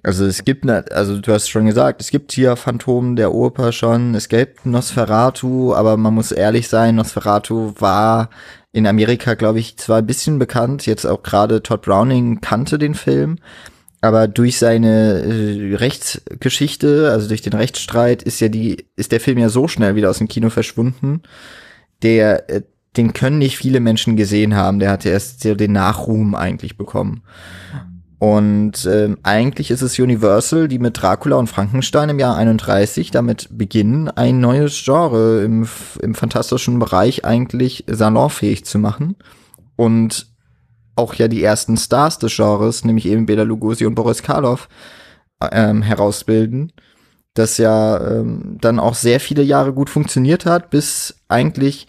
[0.04, 3.70] Also es gibt, ne, also du hast schon gesagt, es gibt hier Phantom der Oper
[3.70, 8.30] schon, es gibt Nosferatu, aber man muss ehrlich sein, Nosferatu war
[8.72, 12.94] in Amerika, glaube ich, zwar ein bisschen bekannt, jetzt auch gerade Todd Browning kannte den
[12.94, 13.38] Film,
[14.00, 19.38] aber durch seine äh, Rechtsgeschichte, also durch den Rechtsstreit, ist ja die, ist der Film
[19.38, 21.22] ja so schnell wieder aus dem Kino verschwunden,
[22.02, 22.62] der, äh,
[22.96, 27.22] den können nicht viele Menschen gesehen haben, der hatte erst so den Nachruhm eigentlich bekommen.
[28.22, 33.48] Und ähm, eigentlich ist es Universal, die mit Dracula und Frankenstein im Jahr 31 damit
[33.50, 35.68] beginnen, ein neues Genre im,
[36.00, 39.16] im fantastischen Bereich eigentlich salonfähig zu machen.
[39.74, 40.28] Und
[40.94, 44.68] auch ja die ersten Stars des Genres, nämlich eben Bela Lugosi und Boris Karloff,
[45.50, 46.72] ähm, herausbilden.
[47.34, 51.88] Das ja ähm, dann auch sehr viele Jahre gut funktioniert hat, bis eigentlich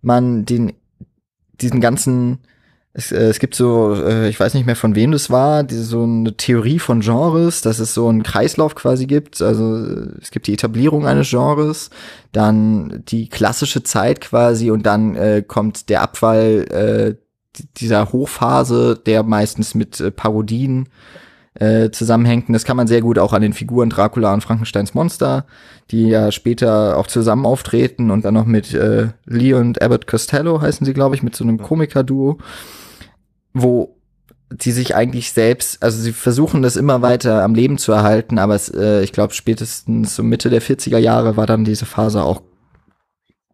[0.00, 0.72] man den
[1.52, 2.40] diesen ganzen
[2.94, 5.76] es, äh, es gibt so, äh, ich weiß nicht mehr von wem das war, die,
[5.76, 9.40] so eine Theorie von Genres, dass es so einen Kreislauf quasi gibt.
[9.40, 9.86] Also
[10.20, 11.90] es gibt die Etablierung eines Genres,
[12.32, 19.22] dann die klassische Zeit quasi und dann äh, kommt der Abfall äh, dieser Hochphase, der
[19.22, 20.88] meistens mit äh, Parodien
[21.54, 22.48] äh, zusammenhängt.
[22.48, 25.46] Und das kann man sehr gut auch an den Figuren Dracula und Frankensteins Monster,
[25.90, 30.60] die ja später auch zusammen auftreten und dann noch mit äh, Lee und Abbott Costello
[30.60, 32.38] heißen sie, glaube ich, mit so einem Komiker-Duo
[33.52, 33.96] wo
[34.50, 38.54] die sich eigentlich selbst, also sie versuchen das immer weiter am Leben zu erhalten, aber
[38.54, 42.42] es, äh, ich glaube spätestens so Mitte der 40er Jahre war dann diese Phase auch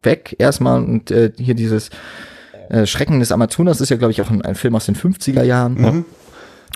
[0.02, 1.90] weg erstmal und äh, hier dieses
[2.68, 5.42] äh, Schrecken des Amazonas ist ja glaube ich auch ein, ein, Film aus den 50er
[5.42, 5.74] Jahren.
[5.74, 6.04] Mhm.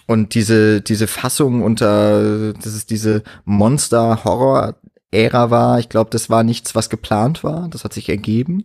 [0.07, 6.75] Und diese, diese Fassung unter, dass es diese Monster-Horror-Ära war, ich glaube, das war nichts,
[6.75, 7.69] was geplant war.
[7.71, 8.65] Das hat sich ergeben.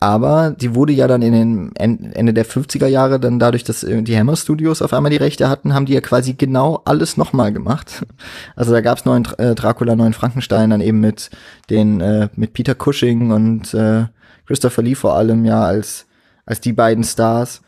[0.00, 4.02] Aber die wurde ja dann in den Ende der 50er Jahre dann dadurch, dass äh,
[4.02, 7.52] die Hammer Studios auf einmal die Rechte hatten, haben die ja quasi genau alles nochmal
[7.52, 8.06] gemacht.
[8.56, 11.30] Also da gab's neuen äh, Dracula, neuen Frankenstein, dann eben mit
[11.70, 14.06] den äh, mit Peter Cushing und äh,
[14.46, 16.06] Christopher Lee vor allem ja als
[16.44, 17.62] als die beiden Stars.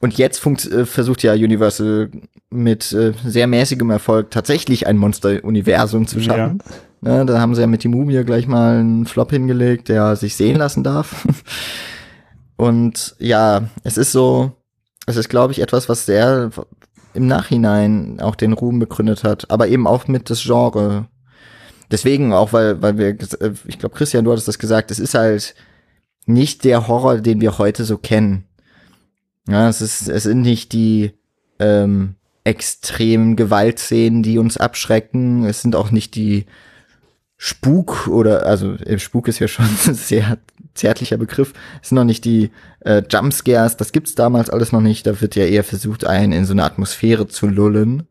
[0.00, 2.10] Und jetzt äh, versucht ja Universal
[2.50, 6.60] mit äh, sehr mäßigem Erfolg tatsächlich ein Monster-Universum zu schaffen.
[6.64, 6.74] Ja.
[7.02, 10.36] Ne, da haben sie ja mit die Mumie gleich mal einen Flop hingelegt, der sich
[10.36, 11.26] sehen lassen darf.
[12.56, 14.52] Und ja, es ist so,
[15.06, 16.50] Das ist, glaube ich, etwas, was sehr
[17.14, 21.08] im Nachhinein auch den Ruhm begründet hat, aber eben auch mit das Genre.
[21.90, 25.14] Deswegen auch, weil, weil wir, äh, ich glaube, Christian, du hattest das gesagt, es ist
[25.14, 25.54] halt
[26.26, 28.44] nicht der Horror, den wir heute so kennen.
[29.48, 31.12] Ja, es ist, es sind nicht die
[31.58, 32.14] ähm,
[32.44, 35.44] extremen Gewaltszenen, die uns abschrecken.
[35.44, 36.46] Es sind auch nicht die
[37.42, 40.36] Spuk oder, also äh, Spuk ist ja schon ein sehr
[40.74, 41.54] zärtlicher Begriff.
[41.80, 42.50] Es sind noch nicht die
[42.80, 45.06] äh, Jumpscares, das gibt's damals alles noch nicht.
[45.06, 48.06] Da wird ja eher versucht, einen in so eine Atmosphäre zu lullen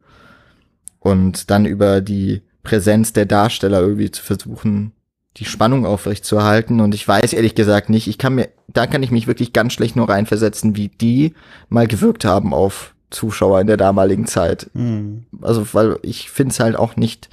[1.00, 4.94] und dann über die Präsenz der Darsteller irgendwie zu versuchen,
[5.38, 6.80] die Spannung aufrecht zu erhalten.
[6.80, 9.74] Und ich weiß ehrlich gesagt nicht, ich kann mir, da kann ich mich wirklich ganz
[9.74, 11.36] schlecht nur reinversetzen, wie die
[11.70, 14.72] mal gewirkt haben auf Zuschauer in der damaligen Zeit.
[14.74, 15.28] Mhm.
[15.40, 17.30] Also, weil ich finde es halt auch nicht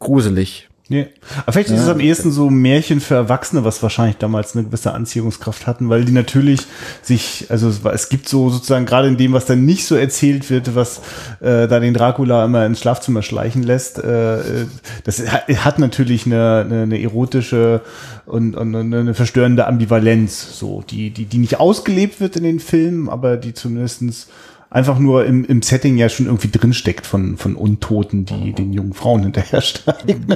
[0.00, 0.69] gruselig.
[0.90, 1.06] Nee.
[1.44, 1.76] Aber vielleicht ja.
[1.76, 5.88] ist es am ehesten so Märchen für Erwachsene, was wahrscheinlich damals eine gewisse Anziehungskraft hatten,
[5.88, 6.62] weil die natürlich
[7.00, 10.50] sich, also es, es gibt so sozusagen gerade in dem, was dann nicht so erzählt
[10.50, 10.98] wird, was
[11.38, 14.66] äh, da den Dracula immer ins Schlafzimmer schleichen lässt, äh,
[15.04, 17.82] das hat natürlich eine, eine, eine erotische
[18.26, 23.08] und, und eine verstörende Ambivalenz, so, die, die, die nicht ausgelebt wird in den Filmen,
[23.08, 24.26] aber die zumindestens
[24.70, 28.94] einfach nur im, im Setting ja schon irgendwie drinsteckt von, von Untoten, die den jungen
[28.94, 30.26] Frauen hinterhersteigen.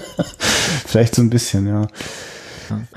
[0.87, 1.87] vielleicht so ein bisschen, ja.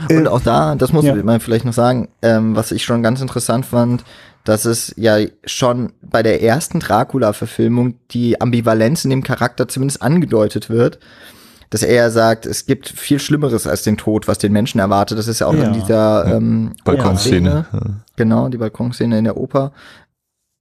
[0.10, 1.16] Und äh, auch da, das muss ja.
[1.16, 4.04] man vielleicht noch sagen, ähm, was ich schon ganz interessant fand,
[4.44, 10.70] dass es ja schon bei der ersten Dracula-Verfilmung die Ambivalenz in dem Charakter zumindest angedeutet
[10.70, 11.00] wird,
[11.70, 15.18] dass er ja sagt, es gibt viel Schlimmeres als den Tod, was den Menschen erwartet.
[15.20, 15.66] Das ist ja auch ja.
[15.66, 17.66] in dieser ähm, Balkonszene.
[18.16, 19.74] Genau, die Balkonszene in der Oper.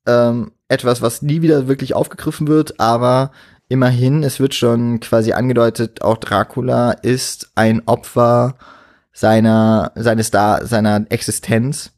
[0.04, 3.30] Ähm, etwas, was nie wieder wirklich aufgegriffen wird, aber
[3.68, 8.56] immerhin, es wird schon quasi angedeutet, auch Dracula ist ein Opfer
[9.12, 11.92] seiner, seines da, seiner Existenz.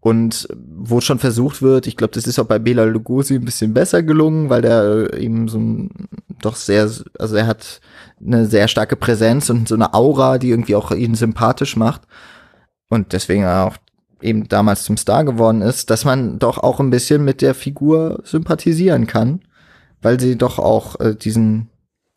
[0.00, 3.74] Und wo schon versucht wird, ich glaube, das ist auch bei Bela Lugosi ein bisschen
[3.74, 5.90] besser gelungen, weil der eben so ein,
[6.40, 6.88] doch sehr,
[7.18, 7.80] also er hat
[8.24, 12.02] eine sehr starke Präsenz und so eine Aura, die irgendwie auch ihn sympathisch macht.
[12.88, 13.76] Und deswegen auch
[14.26, 18.20] eben damals zum Star geworden ist, dass man doch auch ein bisschen mit der Figur
[18.24, 19.40] sympathisieren kann,
[20.02, 21.70] weil sie doch auch äh, diesen,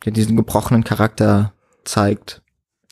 [0.03, 1.53] ja, diesen gebrochenen Charakter
[1.85, 2.41] zeigt.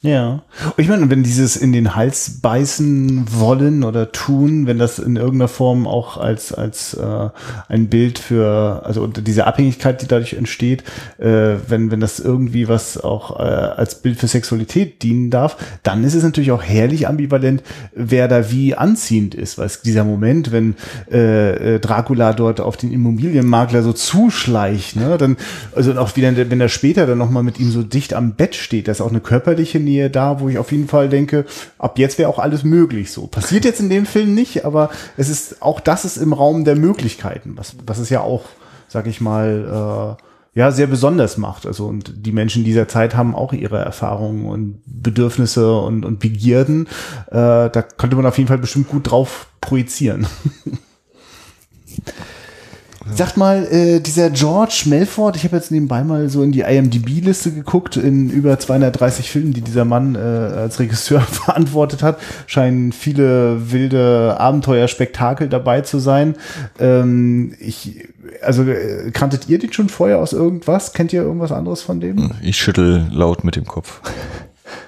[0.03, 0.43] Ja.
[0.77, 5.47] Ich meine, wenn dieses in den Hals beißen wollen oder tun, wenn das in irgendeiner
[5.47, 7.29] Form auch als, als äh,
[7.67, 10.83] ein Bild für, also diese Abhängigkeit, die dadurch entsteht,
[11.17, 16.03] äh, wenn, wenn das irgendwie was auch äh, als Bild für Sexualität dienen darf, dann
[16.03, 17.63] ist es natürlich auch herrlich ambivalent,
[17.95, 19.57] wer da wie anziehend ist.
[19.57, 20.75] Weil es dieser Moment, wenn
[21.11, 25.37] äh, äh Dracula dort auf den Immobilienmakler so zuschleicht, ne, dann,
[25.75, 28.87] also auch wieder, wenn er später dann nochmal mit ihm so dicht am Bett steht,
[28.87, 31.45] das ist auch eine körperliche Nähe da, wo ich auf jeden Fall denke,
[31.79, 33.27] ab jetzt wäre auch alles möglich so.
[33.27, 36.75] Passiert jetzt in dem Film nicht, aber es ist, auch das ist im Raum der
[36.75, 38.45] Möglichkeiten, was, was es ja auch,
[38.87, 40.23] sag ich mal, äh,
[40.57, 41.67] ja, sehr besonders macht.
[41.67, 46.87] Also, und die Menschen dieser Zeit haben auch ihre Erfahrungen und Bedürfnisse und, und Begierden.
[47.27, 50.25] Äh, da könnte man auf jeden Fall bestimmt gut drauf projizieren.
[53.13, 57.51] Sagt mal, äh, dieser George Melford, ich habe jetzt nebenbei mal so in die IMDb-Liste
[57.51, 63.71] geguckt, in über 230 Filmen, die dieser Mann äh, als Regisseur verantwortet hat, scheinen viele
[63.71, 66.35] wilde Abenteuerspektakel dabei zu sein.
[66.79, 68.07] Ähm, ich,
[68.41, 70.93] also äh, kanntet ihr den schon vorher aus irgendwas?
[70.93, 72.31] Kennt ihr irgendwas anderes von dem?
[72.41, 74.01] Ich schüttel laut mit dem Kopf.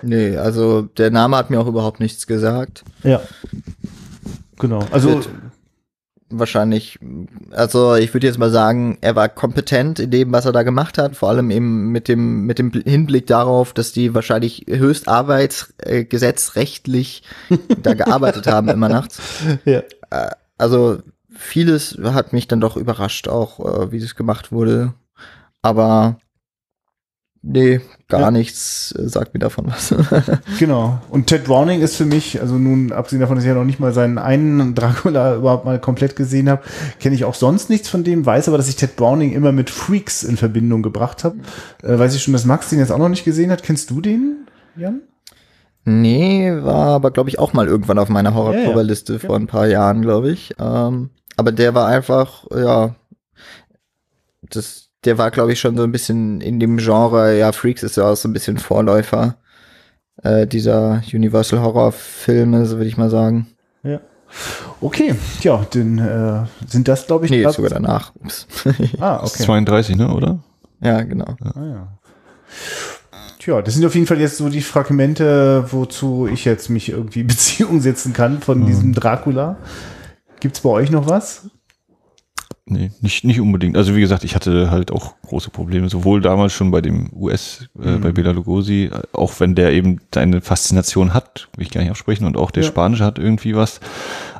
[0.01, 2.83] Nee, also der Name hat mir auch überhaupt nichts gesagt.
[3.03, 3.21] Ja.
[4.57, 4.85] Genau.
[4.91, 5.21] Also
[6.29, 6.99] wahrscheinlich,
[7.51, 10.97] also ich würde jetzt mal sagen, er war kompetent in dem, was er da gemacht
[10.97, 17.23] hat, vor allem eben mit dem, mit dem Hinblick darauf, dass die wahrscheinlich höchst arbeitsgesetzrechtlich
[17.81, 19.21] da gearbeitet haben immer nachts.
[19.65, 19.83] Ja.
[20.09, 20.99] Äh, also
[21.29, 24.93] vieles hat mich dann doch überrascht, auch äh, wie das gemacht wurde.
[25.61, 26.17] Aber
[27.41, 27.79] Nee,
[28.09, 28.31] gar ja.
[28.31, 29.95] nichts äh, sagt mir davon was.
[30.59, 30.99] genau.
[31.09, 33.79] Und Ted Browning ist für mich, also nun, abgesehen davon, dass ich ja noch nicht
[33.79, 36.63] mal seinen einen Dracula überhaupt mal komplett gesehen habe,
[36.99, 39.69] kenne ich auch sonst nichts von dem, weiß aber, dass ich Ted Browning immer mit
[39.69, 41.37] Freaks in Verbindung gebracht habe.
[41.81, 43.63] Äh, weiß ich schon, dass Max den jetzt auch noch nicht gesehen hat.
[43.63, 45.01] Kennst du den, Jan?
[45.85, 49.27] Nee, war aber, glaube ich, auch mal irgendwann auf meiner Horror-Cover-Liste ja, ja.
[49.27, 50.55] vor ein paar Jahren, glaube ich.
[50.59, 52.95] Ähm, aber der war einfach, ja,
[54.41, 57.97] das der war, glaube ich, schon so ein bisschen in dem Genre, ja, Freaks ist
[57.97, 59.37] ja auch so ein bisschen Vorläufer
[60.23, 63.47] äh, dieser Universal Horror Filme, so würde ich mal sagen.
[63.83, 64.01] Ja.
[64.81, 68.13] Okay, ja, dann äh, sind das, glaube ich, nee, sogar danach.
[68.15, 68.47] Ups.
[68.99, 69.43] ah, okay.
[69.43, 70.39] 32, ne, oder?
[70.81, 71.35] Ja, genau.
[71.43, 71.51] Ja.
[71.55, 71.87] Ah, ja.
[73.39, 77.23] Tja, das sind auf jeden Fall jetzt so die Fragmente, wozu ich jetzt mich irgendwie
[77.23, 78.65] Beziehung setzen kann von mhm.
[78.67, 79.57] diesem Dracula.
[80.39, 81.49] Gibt's bei euch noch was?
[82.71, 83.75] Nee, nicht, nicht unbedingt.
[83.75, 87.67] Also wie gesagt, ich hatte halt auch große Probleme, sowohl damals schon bei dem US,
[87.81, 88.01] äh, Mhm.
[88.01, 91.89] bei Bela Lugosi, äh, auch wenn der eben seine Faszination hat, will ich gar nicht
[91.89, 92.69] aussprechen, und auch der Ja.
[92.69, 93.79] Spanische hat irgendwie was.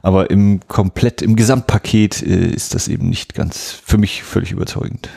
[0.04, 5.10] Aber im komplett, im Gesamtpaket äh, ist das eben nicht ganz, für mich völlig überzeugend.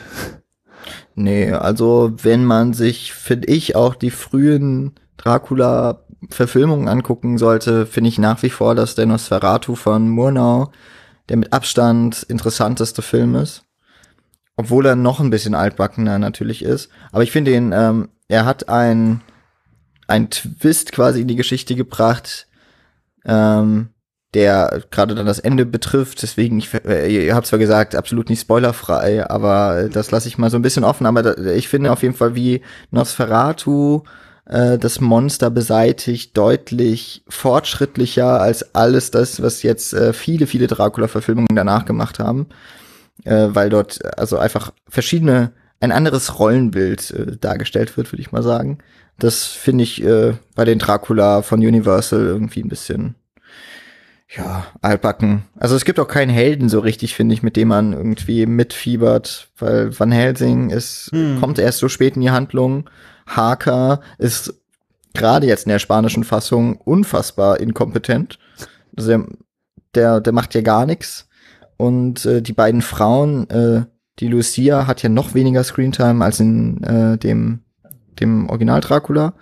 [1.14, 8.18] Nee, also wenn man sich, finde ich, auch die frühen Dracula-Verfilmungen angucken sollte, finde ich
[8.18, 10.72] nach wie vor, dass der Nosferatu von Murnau
[11.32, 13.64] der mit Abstand interessanteste Film ist.
[14.54, 16.90] Obwohl er noch ein bisschen altbackener natürlich ist.
[17.10, 19.22] Aber ich finde ihn, ähm, er hat ein,
[20.06, 22.48] ein Twist quasi in die Geschichte gebracht,
[23.24, 23.88] ähm,
[24.34, 26.22] der gerade dann das Ende betrifft.
[26.22, 30.50] Deswegen, ich, äh, ihr habt zwar gesagt, absolut nicht spoilerfrei, aber das lasse ich mal
[30.50, 31.06] so ein bisschen offen.
[31.06, 32.60] Aber da, ich finde auf jeden Fall, wie
[32.90, 34.02] Nosferatu
[34.46, 41.54] äh, das Monster beseitigt, deutlich fortschrittlicher als alles das, was jetzt äh, viele, viele Dracula-Verfilmungen
[41.54, 42.46] danach gemacht haben.
[43.24, 48.42] Äh, weil dort also einfach verschiedene, ein anderes Rollenbild äh, dargestellt wird, würde ich mal
[48.42, 48.78] sagen.
[49.18, 53.14] Das finde ich äh, bei den Dracula von Universal irgendwie ein bisschen
[54.34, 55.42] ja, altbacken.
[55.58, 59.50] Also es gibt auch keinen Helden so richtig, finde ich, mit dem man irgendwie mitfiebert,
[59.58, 61.38] weil Van Helsing ist, Hm.
[61.38, 62.88] kommt erst so spät in die Handlung.
[63.36, 64.54] Harker ist
[65.14, 68.38] gerade jetzt in der spanischen Fassung unfassbar inkompetent.
[68.96, 69.26] Also der,
[69.94, 71.28] der, der macht ja gar nichts.
[71.76, 73.84] Und äh, die beiden Frauen, äh,
[74.18, 77.60] die Lucia hat ja noch weniger Screentime als in äh, dem,
[78.20, 79.34] dem Original Dracula.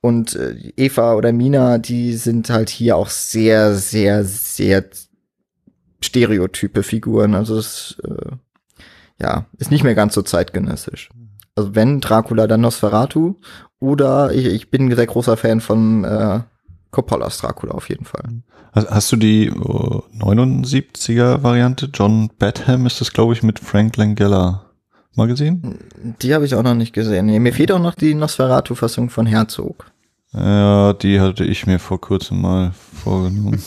[0.00, 4.84] Und äh, Eva oder Mina, die sind halt hier auch sehr, sehr, sehr
[6.00, 7.34] stereotype Figuren.
[7.34, 8.32] Also das äh,
[9.20, 11.10] ja, ist nicht mehr ganz so zeitgenössisch.
[11.54, 13.34] Also wenn Dracula, dann Nosferatu.
[13.78, 16.40] Oder ich, ich bin ein sehr großer Fan von äh,
[16.90, 18.22] Coppolas Dracula auf jeden Fall.
[18.72, 21.90] Hast, hast du die äh, 79er Variante?
[21.92, 24.66] John Badham ist das, glaube ich, mit Frank Langella
[25.14, 25.78] mal gesehen?
[26.22, 27.26] Die habe ich auch noch nicht gesehen.
[27.26, 29.91] Nee, mir fehlt auch noch die Nosferatu-Fassung von Herzog.
[30.34, 32.72] Ja, die hatte ich mir vor kurzem mal
[33.04, 33.62] vorgenommen.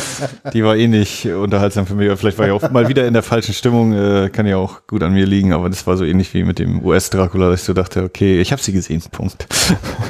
[0.52, 2.12] die war eh nicht unterhaltsam für mich.
[2.18, 3.94] Vielleicht war ich auch mal wieder in der falschen Stimmung.
[3.94, 6.58] Äh, kann ja auch gut an mir liegen, aber das war so ähnlich wie mit
[6.58, 9.46] dem US-Dracula, dass ich so dachte, okay, ich habe sie gesehen, Punkt.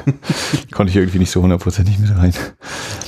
[0.72, 2.34] Konnte ich irgendwie nicht so hundertprozentig mit rein.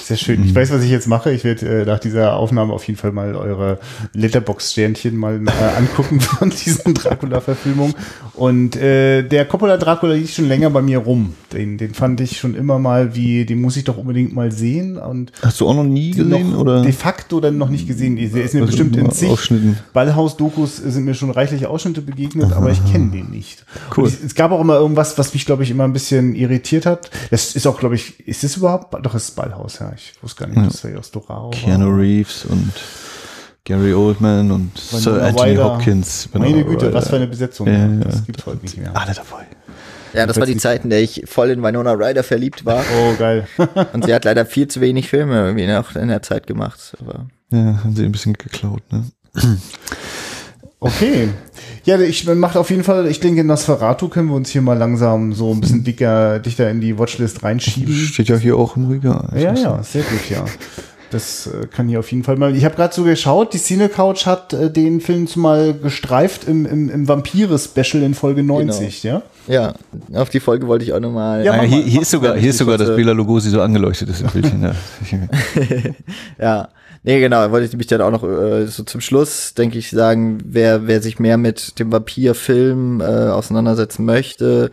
[0.01, 0.45] Sehr schön.
[0.45, 1.33] Ich weiß, was ich jetzt mache.
[1.33, 3.81] Ich werde äh, nach dieser Aufnahme auf jeden Fall mal eure
[4.13, 7.95] Letterbox-Sternchen mal äh, angucken von diesen Dracula-Verfilmungen.
[8.35, 11.35] Und äh, der Coppola Dracula liegt schon länger bei mir rum.
[11.53, 14.97] Den, den fand ich schon immer mal wie, den muss ich doch unbedingt mal sehen.
[14.97, 16.83] Und Hast du auch noch nie gesehen noch oder?
[16.83, 18.17] de facto dann noch nicht gesehen.
[18.17, 19.31] Der ist mir Also bestimmt in zig.
[19.93, 23.65] Ballhaus-Dokus sind mir schon reichliche Ausschnitte begegnet, aber ich kenne den nicht.
[23.97, 24.09] Cool.
[24.09, 27.11] Ich, es gab auch immer irgendwas, was mich, glaube ich, immer ein bisschen irritiert hat.
[27.31, 28.95] Das ist auch, glaube ich, ist das überhaupt?
[29.05, 29.93] Doch, es ist Ballhaus, ja.
[29.95, 32.73] Ich wusste gar nicht, dass er aus Dorao Keanu Reeves und
[33.65, 35.55] Gary Oldman und Sir Anthony.
[35.57, 36.29] Hopkins.
[36.33, 37.69] Meine Winona Güte, was für eine Besetzung.
[37.69, 38.21] Ja, ja, das ja.
[38.27, 38.91] gibt's heute nicht mehr.
[38.97, 39.47] Alle dabei.
[40.13, 42.85] Ja, das war die Zeit, in der ich voll in Winona Ryder verliebt war.
[42.99, 43.47] Oh, geil.
[43.93, 46.95] Und sie hat leider viel zu wenig Filme irgendwie noch in der Zeit gemacht.
[47.01, 49.05] Aber Ja, haben sie ein bisschen geklaut, ne?
[50.85, 51.29] Okay.
[51.85, 55.33] Ja, ich macht auf jeden Fall, ich denke, Nosferatu können wir uns hier mal langsam
[55.33, 57.95] so ein bisschen dicker, dichter in die Watchlist reinschieben.
[57.95, 59.33] Steht ja hier auch im Regal.
[59.37, 60.45] Ja, ja, sehr gut, ja.
[61.13, 62.57] Das äh, kann hier auf jeden Fall mal.
[62.57, 66.65] Ich habe gerade so geschaut, die Cine Couch hat äh, den Film zumal gestreift im,
[66.65, 69.23] im, im Vampire-Special in Folge 90, ja?
[69.47, 69.75] ja,
[70.15, 71.45] auf die Folge wollte ich auch nochmal.
[71.45, 73.51] Ja, Ah, mach hier, mal, hier ist sogar, mal hier ist sogar das Bela Lugosi
[73.51, 74.63] so angeleuchtet ist im Bildchen.
[74.63, 74.73] Ja.
[76.41, 76.69] Ja,
[77.03, 80.39] nee, genau, wollte ich mich dann auch noch äh, so zum Schluss, denke ich, sagen,
[80.45, 84.71] wer, wer sich mehr mit dem Vampirfilm äh, auseinandersetzen möchte,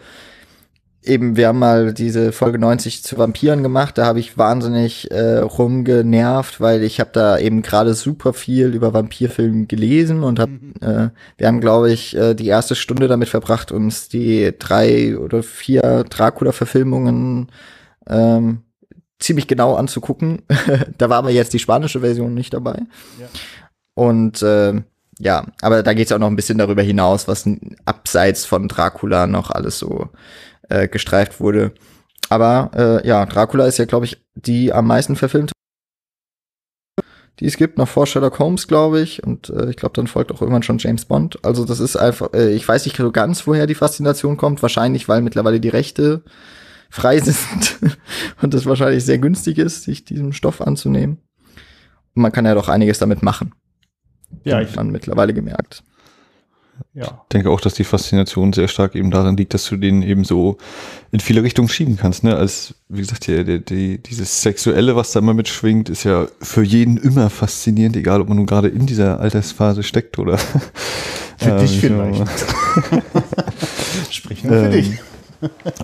[1.04, 5.38] eben, wir haben mal diese Folge 90 zu Vampiren gemacht, da habe ich wahnsinnig äh,
[5.38, 10.50] rumgenervt, weil ich habe da eben gerade super viel über Vampirfilme gelesen und hab,
[10.82, 15.42] äh, wir haben, glaube ich, äh, die erste Stunde damit verbracht, uns die drei oder
[15.42, 17.48] vier Dracula-Verfilmungen
[18.08, 18.64] ähm,
[19.20, 20.42] ziemlich genau anzugucken.
[20.98, 22.80] da war aber jetzt die spanische Version nicht dabei.
[23.94, 24.82] Und äh,
[25.20, 27.46] ja, aber da geht es auch noch ein bisschen darüber hinaus, was
[27.84, 30.10] abseits von Dracula noch alles so
[30.70, 31.74] äh, gestreift wurde.
[32.30, 35.54] Aber äh, ja, Dracula ist ja, glaube ich, die am meisten verfilmte,
[37.40, 39.24] die es gibt, noch vor Sherlock Holmes, glaube ich.
[39.24, 41.44] Und äh, ich glaube, dann folgt auch irgendwann schon James Bond.
[41.44, 44.62] Also das ist einfach, äh, ich weiß nicht so ganz, woher die Faszination kommt.
[44.62, 46.24] Wahrscheinlich, weil mittlerweile die Rechte
[46.90, 47.80] frei sind
[48.42, 51.20] und es wahrscheinlich sehr günstig ist, sich diesem Stoff anzunehmen.
[52.14, 53.54] Und man kann ja doch einiges damit machen.
[54.44, 55.84] Ja, hat ich, man mittlerweile gemerkt.
[56.94, 57.06] Ja.
[57.06, 60.24] Ich denke auch, dass die Faszination sehr stark eben darin liegt, dass du den eben
[60.24, 60.58] so
[61.12, 62.24] in viele Richtungen schieben kannst.
[62.24, 62.36] Ne?
[62.36, 66.64] Als, wie gesagt, die, die, die, dieses Sexuelle, was da immer mitschwingt, ist ja für
[66.64, 70.38] jeden immer faszinierend, egal ob man nun gerade in dieser Altersphase steckt oder.
[71.38, 72.46] Für äh, dich vielleicht.
[74.12, 75.00] Sprich nur für ähm, dich.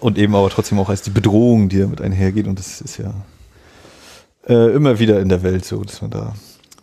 [0.01, 2.45] und eben aber trotzdem auch als die Bedrohung, die damit einhergeht.
[2.47, 3.13] Und das ist ja
[4.47, 6.33] äh, immer wieder in der Welt so, dass man da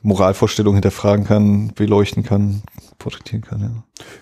[0.03, 2.63] Moralvorstellungen hinterfragen kann, beleuchten kann,
[2.99, 3.61] porträtieren kann.
[3.61, 3.71] Ja,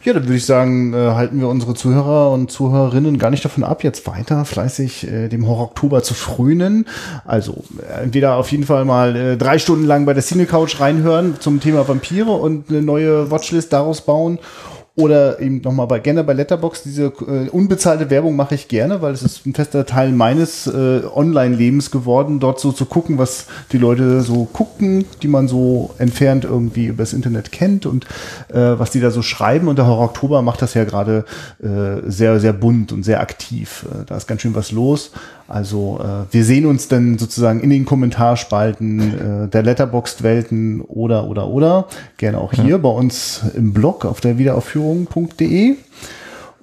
[0.05, 3.65] ja dann würde ich sagen, äh, halten wir unsere Zuhörer und Zuhörerinnen gar nicht davon
[3.65, 6.87] ab, jetzt weiter fleißig äh, dem Horror Oktober zu frönen.
[7.25, 10.81] Also äh, entweder auf jeden Fall mal äh, drei Stunden lang bei der Cine Couch
[10.81, 14.39] reinhören zum Thema Vampire und eine neue Watchlist daraus bauen
[14.97, 19.13] oder eben nochmal bei gerne bei Letterbox diese äh, unbezahlte Werbung mache ich gerne, weil
[19.13, 23.79] es ist ein fester Teil meines äh, Online-Lebens geworden, dort so zu gucken, was die
[23.79, 28.05] Leute so gucken, die man so entfernt irgendwie übers Internet kennt und
[28.49, 29.69] äh, was die da so schreiben.
[29.69, 31.25] Und der Horror Oktober macht das ja gerade
[31.63, 33.87] äh, sehr, sehr bunt und sehr aktiv.
[33.91, 35.13] Äh, da ist ganz schön was los.
[35.51, 41.49] Also äh, wir sehen uns dann sozusagen in den Kommentarspalten äh, der Letterboxd-Welten oder oder
[41.49, 42.79] oder gerne auch hier ja.
[42.79, 45.75] bei uns im Blog auf der Wiederaufführung.de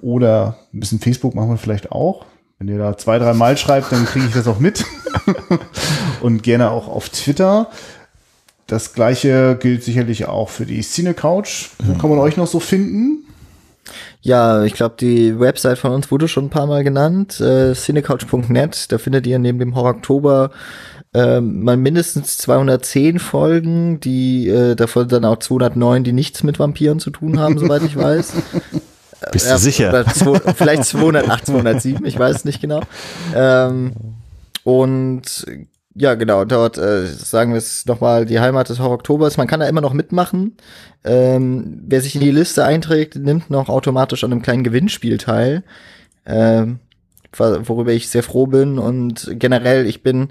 [0.00, 2.24] oder ein bisschen Facebook machen wir vielleicht auch.
[2.58, 4.86] Wenn ihr da zwei, drei Mal schreibt, dann kriege ich das auch mit.
[6.22, 7.68] Und gerne auch auf Twitter.
[8.66, 11.68] Das gleiche gilt sicherlich auch für die Cine Couch.
[11.78, 13.27] Wo kann man euch noch so finden?
[14.20, 18.90] Ja, ich glaube, die Website von uns wurde schon ein paar Mal genannt, äh, cinecouch.net.
[18.90, 20.50] Da findet ihr neben dem Horror Oktober
[21.14, 27.00] äh, mal mindestens 210 Folgen, die äh, davon dann auch 209, die nichts mit Vampiren
[27.00, 28.34] zu tun haben, soweit ich weiß.
[29.32, 30.06] Bist du äh, sicher?
[30.06, 32.82] Zwei, vielleicht 208, 207, ich weiß nicht genau.
[33.34, 33.92] Ähm,
[34.64, 35.46] und
[35.98, 39.36] ja, genau, dort äh, sagen wir es nochmal, die Heimat des Horror Oktobers.
[39.36, 40.56] Man kann da immer noch mitmachen.
[41.02, 45.64] Ähm, wer sich in die Liste einträgt, nimmt noch automatisch an einem kleinen Gewinnspiel teil.
[46.24, 46.78] Ähm,
[47.36, 48.78] worüber ich sehr froh bin.
[48.78, 50.30] Und generell, ich bin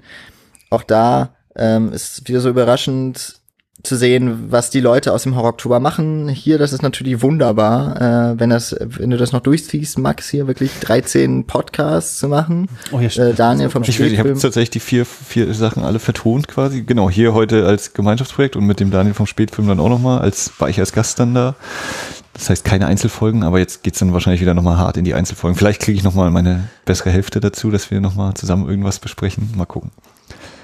[0.70, 3.37] auch da, ähm, ist wieder so überraschend,
[3.82, 6.28] zu sehen, was die Leute aus dem Horror Oktober machen.
[6.28, 10.48] Hier, das ist natürlich wunderbar, äh, wenn das, wenn du das noch durchziehst, Max, hier
[10.48, 12.68] wirklich 13 Podcasts zu machen.
[12.90, 16.48] Oh, ja, äh, Daniel vom Ich, ich habe tatsächlich die vier, vier Sachen alle vertont
[16.48, 16.82] quasi.
[16.82, 20.50] Genau, hier heute als Gemeinschaftsprojekt und mit dem Daniel vom Spätfilm dann auch nochmal, als
[20.58, 21.54] war ich als Gast dann da.
[22.34, 25.56] Das heißt keine Einzelfolgen, aber jetzt geht's dann wahrscheinlich wieder nochmal hart in die Einzelfolgen.
[25.56, 29.50] Vielleicht kriege ich nochmal meine bessere Hälfte dazu, dass wir nochmal zusammen irgendwas besprechen.
[29.56, 29.90] Mal gucken.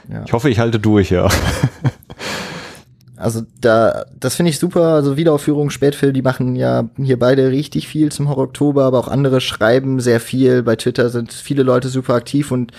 [0.09, 0.23] Ja.
[0.27, 1.29] Ich hoffe, ich halte durch, ja.
[3.25, 4.89] Also da, das finde ich super.
[4.89, 9.09] Also Wiederaufführung, Spätfilm, die machen ja hier beide richtig viel zum Horror Oktober, aber auch
[9.09, 10.63] andere schreiben sehr viel.
[10.63, 12.73] Bei Twitter sind viele Leute super aktiv und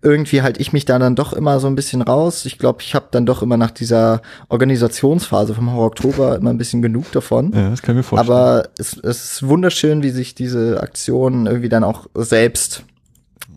[0.00, 2.46] irgendwie halte ich mich da dann doch immer so ein bisschen raus.
[2.46, 6.58] Ich glaube, ich habe dann doch immer nach dieser Organisationsphase vom Horror Oktober immer ein
[6.58, 7.52] bisschen genug davon.
[7.52, 8.38] Ja, das kann ich mir vorstellen.
[8.38, 12.84] Aber es, es ist wunderschön, wie sich diese Aktion irgendwie dann auch selbst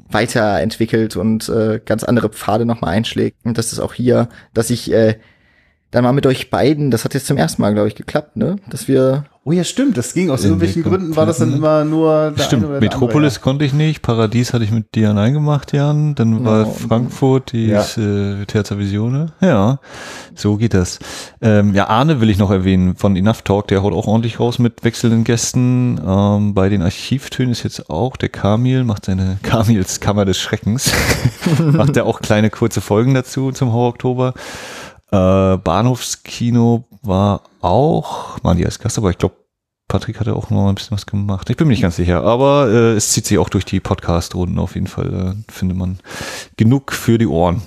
[0.09, 3.37] weiterentwickelt und äh, ganz andere Pfade nochmal einschlägt.
[3.45, 5.19] Und das ist auch hier, dass ich äh,
[5.91, 8.55] dann mal mit euch beiden, das hat jetzt zum ersten Mal, glaube ich, geklappt, ne?
[8.69, 9.25] Dass wir.
[9.43, 12.79] Oh ja, stimmt, das ging aus irgendwelchen Gründen, war das dann immer nur der Stimmt,
[12.79, 13.39] Metropolis andere, ja.
[13.39, 16.49] konnte ich nicht, Paradies hatte ich mit dir allein gemacht, Jan, dann genau.
[16.49, 17.81] war Frankfurt, die ja.
[17.97, 19.33] äh, Terza Visione.
[19.41, 19.79] Ja,
[20.35, 20.99] so geht das.
[21.41, 24.59] Ähm, ja, Arne will ich noch erwähnen von Enough Talk, der haut auch ordentlich raus
[24.59, 25.99] mit wechselnden Gästen.
[26.05, 30.91] Ähm, bei den Archivtönen ist jetzt auch der Kamil, macht seine Kamils Kammer des Schreckens.
[31.59, 34.33] macht er auch kleine kurze Folgen dazu zum Horror Oktober.
[35.11, 39.35] Äh, Bahnhofskino war auch, mal die als Gast, aber ich glaube,
[39.87, 41.49] Patrick hatte auch noch ein bisschen was gemacht.
[41.49, 44.57] Ich bin mir nicht ganz sicher, aber äh, es zieht sich auch durch die Podcast-Runden
[44.57, 45.35] auf jeden Fall.
[45.47, 45.99] Äh, findet man
[46.55, 47.61] genug für die Ohren.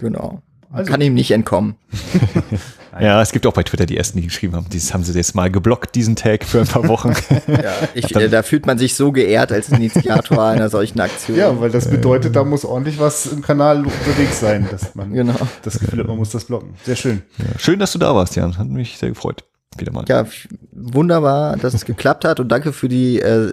[0.00, 0.42] Genau.
[0.72, 1.76] Also, kann ihm nicht entkommen.
[3.00, 5.34] ja, es gibt auch bei Twitter die ersten, die geschrieben haben, dieses haben sie jetzt
[5.34, 7.14] mal geblockt, diesen Tag für ein paar Wochen.
[7.46, 11.36] ja, ich, äh, da fühlt man sich so geehrt als Initiator einer solchen Aktion.
[11.36, 15.34] Ja, weil das bedeutet, da muss ordentlich was im Kanal unterwegs sein, dass man genau.
[15.62, 16.74] das Gefühl hat, man muss das blocken.
[16.84, 17.22] Sehr schön.
[17.38, 18.56] Ja, schön, dass du da warst, Jan.
[18.58, 19.44] Hat mich sehr gefreut.
[19.76, 20.04] Wieder mal.
[20.08, 20.26] Ja,
[20.72, 23.52] wunderbar, dass es geklappt hat und danke für die äh,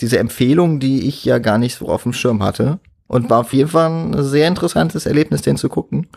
[0.00, 2.78] diese Empfehlung, die ich ja gar nicht so auf dem Schirm hatte.
[3.06, 6.08] Und war auf jeden Fall ein sehr interessantes Erlebnis, den zu gucken.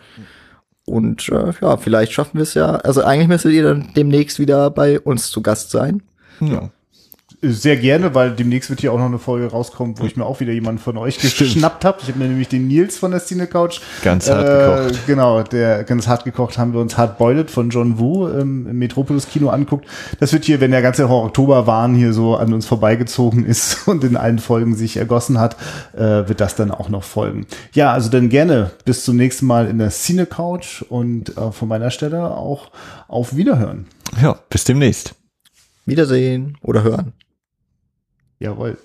[0.89, 2.75] Und äh, ja, vielleicht schaffen wir es ja.
[2.77, 6.01] Also eigentlich müsstet ihr dann demnächst wieder bei uns zu Gast sein.
[6.39, 6.69] Ja.
[7.39, 10.39] Sehr gerne, weil demnächst wird hier auch noch eine Folge rauskommen, wo ich mir auch
[10.39, 11.99] wieder jemanden von euch geschnappt habe.
[12.01, 13.79] Ich habe mir nämlich den Nils von der Cine Couch.
[14.03, 15.05] Ganz hart äh, gekocht.
[15.05, 18.79] Genau, der ganz hart gekocht haben wir uns Hard Boiled von John Woo ähm, im
[18.79, 19.85] Metropolis Kino anguckt.
[20.19, 24.17] Das wird hier, wenn der ganze Oktoberwahn hier so an uns vorbeigezogen ist und in
[24.17, 25.57] allen Folgen sich ergossen hat,
[25.93, 27.45] äh, wird das dann auch noch folgen.
[27.73, 31.67] Ja, also dann gerne bis zum nächsten Mal in der Cine Couch und äh, von
[31.67, 32.71] meiner Stelle auch
[33.07, 33.85] auf Wiederhören.
[34.19, 35.13] Ja, bis demnächst.
[35.85, 37.13] Wiedersehen oder hören.
[38.39, 38.77] Jawohl.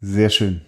[0.00, 0.60] Sehr schön.